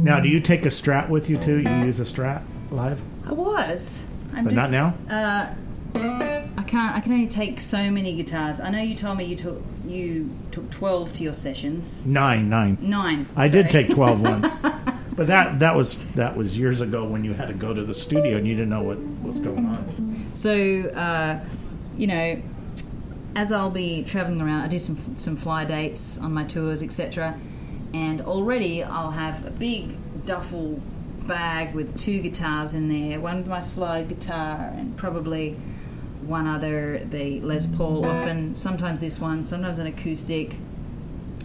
Now, 0.03 0.19
do 0.19 0.27
you 0.27 0.41
take 0.41 0.65
a 0.65 0.69
Strat 0.69 1.07
with 1.07 1.29
you 1.29 1.37
too? 1.37 1.59
You 1.59 1.71
use 1.85 2.01
a 2.01 2.03
Strat 2.03 2.43
live? 2.69 3.01
I 3.25 3.31
was. 3.31 4.03
I'm 4.33 4.43
But 4.43 4.55
not 4.55 4.71
now. 4.71 4.93
Uh, 5.09 5.53
I 5.95 6.63
can't. 6.67 6.97
I 6.97 6.99
can 6.99 7.13
only 7.13 7.27
take 7.27 7.61
so 7.61 7.89
many 7.89 8.13
guitars. 8.13 8.59
I 8.59 8.69
know 8.71 8.81
you 8.81 8.95
told 8.95 9.19
me 9.19 9.23
you 9.23 9.37
took 9.37 9.63
you 9.89 10.29
took 10.51 10.69
twelve 10.71 11.13
to 11.13 11.23
your 11.23 11.33
sessions. 11.33 12.05
Nine, 12.05 12.49
nine. 12.49 12.77
Nine. 12.81 13.27
I 13.35 13.47
did 13.47 13.69
take 13.69 13.89
twelve 13.89 14.21
once, 14.33 14.59
but 14.59 15.27
that 15.27 15.59
that 15.59 15.75
was 15.75 15.97
that 16.13 16.35
was 16.35 16.57
years 16.57 16.81
ago 16.81 17.05
when 17.05 17.23
you 17.23 17.33
had 17.33 17.47
to 17.47 17.53
go 17.53 17.73
to 17.73 17.83
the 17.83 17.93
studio 17.93 18.37
and 18.37 18.47
you 18.47 18.55
didn't 18.55 18.69
know 18.69 18.83
what 18.83 18.99
was 19.23 19.39
going 19.39 19.65
on. 19.65 20.29
So, 20.33 20.53
uh, 20.53 21.39
you 21.97 22.07
know, 22.07 22.41
as 23.35 23.51
I'll 23.51 23.71
be 23.71 24.03
traveling 24.03 24.41
around, 24.41 24.61
I 24.61 24.67
do 24.67 24.79
some 24.79 25.17
some 25.17 25.35
fly 25.35 25.65
dates 25.65 26.17
on 26.17 26.33
my 26.33 26.43
tours, 26.43 26.83
etc. 26.83 27.39
And 27.93 28.21
already 28.21 28.83
I'll 28.83 29.11
have 29.11 29.45
a 29.45 29.51
big 29.51 29.95
duffel 30.25 30.81
bag 31.29 31.73
with 31.73 31.97
two 31.97 32.21
guitars 32.21 32.75
in 32.75 32.89
there, 32.89 33.19
one 33.19 33.37
with 33.37 33.47
my 33.47 33.61
slide 33.61 34.09
guitar, 34.09 34.71
and 34.75 34.97
probably 34.97 35.55
one 36.29 36.47
other, 36.47 37.01
the 37.09 37.41
Les 37.41 37.65
Paul. 37.65 38.05
Often, 38.05 38.55
sometimes 38.55 39.01
this 39.01 39.19
one, 39.19 39.43
sometimes 39.43 39.79
an 39.79 39.87
acoustic. 39.87 40.55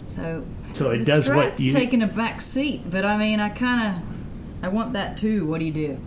So, 0.07 0.45
So 0.73 0.91
it 0.91 0.99
the 0.99 1.05
does 1.05 1.27
what 1.27 1.35
Strat's 1.57 1.61
you- 1.61 1.73
taken 1.73 2.01
a 2.01 2.07
back 2.07 2.39
seat, 2.41 2.89
but 2.89 3.03
I 3.05 3.17
mean, 3.17 3.39
I 3.39 3.49
kind 3.49 3.95
of, 3.97 4.03
I 4.63 4.67
want 4.69 4.93
that 4.93 5.17
too. 5.17 5.45
What 5.45 5.59
do 5.59 5.65
you 5.65 5.73
do? 5.73 5.97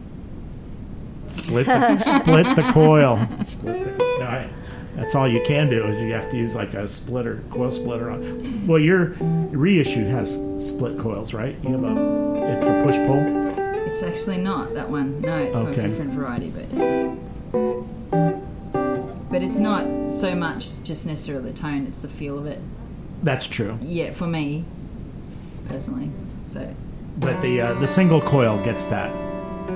Split 1.26 1.66
the, 1.66 1.99
split 2.20 2.57
the 2.57 2.70
coil. 2.72 3.18
Split 3.45 3.85
the, 3.99 4.05
no, 4.20 4.24
I- 4.26 4.49
that's 4.97 5.14
all 5.14 5.29
you 5.29 5.41
can 5.45 5.68
do 5.70 5.85
is 5.87 6.03
you 6.03 6.12
have 6.12 6.29
to 6.31 6.37
use 6.37 6.57
like 6.57 6.74
a 6.74 6.89
splitter, 6.89 7.41
coil 7.51 7.70
splitter 7.70 8.11
on. 8.11 8.66
Well, 8.66 8.81
your 8.81 9.14
reissue 9.53 10.05
has 10.07 10.39
split 10.59 10.99
coils, 10.99 11.33
right? 11.35 11.57
You 11.62 11.70
have 11.72 11.85
a, 11.85 12.57
it's 12.57 12.64
a 12.64 12.83
push 12.85 12.97
pull. 13.07 13.55
It's 13.87 14.03
actually 14.03 14.39
not 14.39 14.74
that 14.74 14.91
one. 14.91 15.20
No, 15.20 15.37
it's 15.39 15.57
Okay. 15.57 15.79
a 15.79 15.83
different 15.83 16.12
variety, 16.14 16.51
but 16.51 16.68
but 19.39 19.45
it's 19.45 19.61
not 19.61 19.84
so 20.11 20.34
much 20.34 20.82
just 20.82 21.07
necessarily 21.07 21.53
the 21.53 21.57
tone; 21.57 21.86
it's 21.86 21.99
the 21.99 22.09
feel 22.09 22.36
of 22.36 22.47
it. 22.47 22.59
That's 23.22 23.47
true. 23.47 23.78
Yeah, 23.80 24.11
for 24.11 24.26
me 24.26 24.64
personally. 25.68 26.11
So 26.49 26.74
But 27.18 27.41
the 27.41 27.61
uh, 27.61 27.74
the 27.74 27.86
single 27.86 28.20
coil 28.20 28.61
gets 28.64 28.86
that, 28.86 29.14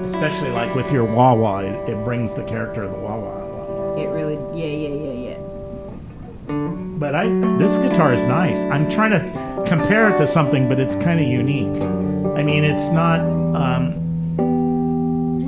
especially 0.04 0.50
like 0.50 0.74
with 0.74 0.90
your 0.90 1.04
wah 1.04 1.34
wah, 1.34 1.60
it, 1.60 1.88
it 1.88 2.04
brings 2.04 2.34
the 2.34 2.42
character 2.42 2.82
of 2.82 2.90
the 2.90 2.98
wah 2.98 3.20
wah. 3.20 3.94
it 3.94 4.08
really, 4.08 4.34
yeah, 4.58 4.66
yeah, 4.66 5.12
yeah, 5.12 5.30
yeah. 5.30 6.58
But 6.98 7.14
I 7.14 7.28
this 7.58 7.76
guitar 7.76 8.12
is 8.12 8.24
nice. 8.24 8.64
I'm 8.64 8.90
trying 8.90 9.12
to 9.12 9.64
compare 9.64 10.10
it 10.10 10.18
to 10.18 10.26
something, 10.26 10.68
but 10.68 10.80
it's 10.80 10.96
kind 10.96 11.20
of 11.20 11.26
unique. 11.28 11.80
I 12.36 12.42
mean, 12.42 12.64
it's 12.64 12.88
not. 12.88 13.20
Um, 13.20 14.00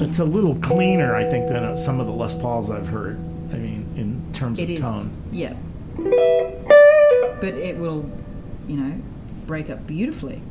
it's 0.01 0.21
a 0.21 0.25
little 0.25 0.55
cleaner, 0.61 1.17
I 1.17 1.29
think, 1.29 1.49
than 1.49 1.65
uh, 1.65 1.75
some 1.75 1.99
of 1.99 2.07
the 2.07 2.13
Les 2.13 2.37
Pauls 2.37 2.71
I've 2.71 2.87
heard. 2.87 3.19
Terms 4.35 4.59
It 4.61 4.65
of 4.65 4.71
is, 4.71 4.81
tone. 4.81 5.11
yeah. 5.33 5.55
But 7.41 7.55
it 7.55 7.79
will, 7.79 8.05
you 8.67 8.77
know, 8.77 9.01
break 9.47 9.71
up 9.71 9.87
beautifully. 9.87 10.43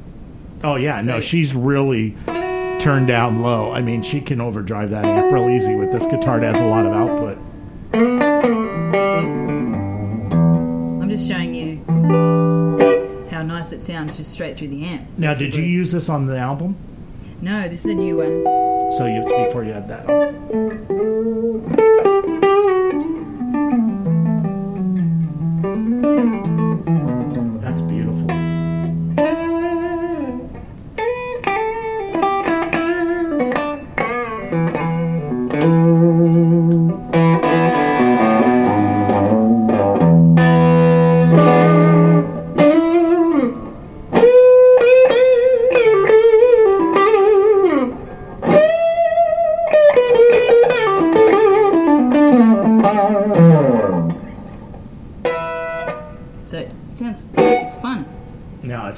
Oh 0.63 0.75
yeah, 0.75 1.01
no, 1.01 1.19
she's 1.19 1.53
really 1.53 2.15
turned 2.79 3.07
down 3.07 3.41
low. 3.41 3.71
I 3.73 3.81
mean, 3.81 4.01
she 4.01 4.21
can 4.21 4.39
overdrive 4.39 4.89
that 4.91 5.03
amp 5.05 5.31
real 5.34 5.49
easy 5.49 5.75
with 5.75 5.91
this 5.91 6.05
guitar. 6.05 6.38
It 6.39 6.43
has 6.43 6.61
a 6.61 6.65
lot 6.65 6.86
of 6.86 6.93
output. 6.93 7.38
I'm 11.01 11.09
just 11.09 11.27
showing 11.27 11.53
you 11.53 11.77
how 13.29 13.41
nice 13.43 13.71
it 13.73 13.81
sounds 13.81 14.15
just 14.17 14.31
straight 14.31 14.57
through 14.57 14.69
the 14.69 14.86
amp. 14.86 15.07
Now, 15.17 15.34
did 15.34 15.53
you 15.55 15.63
use 15.63 15.91
this 15.91 16.07
on 16.09 16.25
the 16.27 16.38
album? 16.38 16.75
No, 17.41 17.67
this 17.67 17.79
is 17.79 17.91
a 17.91 17.93
new 17.95 18.17
one. 18.17 18.43
So 18.97 19.05
it's 19.05 19.31
before 19.31 19.63
you 19.65 19.73
had 19.73 19.88
that. 19.89 20.09
on. 20.09 20.93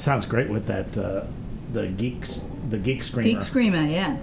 Sounds 0.06 0.24
great 0.24 0.48
with 0.48 0.66
that. 0.66 0.96
Uh, 0.96 1.24
the 1.72 1.88
geeks, 1.88 2.40
the 2.70 2.78
geek 2.78 3.02
screamer. 3.02 3.28
Geek 3.28 3.40
Screamer, 3.42 3.84
yeah. 3.86 4.16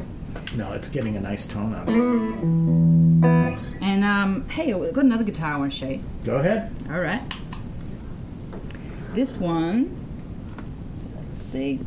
No, 0.55 0.71
it's 0.71 0.87
getting 0.87 1.17
a 1.17 1.19
nice 1.19 1.45
tone 1.45 1.75
out 1.75 1.89
of 1.89 1.93
it. 1.93 3.59
And 3.83 4.03
um, 4.05 4.47
hey, 4.49 4.73
I've 4.73 4.93
got 4.93 5.03
another 5.03 5.25
guitar 5.25 5.55
I 5.55 5.57
want 5.57 5.73
to 5.73 5.77
show 5.77 5.89
you. 5.89 6.01
Go 6.23 6.37
ahead. 6.37 6.73
All 6.89 7.01
right. 7.01 7.21
This 9.13 9.35
one. 9.37 9.93
Let's 11.33 11.43
see. 11.45 11.81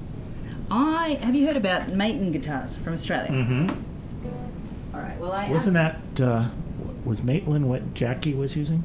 I 0.71 1.19
have 1.23 1.35
you 1.35 1.47
heard 1.47 1.57
about 1.57 1.89
Maton 1.89 2.33
guitars 2.33 2.77
from 2.77 2.93
Australia? 2.93 3.31
Mm-hmm. 3.31 4.95
All 4.95 5.01
right. 5.01 5.19
Well, 5.19 5.33
I 5.33 5.51
Wasn't 5.51 5.75
asked- 5.77 6.17
that 6.17 6.29
uh, 6.29 6.49
was 7.07 7.23
Maitland 7.23 7.67
what 7.69 7.95
Jackie 7.95 8.35
was 8.35 8.57
using? 8.57 8.83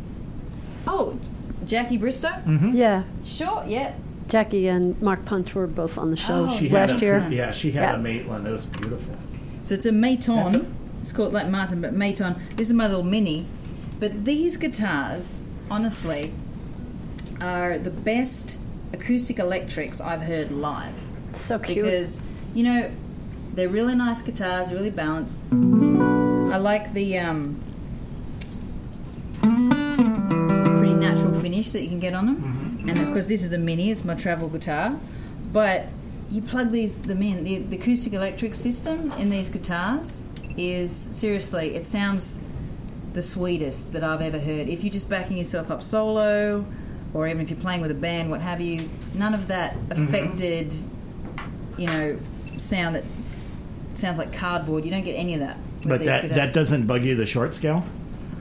Oh, 0.88 1.20
Jackie 1.66 1.98
Bristow. 1.98 2.30
Mm-hmm. 2.30 2.76
Yeah, 2.78 3.04
Sure. 3.26 3.66
Yeah. 3.68 3.94
Jackie 4.32 4.70
and 4.70 5.00
Mark 5.02 5.26
Punch 5.26 5.54
were 5.54 5.68
both 5.68 5.98
on 5.98 6.10
the 6.10 6.16
show 6.16 6.48
Oh, 6.50 6.58
She 6.58 6.70
had 6.70 6.90
last 6.92 7.02
a, 7.02 7.06
year. 7.06 7.28
Yeah, 7.30 7.52
she 7.52 7.72
had 7.74 7.82
Yeah. 7.82 7.96
a 7.96 7.98
Maitland. 7.98 8.48
It 8.48 8.52
was 8.52 8.66
beautiful. 8.66 9.14
So 9.66 9.74
it's 9.74 9.86
a 9.86 9.92
Maton. 9.92 10.36
That's 10.54 10.56
a- 10.56 10.66
It's 11.02 11.12
called 11.12 11.34
like 11.34 11.50
Martin, 11.50 11.82
but 11.82 11.94
Maton. 11.94 12.38
This 12.56 12.70
is 12.70 12.74
my 12.74 12.88
little 12.88 13.04
mini. 13.04 13.46
But 14.00 14.24
these 14.24 14.56
guitars, 14.56 15.42
honestly, 15.70 16.32
are 17.42 17.78
the 17.78 17.90
best 17.90 18.58
acoustic 18.94 19.38
electrics 19.38 20.00
I've 20.00 20.22
heard 20.22 20.50
live. 20.52 20.94
So 21.34 21.60
cute. 21.60 21.84
because 21.84 22.22
you 22.54 22.64
know 22.64 22.90
they're 23.54 23.68
really 23.70 23.96
nice 23.96 24.22
guitars, 24.22 24.72
really 24.72 24.92
balanced. 24.92 25.40
I 25.52 26.58
like 26.58 26.94
the 26.94 27.18
um, 27.18 27.60
pretty 29.42 30.94
natural 30.94 31.34
finish 31.34 31.42
finish 31.42 31.72
that 31.72 31.82
you 31.82 31.90
can 31.90 32.00
get 32.00 32.14
on 32.14 32.26
them. 32.28 32.61
And 32.88 32.98
of 33.00 33.08
course, 33.14 33.28
this 33.28 33.44
is 33.44 33.50
the 33.50 33.58
mini. 33.58 33.92
It's 33.92 34.04
my 34.04 34.16
travel 34.16 34.48
guitar, 34.50 34.98
but 35.54 35.88
you 36.32 36.42
plug 36.42 36.72
these 36.72 36.98
them 36.98 37.22
in. 37.22 37.44
The, 37.44 37.58
the 37.60 37.76
acoustic 37.78 38.14
electric 38.14 38.56
system 38.56 39.12
in 39.14 39.30
these 39.30 39.50
guitars 39.50 40.24
is 40.58 40.92
seriously. 41.12 41.76
It 41.76 41.86
sounds 41.86 42.40
the 43.14 43.22
sweetest 43.22 43.94
that 43.94 44.04
I've 44.04 44.22
ever 44.22 44.40
heard. 44.40 44.70
If 44.70 44.84
you're 44.84 44.94
just 44.94 45.10
backing 45.10 45.38
yourself 45.38 45.70
up 45.70 45.84
solo, 45.84 46.66
or 47.14 47.28
even 47.28 47.42
if 47.42 47.50
you're 47.50 47.60
playing 47.60 47.82
with 47.82 47.92
a 47.92 47.96
band, 47.96 48.30
what 48.32 48.42
have 48.42 48.62
you, 48.62 48.78
none 49.14 49.34
of 49.34 49.48
that 49.48 49.76
affected, 49.90 50.74
you 51.78 51.88
know, 51.88 52.18
sound 52.58 52.96
that 52.96 53.04
sounds 53.94 54.18
like 54.18 54.32
cardboard. 54.32 54.86
You 54.86 54.92
don't 54.92 55.04
get 55.04 55.14
any 55.16 55.34
of 55.34 55.42
that. 55.42 55.58
With 55.80 55.90
But 55.90 56.00
these 56.00 56.08
that 56.08 56.22
guitars. 56.24 56.54
that 56.54 56.60
doesn't 56.60 56.88
bug 56.88 57.04
you 57.04 57.16
the 57.16 57.26
short 57.26 57.54
scale. 57.54 57.84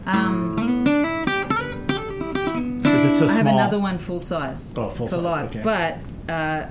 Um, 0.07 0.80
it's 3.05 3.20
a 3.22 3.26
I 3.26 3.32
have 3.32 3.46
another 3.46 3.78
one 3.78 3.98
full 3.98 4.20
size. 4.20 4.72
Oh, 4.76 4.90
full 4.90 5.07
for 5.09 5.14
size, 5.16 5.22
live, 5.22 5.51
okay. 5.51 5.62
but 5.62 5.98
uh, 6.32 6.66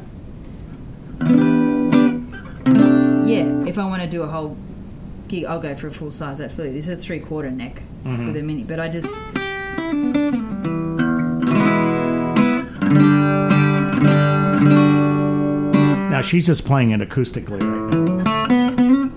yeah, 3.26 3.46
if 3.68 3.78
I 3.78 3.86
want 3.86 4.02
to 4.02 4.08
do 4.10 4.24
a 4.24 4.28
whole 4.28 4.56
gig, 5.28 5.46
I'll 5.46 5.60
go 5.60 5.76
for 5.76 5.88
a 5.88 5.92
full 5.92 6.12
size. 6.12 6.42
Absolutely, 6.42 6.78
this 6.78 6.88
is 6.90 7.00
a 7.00 7.04
three 7.04 7.20
quarter 7.20 7.52
neck 7.52 7.82
Mm-hmm. 8.06 8.28
with 8.28 8.38
a 8.38 8.42
mini, 8.42 8.64
but 8.64 8.80
I 8.80 8.88
just 8.88 9.10
Now 16.10 16.22
she's 16.22 16.46
just 16.48 16.66
playing 16.66 16.92
it 16.92 17.00
acoustically 17.02 17.62
right 17.62 17.94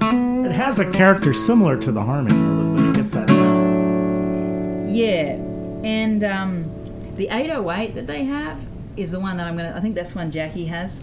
now. 0.03 0.47
It 0.49 0.53
has 0.53 0.79
a 0.79 0.89
character 0.91 1.33
similar 1.33 1.77
to 1.79 1.91
the 1.91 2.03
harmony 2.03 2.35
a 2.39 2.49
little 2.49 2.75
bit. 2.75 2.85
It 2.91 2.95
gets 2.97 3.13
that 3.13 3.29
sound. 3.29 4.95
yeah, 4.95 5.37
and 5.83 6.23
um, 6.23 6.65
the 7.17 7.29
808 7.29 7.95
that 7.95 8.07
they 8.07 8.25
have 8.25 8.67
is 8.97 9.11
the 9.11 9.21
one 9.21 9.37
that 9.37 9.47
I'm 9.47 9.57
gonna. 9.57 9.75
I 9.77 9.81
think 9.81 9.95
that's 9.95 10.15
one 10.15 10.31
Jackie 10.31 10.67
has. 10.67 10.99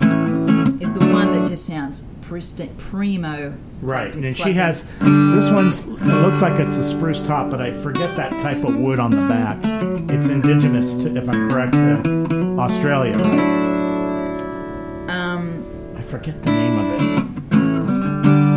Is 0.00 0.92
the 0.94 1.10
one 1.12 1.32
that 1.32 1.48
just 1.48 1.66
sounds 1.66 2.02
pristine, 2.22 2.74
primo. 2.76 3.54
Right, 3.80 4.14
and 4.14 4.24
Like, 4.24 4.36
she 4.36 4.52
has 4.54 4.84
this 5.00 5.50
one's. 5.50 5.80
It 5.80 5.86
looks 5.88 6.42
like 6.42 6.60
it's 6.60 6.76
a 6.76 6.84
spruce 6.84 7.20
top, 7.20 7.50
but 7.50 7.60
I 7.60 7.72
forget 7.72 8.14
that 8.16 8.32
type 8.40 8.62
of 8.64 8.76
wood 8.76 8.98
on 8.98 9.10
the 9.10 9.26
back. 9.28 9.58
It's 10.10 10.28
indigenous, 10.28 10.94
to, 10.96 11.16
if 11.16 11.28
I'm 11.28 11.48
correct, 11.48 11.72
to 11.72 12.56
Australia. 12.58 13.16
Um, 15.08 15.64
I 15.96 16.02
forget 16.02 16.42
the 16.42 16.50
name 16.50 16.78
of 16.78 16.92
it. 16.94 17.08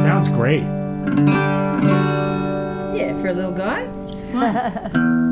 Sounds 0.03 0.27
great. 0.27 0.63
yeah, 2.97 3.19
for 3.21 3.27
a 3.29 3.33
little 3.33 3.51
guy, 3.51 3.87
it's 4.09 4.25
fine. 4.27 5.21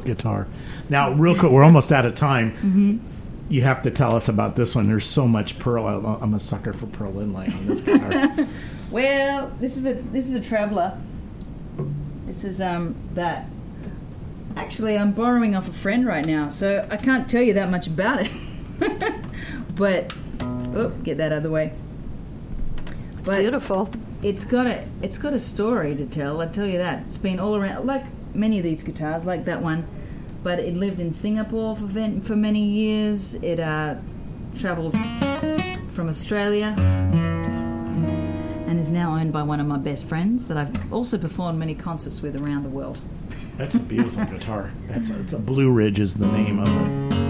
beautiful 0.00 0.14
guitar. 0.14 0.46
Now, 0.88 1.12
real 1.12 1.36
quick, 1.38 1.52
we're 1.52 1.64
almost 1.64 1.92
out 1.92 2.04
of 2.04 2.14
time. 2.14 2.52
Mm-hmm. 2.52 2.98
You 3.48 3.62
have 3.62 3.82
to 3.82 3.90
tell 3.90 4.16
us 4.16 4.28
about 4.28 4.56
this 4.56 4.74
one. 4.74 4.88
There's 4.88 5.06
so 5.06 5.28
much 5.28 5.58
pearl. 5.58 5.86
I'm 5.86 6.34
a 6.34 6.38
sucker 6.38 6.72
for 6.72 6.86
pearl 6.86 7.20
inlay 7.20 7.46
on 7.46 7.66
this 7.66 7.80
guitar. 7.80 8.34
Well, 8.88 9.50
this 9.60 9.76
is 9.76 9.84
a 9.84 9.94
this 9.94 10.26
is 10.26 10.34
a 10.34 10.40
traveller. 10.40 10.96
This 12.24 12.44
is 12.44 12.60
um 12.60 12.94
that. 13.14 13.46
Actually, 14.56 14.96
I'm 14.96 15.10
borrowing 15.10 15.56
off 15.56 15.68
a 15.68 15.72
friend 15.72 16.06
right 16.06 16.24
now, 16.24 16.50
so 16.50 16.86
I 16.88 16.96
can't 16.96 17.28
tell 17.28 17.42
you 17.42 17.52
that 17.54 17.68
much 17.68 17.88
about 17.88 18.20
it. 18.22 18.30
but 19.74 20.14
oh, 20.40 20.90
get 21.02 21.18
that 21.18 21.32
out 21.32 21.38
of 21.38 21.42
the 21.42 21.50
way. 21.50 21.72
But 23.24 23.40
Beautiful. 23.40 23.90
it's 24.22 24.44
got 24.44 24.68
a 24.68 24.86
it's 25.02 25.18
got 25.18 25.32
a 25.32 25.40
story 25.40 25.96
to 25.96 26.06
tell. 26.06 26.40
I 26.40 26.46
tell 26.46 26.66
you 26.66 26.78
that 26.78 27.04
it's 27.08 27.18
been 27.18 27.40
all 27.40 27.56
around, 27.56 27.86
like 27.86 28.04
many 28.36 28.58
of 28.58 28.64
these 28.64 28.82
guitars, 28.82 29.24
like 29.24 29.44
that 29.46 29.62
one. 29.62 29.86
But 30.42 30.60
it 30.60 30.76
lived 30.76 31.00
in 31.00 31.10
Singapore 31.10 31.74
for 31.76 31.88
for 32.22 32.36
many 32.36 32.64
years. 32.64 33.34
It 33.34 33.58
uh, 33.58 33.96
travelled 34.58 34.96
from 35.92 36.08
Australia 36.08 36.74
and 38.66 38.78
is 38.78 38.90
now 38.90 39.16
owned 39.16 39.32
by 39.32 39.42
one 39.42 39.60
of 39.60 39.66
my 39.66 39.78
best 39.78 40.04
friends 40.04 40.48
that 40.48 40.56
I've 40.56 40.92
also 40.92 41.18
performed 41.18 41.58
many 41.58 41.74
concerts 41.74 42.20
with 42.22 42.36
around 42.36 42.62
the 42.62 42.68
world. 42.68 43.00
That's 43.56 43.74
a 43.74 43.80
beautiful 43.80 44.24
guitar. 44.32 44.70
That's 44.88 45.10
a, 45.10 45.20
it's 45.20 45.32
a 45.32 45.38
Blue 45.38 45.72
Ridge 45.72 46.00
is 46.00 46.14
the 46.14 46.26
name 46.26 46.58
of 46.58 46.68
it. 47.12 47.25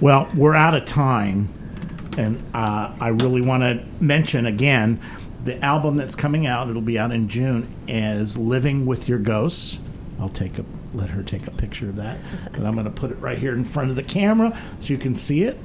Well, 0.00 0.30
we're 0.34 0.54
out 0.54 0.74
of 0.74 0.86
time, 0.86 1.52
and 2.16 2.42
uh, 2.54 2.94
I 2.98 3.08
really 3.08 3.42
want 3.42 3.62
to 3.64 3.84
mention 4.02 4.46
again 4.46 4.98
the 5.44 5.62
album 5.62 5.96
that's 5.96 6.14
coming 6.14 6.46
out. 6.46 6.70
It'll 6.70 6.80
be 6.80 6.98
out 6.98 7.12
in 7.12 7.28
June. 7.28 7.68
Is 7.86 8.38
"Living 8.38 8.86
with 8.86 9.10
Your 9.10 9.18
Ghosts." 9.18 9.78
I'll 10.18 10.30
take 10.30 10.58
a 10.58 10.64
let 10.94 11.10
her 11.10 11.22
take 11.22 11.46
a 11.46 11.50
picture 11.50 11.90
of 11.90 11.96
that, 11.96 12.16
and 12.54 12.66
I'm 12.66 12.72
going 12.72 12.86
to 12.86 12.90
put 12.90 13.10
it 13.10 13.16
right 13.16 13.36
here 13.36 13.52
in 13.52 13.62
front 13.62 13.90
of 13.90 13.96
the 13.96 14.02
camera 14.02 14.58
so 14.80 14.88
you 14.94 14.98
can 14.98 15.14
see 15.14 15.42
it. 15.42 15.58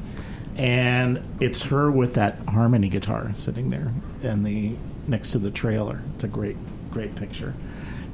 And 0.57 1.23
it's 1.39 1.63
her 1.63 1.89
with 1.89 2.15
that 2.15 2.37
harmony 2.49 2.89
guitar 2.89 3.31
sitting 3.35 3.69
there, 3.69 3.93
and 4.21 4.45
the 4.45 4.75
next 5.07 5.31
to 5.31 5.39
the 5.39 5.51
trailer. 5.51 6.01
It's 6.15 6.25
a 6.25 6.27
great, 6.27 6.57
great 6.91 7.15
picture. 7.15 7.53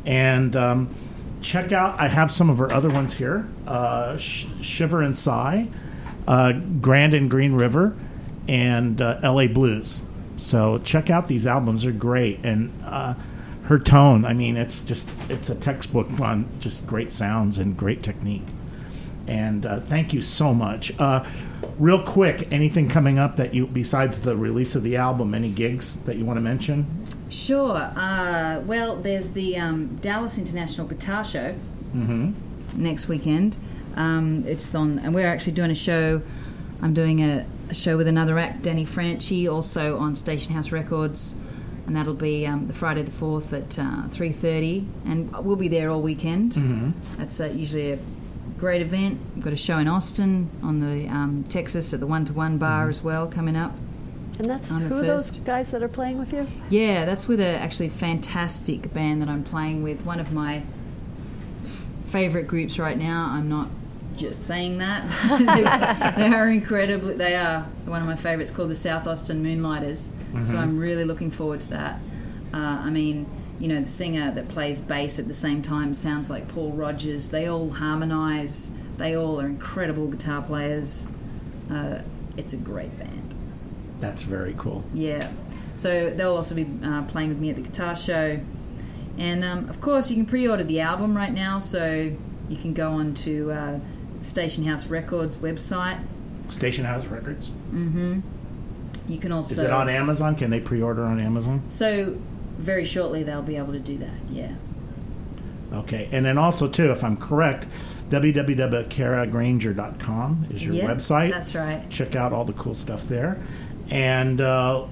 And 0.05 0.55
um, 0.55 0.93
check 1.41 1.71
out. 1.71 1.99
I 1.99 2.07
have 2.07 2.31
some 2.31 2.51
of 2.51 2.59
her 2.59 2.71
other 2.71 2.89
ones 2.89 3.13
here: 3.13 3.47
uh, 3.65 4.17
Sh- 4.17 4.45
"Shiver 4.61 5.01
and 5.01 5.17
Sigh," 5.17 5.67
uh, 6.31 6.53
"Grand 6.53 7.13
and 7.13 7.29
Green 7.29 7.53
River," 7.53 7.93
and 8.47 9.01
uh, 9.01 9.19
"L.A. 9.21 9.47
Blues." 9.47 10.01
So 10.37 10.79
check 10.79 11.09
out 11.09 11.27
these 11.27 11.45
albums; 11.45 11.83
they're 11.83 11.91
great. 11.91 12.43
And 12.45 12.71
uh, 12.85 13.15
her 13.63 13.77
tone, 13.77 14.23
I 14.23 14.33
mean, 14.33 14.55
it's 14.55 14.81
just 14.81 15.09
it's 15.29 15.49
a 15.49 15.55
textbook 15.55 16.19
on 16.21 16.47
just 16.59 16.87
great 16.87 17.11
sounds 17.11 17.59
and 17.59 17.75
great 17.75 18.01
technique. 18.01 18.47
And 19.27 19.65
uh, 19.65 19.81
thank 19.81 20.13
you 20.13 20.21
so 20.21 20.53
much. 20.53 20.97
Uh, 20.97 21.25
real 21.77 22.01
quick, 22.01 22.47
anything 22.51 22.87
coming 22.87 23.19
up 23.19 23.35
that 23.35 23.53
you, 23.53 23.67
besides 23.67 24.21
the 24.21 24.35
release 24.35 24.75
of 24.75 24.83
the 24.83 24.95
album, 24.95 25.33
any 25.35 25.49
gigs 25.49 25.97
that 26.03 26.15
you 26.15 26.25
want 26.25 26.37
to 26.37 26.41
mention? 26.41 27.05
Sure. 27.29 27.77
Uh, 27.95 28.61
well, 28.65 28.95
there's 28.95 29.31
the 29.31 29.57
um, 29.57 29.97
Dallas 29.97 30.37
International 30.37 30.87
Guitar 30.87 31.23
Show 31.23 31.55
next 32.73 33.07
weekend. 33.07 33.57
Um, 33.95 34.43
it's 34.47 34.73
on, 34.75 34.99
and 34.99 35.13
we're 35.13 35.27
actually 35.27 35.53
doing 35.53 35.71
a 35.71 35.75
show. 35.75 36.21
I'm 36.81 36.93
doing 36.93 37.19
a, 37.19 37.45
a 37.69 37.73
show 37.73 37.97
with 37.97 38.07
another 38.07 38.39
act, 38.39 38.63
Danny 38.63 38.85
Franchi, 38.85 39.47
also 39.47 39.97
on 39.97 40.15
Station 40.15 40.53
House 40.53 40.71
Records, 40.71 41.35
and 41.85 41.95
that'll 41.95 42.13
be 42.13 42.47
um, 42.47 42.67
the 42.67 42.73
Friday 42.73 43.03
the 43.03 43.11
fourth 43.11 43.53
at 43.53 43.77
uh, 43.77 44.07
three 44.09 44.31
thirty, 44.31 44.87
and 45.05 45.31
we'll 45.45 45.55
be 45.55 45.67
there 45.67 45.89
all 45.89 46.01
weekend. 46.01 46.95
That's 47.17 47.39
uh, 47.39 47.45
usually 47.45 47.91
a 47.91 47.99
great 48.57 48.81
event. 48.81 49.19
We've 49.35 49.43
got 49.43 49.53
a 49.53 49.57
show 49.57 49.77
in 49.77 49.87
Austin 49.87 50.49
on 50.63 50.79
the 50.79 51.07
um, 51.07 51.45
Texas 51.49 51.93
at 51.93 51.99
the 51.99 52.07
One 52.07 52.25
to 52.25 52.33
One 52.33 52.57
Bar 52.57 52.89
as 52.89 53.03
well 53.03 53.27
coming 53.27 53.55
up. 53.55 53.75
And 54.39 54.49
that's 54.49 54.71
On 54.71 54.83
the 54.83 54.89
who 54.89 54.99
are 54.99 55.05
those 55.05 55.31
guys 55.31 55.71
that 55.71 55.83
are 55.83 55.87
playing 55.87 56.17
with 56.17 56.33
you? 56.33 56.47
Yeah, 56.69 57.05
that's 57.05 57.27
with 57.27 57.39
a 57.39 57.47
actually 57.59 57.89
fantastic 57.89 58.91
band 58.93 59.21
that 59.21 59.29
I'm 59.29 59.43
playing 59.43 59.83
with. 59.83 60.01
One 60.01 60.19
of 60.19 60.31
my 60.31 60.63
favorite 62.07 62.47
groups 62.47 62.79
right 62.79 62.97
now. 62.97 63.27
I'm 63.31 63.49
not 63.49 63.69
just 64.15 64.45
saying 64.45 64.77
that. 64.79 65.09
they 66.17 66.27
are 66.27 66.49
incredibly. 66.49 67.15
They 67.15 67.35
are 67.35 67.63
one 67.85 68.01
of 68.01 68.07
my 68.07 68.15
favorites 68.15 68.51
called 68.51 68.69
the 68.69 68.75
South 68.75 69.07
Austin 69.07 69.41
Moonlighters. 69.41 70.11
So 70.43 70.57
I'm 70.57 70.77
really 70.77 71.03
looking 71.03 71.29
forward 71.29 71.61
to 71.61 71.69
that. 71.71 71.99
Uh, 72.53 72.57
I 72.57 72.89
mean, 72.89 73.25
you 73.59 73.67
know, 73.67 73.81
the 73.81 73.87
singer 73.87 74.31
that 74.31 74.47
plays 74.49 74.81
bass 74.81 75.19
at 75.19 75.27
the 75.27 75.33
same 75.33 75.61
time 75.61 75.93
sounds 75.93 76.29
like 76.29 76.47
Paul 76.47 76.71
Rodgers. 76.71 77.29
They 77.29 77.47
all 77.47 77.69
harmonize. 77.69 78.71
They 78.97 79.15
all 79.15 79.39
are 79.39 79.45
incredible 79.45 80.07
guitar 80.07 80.41
players. 80.41 81.07
Uh, 81.69 81.99
it's 82.37 82.53
a 82.53 82.57
great 82.57 82.97
band. 82.97 83.35
That's 83.99 84.23
very 84.23 84.55
cool. 84.57 84.83
Yeah. 84.93 85.31
So 85.75 86.09
they'll 86.09 86.35
also 86.35 86.55
be 86.55 86.67
uh, 86.83 87.03
playing 87.03 87.29
with 87.29 87.39
me 87.39 87.49
at 87.49 87.55
the 87.55 87.61
guitar 87.61 87.95
show. 87.95 88.39
And 89.17 89.43
um, 89.45 89.69
of 89.69 89.79
course, 89.81 90.09
you 90.09 90.15
can 90.15 90.25
pre 90.25 90.47
order 90.47 90.63
the 90.63 90.79
album 90.79 91.15
right 91.15 91.33
now, 91.33 91.59
so 91.59 92.11
you 92.49 92.57
can 92.57 92.73
go 92.73 92.91
on 92.91 93.13
to 93.15 93.51
uh, 93.51 93.79
Station 94.21 94.65
House 94.65 94.85
Records 94.87 95.35
website. 95.37 95.99
Station 96.49 96.83
House 96.85 97.05
Records. 97.05 97.49
Mm-hmm. 97.71 98.19
You 99.07 99.17
can 99.17 99.31
also. 99.31 99.53
Is 99.53 99.59
it 99.59 99.71
on 99.71 99.89
Amazon? 99.89 100.35
Can 100.35 100.49
they 100.51 100.59
pre-order 100.59 101.03
on 101.03 101.19
Amazon? 101.21 101.63
So 101.69 102.19
very 102.57 102.85
shortly 102.85 103.23
they'll 103.23 103.41
be 103.41 103.55
able 103.57 103.73
to 103.73 103.79
do 103.79 103.97
that, 103.97 104.13
yeah. 104.29 104.53
Okay, 105.73 106.07
and 106.11 106.23
then 106.25 106.37
also 106.37 106.67
too, 106.67 106.91
if 106.91 107.03
I'm 107.03 107.17
correct, 107.17 107.65
www.karagrainger.com 108.09 110.47
is 110.51 110.63
your 110.63 110.73
Yeah, 110.75 110.85
website. 110.87 111.31
that's 111.31 111.55
right. 111.55 111.89
Check 111.89 112.15
out 112.15 112.31
all 112.33 112.45
the 112.45 112.53
cool 112.53 112.75
stuff 112.75 113.07
there, 113.07 113.41
and 113.89 114.39
uh, 114.41 114.85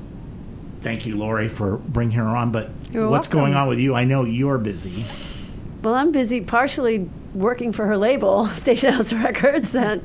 thank 0.81 1.05
you, 1.05 1.17
Lori, 1.17 1.49
for 1.49 1.77
bringing 1.77 2.15
her 2.17 2.25
on. 2.27 2.51
But 2.51 2.69
You're 2.91 3.07
what's 3.09 3.27
welcome. 3.27 3.51
going 3.51 3.53
on 3.55 3.67
with 3.67 3.79
you? 3.79 3.93
I 3.95 4.05
know 4.05 4.23
you're 4.23 4.57
busy. 4.57 5.03
Well, 5.81 5.95
I'm 5.95 6.11
busy 6.11 6.41
partially 6.41 7.09
working 7.33 7.71
for 7.71 7.85
her 7.85 7.95
label, 7.95 8.47
Station 8.49 8.91
House 8.91 9.13
Records, 9.13 9.75
and 9.75 10.03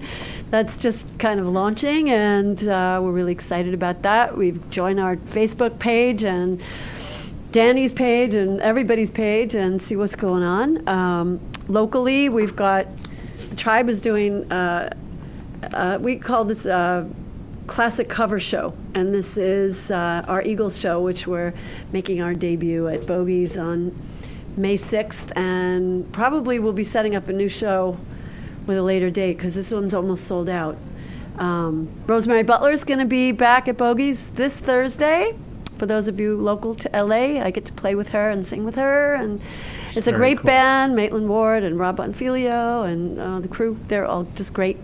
that's 0.48 0.76
just 0.76 1.18
kind 1.18 1.40
of 1.40 1.48
launching, 1.48 2.10
and 2.10 2.68
uh, 2.68 3.00
we're 3.02 3.10
really 3.10 3.32
excited 3.32 3.74
about 3.74 4.02
that. 4.02 4.38
We've 4.38 4.70
joined 4.70 5.00
our 5.00 5.16
Facebook 5.16 5.80
page 5.80 6.22
and 6.22 6.62
Danny's 7.50 7.92
page 7.92 8.34
and 8.34 8.60
everybody's 8.60 9.10
page 9.10 9.56
and 9.56 9.82
see 9.82 9.96
what's 9.96 10.14
going 10.14 10.44
on. 10.44 10.88
Um, 10.88 11.40
locally, 11.66 12.28
we've 12.28 12.54
got 12.54 12.86
the 13.50 13.56
tribe 13.56 13.88
is 13.88 14.00
doing. 14.00 14.50
Uh, 14.52 14.94
uh, 15.72 15.98
we 16.00 16.16
call 16.16 16.44
this 16.44 16.66
uh, 16.66 17.04
classic 17.66 18.08
cover 18.08 18.38
show, 18.38 18.76
and 18.94 19.12
this 19.12 19.36
is 19.36 19.90
uh, 19.90 20.24
our 20.28 20.42
Eagles 20.42 20.78
show, 20.78 21.00
which 21.00 21.26
we're 21.26 21.52
making 21.90 22.22
our 22.22 22.32
debut 22.32 22.86
at 22.86 23.06
Bogies 23.08 23.56
on 23.56 23.92
May 24.56 24.76
6th, 24.76 25.32
and 25.36 26.10
probably 26.12 26.58
we'll 26.58 26.72
be 26.72 26.84
setting 26.84 27.14
up 27.14 27.28
a 27.28 27.32
new 27.32 27.48
show 27.48 27.98
with 28.66 28.78
a 28.78 28.82
later 28.82 29.10
date 29.10 29.36
because 29.36 29.54
this 29.54 29.72
one's 29.72 29.94
almost 29.94 30.24
sold 30.24 30.48
out. 30.48 30.76
Um, 31.38 31.88
Rosemary 32.06 32.44
Butler 32.44 32.70
is 32.70 32.84
going 32.84 33.00
to 33.00 33.06
be 33.06 33.32
back 33.32 33.68
at 33.68 33.76
Bogies 33.76 34.30
this 34.30 34.58
Thursday. 34.58 35.36
For 35.78 35.86
those 35.86 36.06
of 36.06 36.20
you 36.20 36.36
local 36.36 36.74
to 36.76 36.90
LA, 36.92 37.42
I 37.42 37.50
get 37.50 37.64
to 37.64 37.72
play 37.72 37.96
with 37.96 38.10
her 38.10 38.30
and 38.30 38.46
sing 38.46 38.64
with 38.64 38.76
her, 38.76 39.14
and 39.14 39.40
it's 39.88 40.06
a 40.06 40.12
great 40.12 40.38
cool. 40.38 40.46
band. 40.46 40.94
Maitland 40.94 41.28
Ward 41.28 41.64
and 41.64 41.78
Rob 41.78 41.96
Bonfiglio 41.96 42.88
and 42.88 43.18
uh, 43.18 43.40
the 43.40 43.48
crew, 43.48 43.76
they're 43.88 44.06
all 44.06 44.24
just 44.36 44.54
great. 44.54 44.78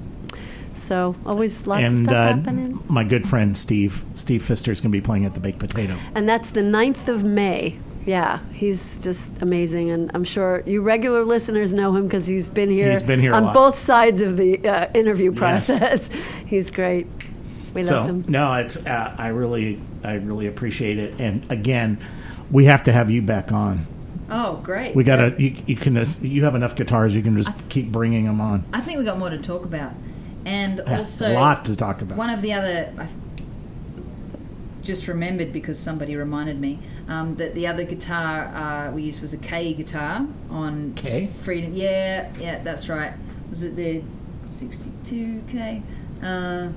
So 0.75 1.15
always 1.27 1.67
lots 1.67 1.85
of 1.85 1.99
stuff 1.99 2.13
uh, 2.13 2.37
happening. 2.37 2.83
my 2.89 3.05
good 3.05 3.29
friend 3.29 3.57
Steve, 3.57 4.05
Steve 4.15 4.43
Fister 4.43 4.69
is 4.69 4.81
going 4.81 4.91
to 4.91 4.97
be 4.97 5.01
playing 5.01 5.25
at 5.25 5.35
the 5.35 5.41
Baked 5.41 5.59
Potato. 5.59 5.97
And 6.15 6.29
that's 6.29 6.51
the 6.51 6.61
9th 6.61 7.09
of 7.09 7.23
May. 7.23 7.79
Yeah, 8.07 8.39
he's 8.53 8.99
just 8.99 9.31
amazing, 9.43 9.91
and 9.91 10.11
I'm 10.15 10.25
sure 10.25 10.63
you 10.67 10.81
regular 10.81 11.23
listeners 11.25 11.73
know 11.75 11.95
him 11.95 12.05
because 12.05 12.27
he's 12.27 12.49
been 12.49 12.71
here. 12.71 12.91
He's 12.91 13.03
been 13.03 13.21
here 13.21 13.33
a 13.33 13.37
on 13.37 13.45
lot. 13.45 13.55
both 13.55 13.79
sides 13.79 14.21
of 14.23 14.37
the 14.39 14.67
uh, 14.67 14.89
interview 14.95 15.31
Yes. 15.33 15.39
process. 15.39 16.11
he's 16.47 16.71
great. 16.71 17.07
We 17.75 17.83
so 17.83 17.97
love 17.97 18.07
him. 18.09 18.25
no, 18.27 18.53
it's 18.55 18.77
uh, 18.79 19.15
I 19.19 19.29
really 19.29 19.81
I 20.03 20.15
really 20.15 20.47
appreciate 20.47 20.99
it. 20.99 21.21
And 21.21 21.51
again, 21.53 22.01
we 22.51 22.65
have 22.65 22.83
to 22.85 22.93
have 22.93 23.11
you 23.11 23.23
back 23.23 23.53
on. 23.53 23.87
Oh, 24.31 24.57
great. 24.63 24.97
We 24.97 25.05
gotta 25.05 25.35
you, 25.39 25.57
you 25.67 25.77
can 25.77 25.95
just, 25.95 26.23
you 26.23 26.45
have 26.45 26.55
enough 26.55 26.75
guitars. 26.77 27.15
You 27.15 27.23
can 27.23 27.37
just 27.41 27.51
keep 27.69 27.93
bringing 27.93 28.25
them 28.25 28.41
on. 28.41 28.65
I 28.73 28.81
think 28.81 28.99
we 28.99 29.05
got 29.05 29.19
more 29.19 29.31
to 29.31 29.39
talk 29.39 29.65
about. 29.65 29.93
And 30.47 30.81
Yeah, 30.87 30.99
also. 30.99 31.31
a 31.31 31.35
lot 31.35 31.65
to 31.67 31.77
talk 31.77 32.01
about. 32.01 32.17
One 32.17 32.31
of 32.31 32.41
the 32.41 32.53
other, 32.55 32.93
I 32.99 33.07
just 34.83 35.09
remembered 35.09 35.53
because 35.53 35.79
somebody 35.79 36.17
reminded 36.17 36.61
me 36.61 36.79
um, 37.09 37.37
that 37.37 37.55
the 37.55 37.67
other 37.67 37.85
guitar 37.85 38.47
uh, 38.55 38.91
we 38.93 39.03
used 39.03 39.21
was 39.23 39.35
a 39.35 39.39
Kay 39.39 39.75
guitar 39.75 40.27
on 40.51 40.95
Kay? 40.95 41.29
Freedom. 41.43 41.73
Yeah, 41.75 42.33
yeah, 42.39 42.63
that's 42.63 42.89
right. 42.89 43.13
Was 43.51 43.65
it 43.65 43.77
the 43.77 44.03
62K? 44.59 45.83
Uh, 46.23 46.73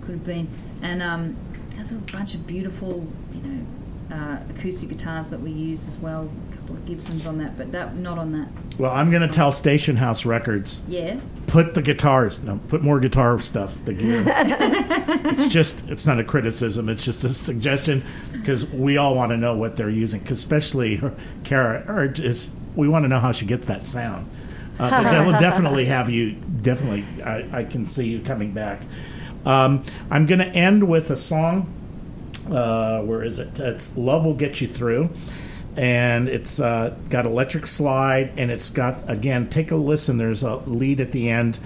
could 0.00 0.14
have 0.14 0.24
been. 0.24 0.48
And 0.82 1.02
um, 1.02 1.36
there's 1.70 1.92
a 1.92 1.96
bunch 1.96 2.34
of 2.34 2.46
beautiful, 2.46 3.06
you 3.32 3.40
know, 3.40 3.66
uh, 4.14 4.38
acoustic 4.50 4.88
guitars 4.88 5.30
that 5.30 5.40
we 5.40 5.50
used 5.50 5.88
as 5.88 5.98
well. 5.98 6.30
A 6.50 6.56
couple 6.56 6.76
of 6.76 6.86
Gibsons 6.86 7.26
on 7.26 7.38
that, 7.38 7.56
but 7.56 7.72
that 7.72 7.96
not 7.96 8.18
on 8.18 8.32
that. 8.32 8.48
Well, 8.80 8.92
I'm 8.92 9.10
going 9.10 9.22
to 9.22 9.28
tell 9.28 9.52
Station 9.52 9.96
House 9.96 10.24
Records 10.24 10.80
Yeah. 10.88 11.18
put 11.46 11.74
the 11.74 11.82
guitars 11.82 12.40
no 12.42 12.58
put 12.68 12.82
more 12.82 13.00
guitar 13.00 13.38
stuff 13.40 13.76
the 13.84 13.92
gear 13.92 14.22
it's 14.26 15.52
just 15.52 15.82
it's 15.88 16.06
not 16.06 16.18
a 16.20 16.24
criticism 16.24 16.88
it's 16.88 17.04
just 17.04 17.24
a 17.24 17.28
suggestion 17.28 18.04
because 18.32 18.66
we 18.66 18.96
all 18.96 19.14
want 19.14 19.30
to 19.30 19.36
know 19.36 19.54
what 19.56 19.76
they're 19.76 19.90
using. 19.90 20.20
Cause 20.24 20.38
especially 20.38 21.00
Kara 21.44 21.84
or 21.88 22.08
just 22.08 22.48
we 22.76 22.88
want 22.88 23.04
to 23.04 23.08
know 23.08 23.18
how 23.20 23.32
she 23.32 23.46
gets 23.46 23.66
that 23.66 23.86
sound 23.86 24.30
uh, 24.78 24.88
but 24.90 25.02
that 25.02 25.26
will 25.26 25.38
definitely 25.38 25.84
have 25.84 26.08
you 26.08 26.32
definitely 26.62 27.04
I, 27.22 27.60
I 27.60 27.64
can 27.64 27.84
see 27.84 28.06
you 28.08 28.20
coming 28.20 28.52
back 28.52 28.82
um, 29.44 29.84
I'm 30.10 30.26
going 30.26 30.38
to 30.40 30.48
end 30.48 30.86
with 30.86 31.10
a 31.10 31.16
song 31.16 31.74
uh, 32.50 33.00
where 33.02 33.22
is 33.22 33.38
it? 33.38 33.58
It's 33.60 33.96
"Love 33.96 34.24
Will 34.24 34.34
Get 34.34 34.60
You 34.60 34.66
Through," 34.66 35.10
and 35.76 36.28
it's 36.28 36.60
uh, 36.60 36.96
got 37.08 37.26
electric 37.26 37.66
slide, 37.66 38.32
and 38.36 38.50
it's 38.50 38.70
got 38.70 39.08
again. 39.08 39.48
Take 39.48 39.70
a 39.70 39.76
listen. 39.76 40.16
There's 40.16 40.42
a 40.42 40.56
lead 40.56 41.00
at 41.00 41.12
the 41.12 41.30
end. 41.30 41.58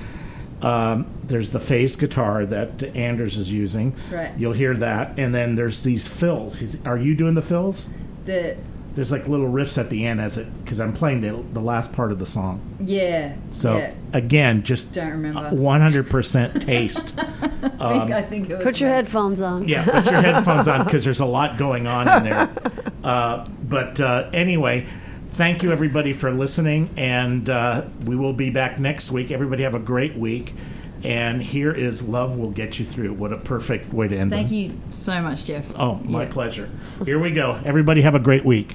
Um, 0.62 1.07
there's 1.24 1.50
the 1.50 1.61
phased 1.61 1.98
guitar 1.98 2.46
that 2.46 2.82
Anders 2.96 3.36
is 3.36 3.52
using. 3.52 3.94
Right. 4.11 4.32
You'll 4.38 4.52
hear 4.52 4.74
that, 4.76 5.18
and 5.18 5.34
then 5.34 5.57
there's 5.57 5.82
these 5.82 6.09
fills. 6.09 6.57
He's, 6.57 6.84
are 6.86 6.96
you 6.98 7.14
doing 7.14 7.34
the 7.34 7.42
fills? 7.42 7.90
The 8.24 8.57
There's 8.95 9.11
like 9.11 9.26
little 9.26 9.49
riffs 9.49 9.76
at 9.76 9.90
the 9.90 10.07
end 10.07 10.20
as 10.20 10.38
it 10.38 10.47
because 10.62 10.80
I'm 10.80 10.92
playing 10.92 11.20
the 11.20 11.45
the 11.53 11.61
last 11.61 11.92
part 11.92 12.12
of 12.12 12.18
the 12.20 12.26
song. 12.26 12.61
yeah. 12.80 13.34
So 13.51 13.76
yeah. 13.78 13.95
again, 14.12 14.62
just 14.62 14.92
Don't 14.92 15.11
remember. 15.11 15.51
100% 15.51 16.61
taste. 16.61 17.14
I 17.18 17.99
think, 17.99 18.11
I 18.12 18.22
think 18.22 18.51
it 18.51 18.55
was 18.55 18.62
Put 18.62 18.80
your 18.80 18.90
that. 18.90 18.97
headphones 18.97 19.40
on. 19.40 19.66
Yeah, 19.68 19.84
put 19.84 20.11
your 20.11 20.22
headphones 20.22 20.68
on 20.68 20.84
because 20.84 21.05
there's 21.05 21.20
a 21.20 21.24
lot 21.26 21.59
going 21.59 21.86
on 21.86 22.09
in 22.18 22.24
there. 22.24 22.51
Uh, 23.05 23.47
but 23.68 24.01
uh, 24.01 24.30
anyway, 24.32 24.86
thank 25.32 25.62
you 25.62 25.70
everybody 25.70 26.14
for 26.14 26.32
listening, 26.32 26.88
and 26.97 27.51
uh, 27.51 27.84
we 28.07 28.16
will 28.16 28.32
be 28.32 28.49
back 28.49 28.78
next 28.78 29.11
week. 29.11 29.30
Everybody 29.30 29.62
have 29.64 29.74
a 29.74 29.78
great 29.78 30.16
week. 30.16 30.55
And 31.05 31.42
here 31.42 31.70
is 31.70 32.02
Love 32.02 32.36
Will 32.38 32.50
Get 32.50 32.78
You 32.78 32.86
Through. 32.86 33.12
What 33.12 33.30
a 33.32 33.36
perfect 33.36 33.92
way 33.92 34.09
to 34.09 34.16
end 34.16 34.30
Thank 34.30 34.50
it. 34.50 34.55
you 34.55 34.80
so 34.90 35.20
much, 35.20 35.44
Jeff. 35.44 35.66
Oh, 35.78 35.96
my 36.02 36.22
Yeah. 36.22 36.28
pleasure. 36.30 36.68
Here 37.05 37.18
we 37.18 37.30
go. 37.30 37.59
Everybody 37.64 38.00
have 38.00 38.14
a 38.14 38.18
great 38.18 38.44
week. 38.44 38.74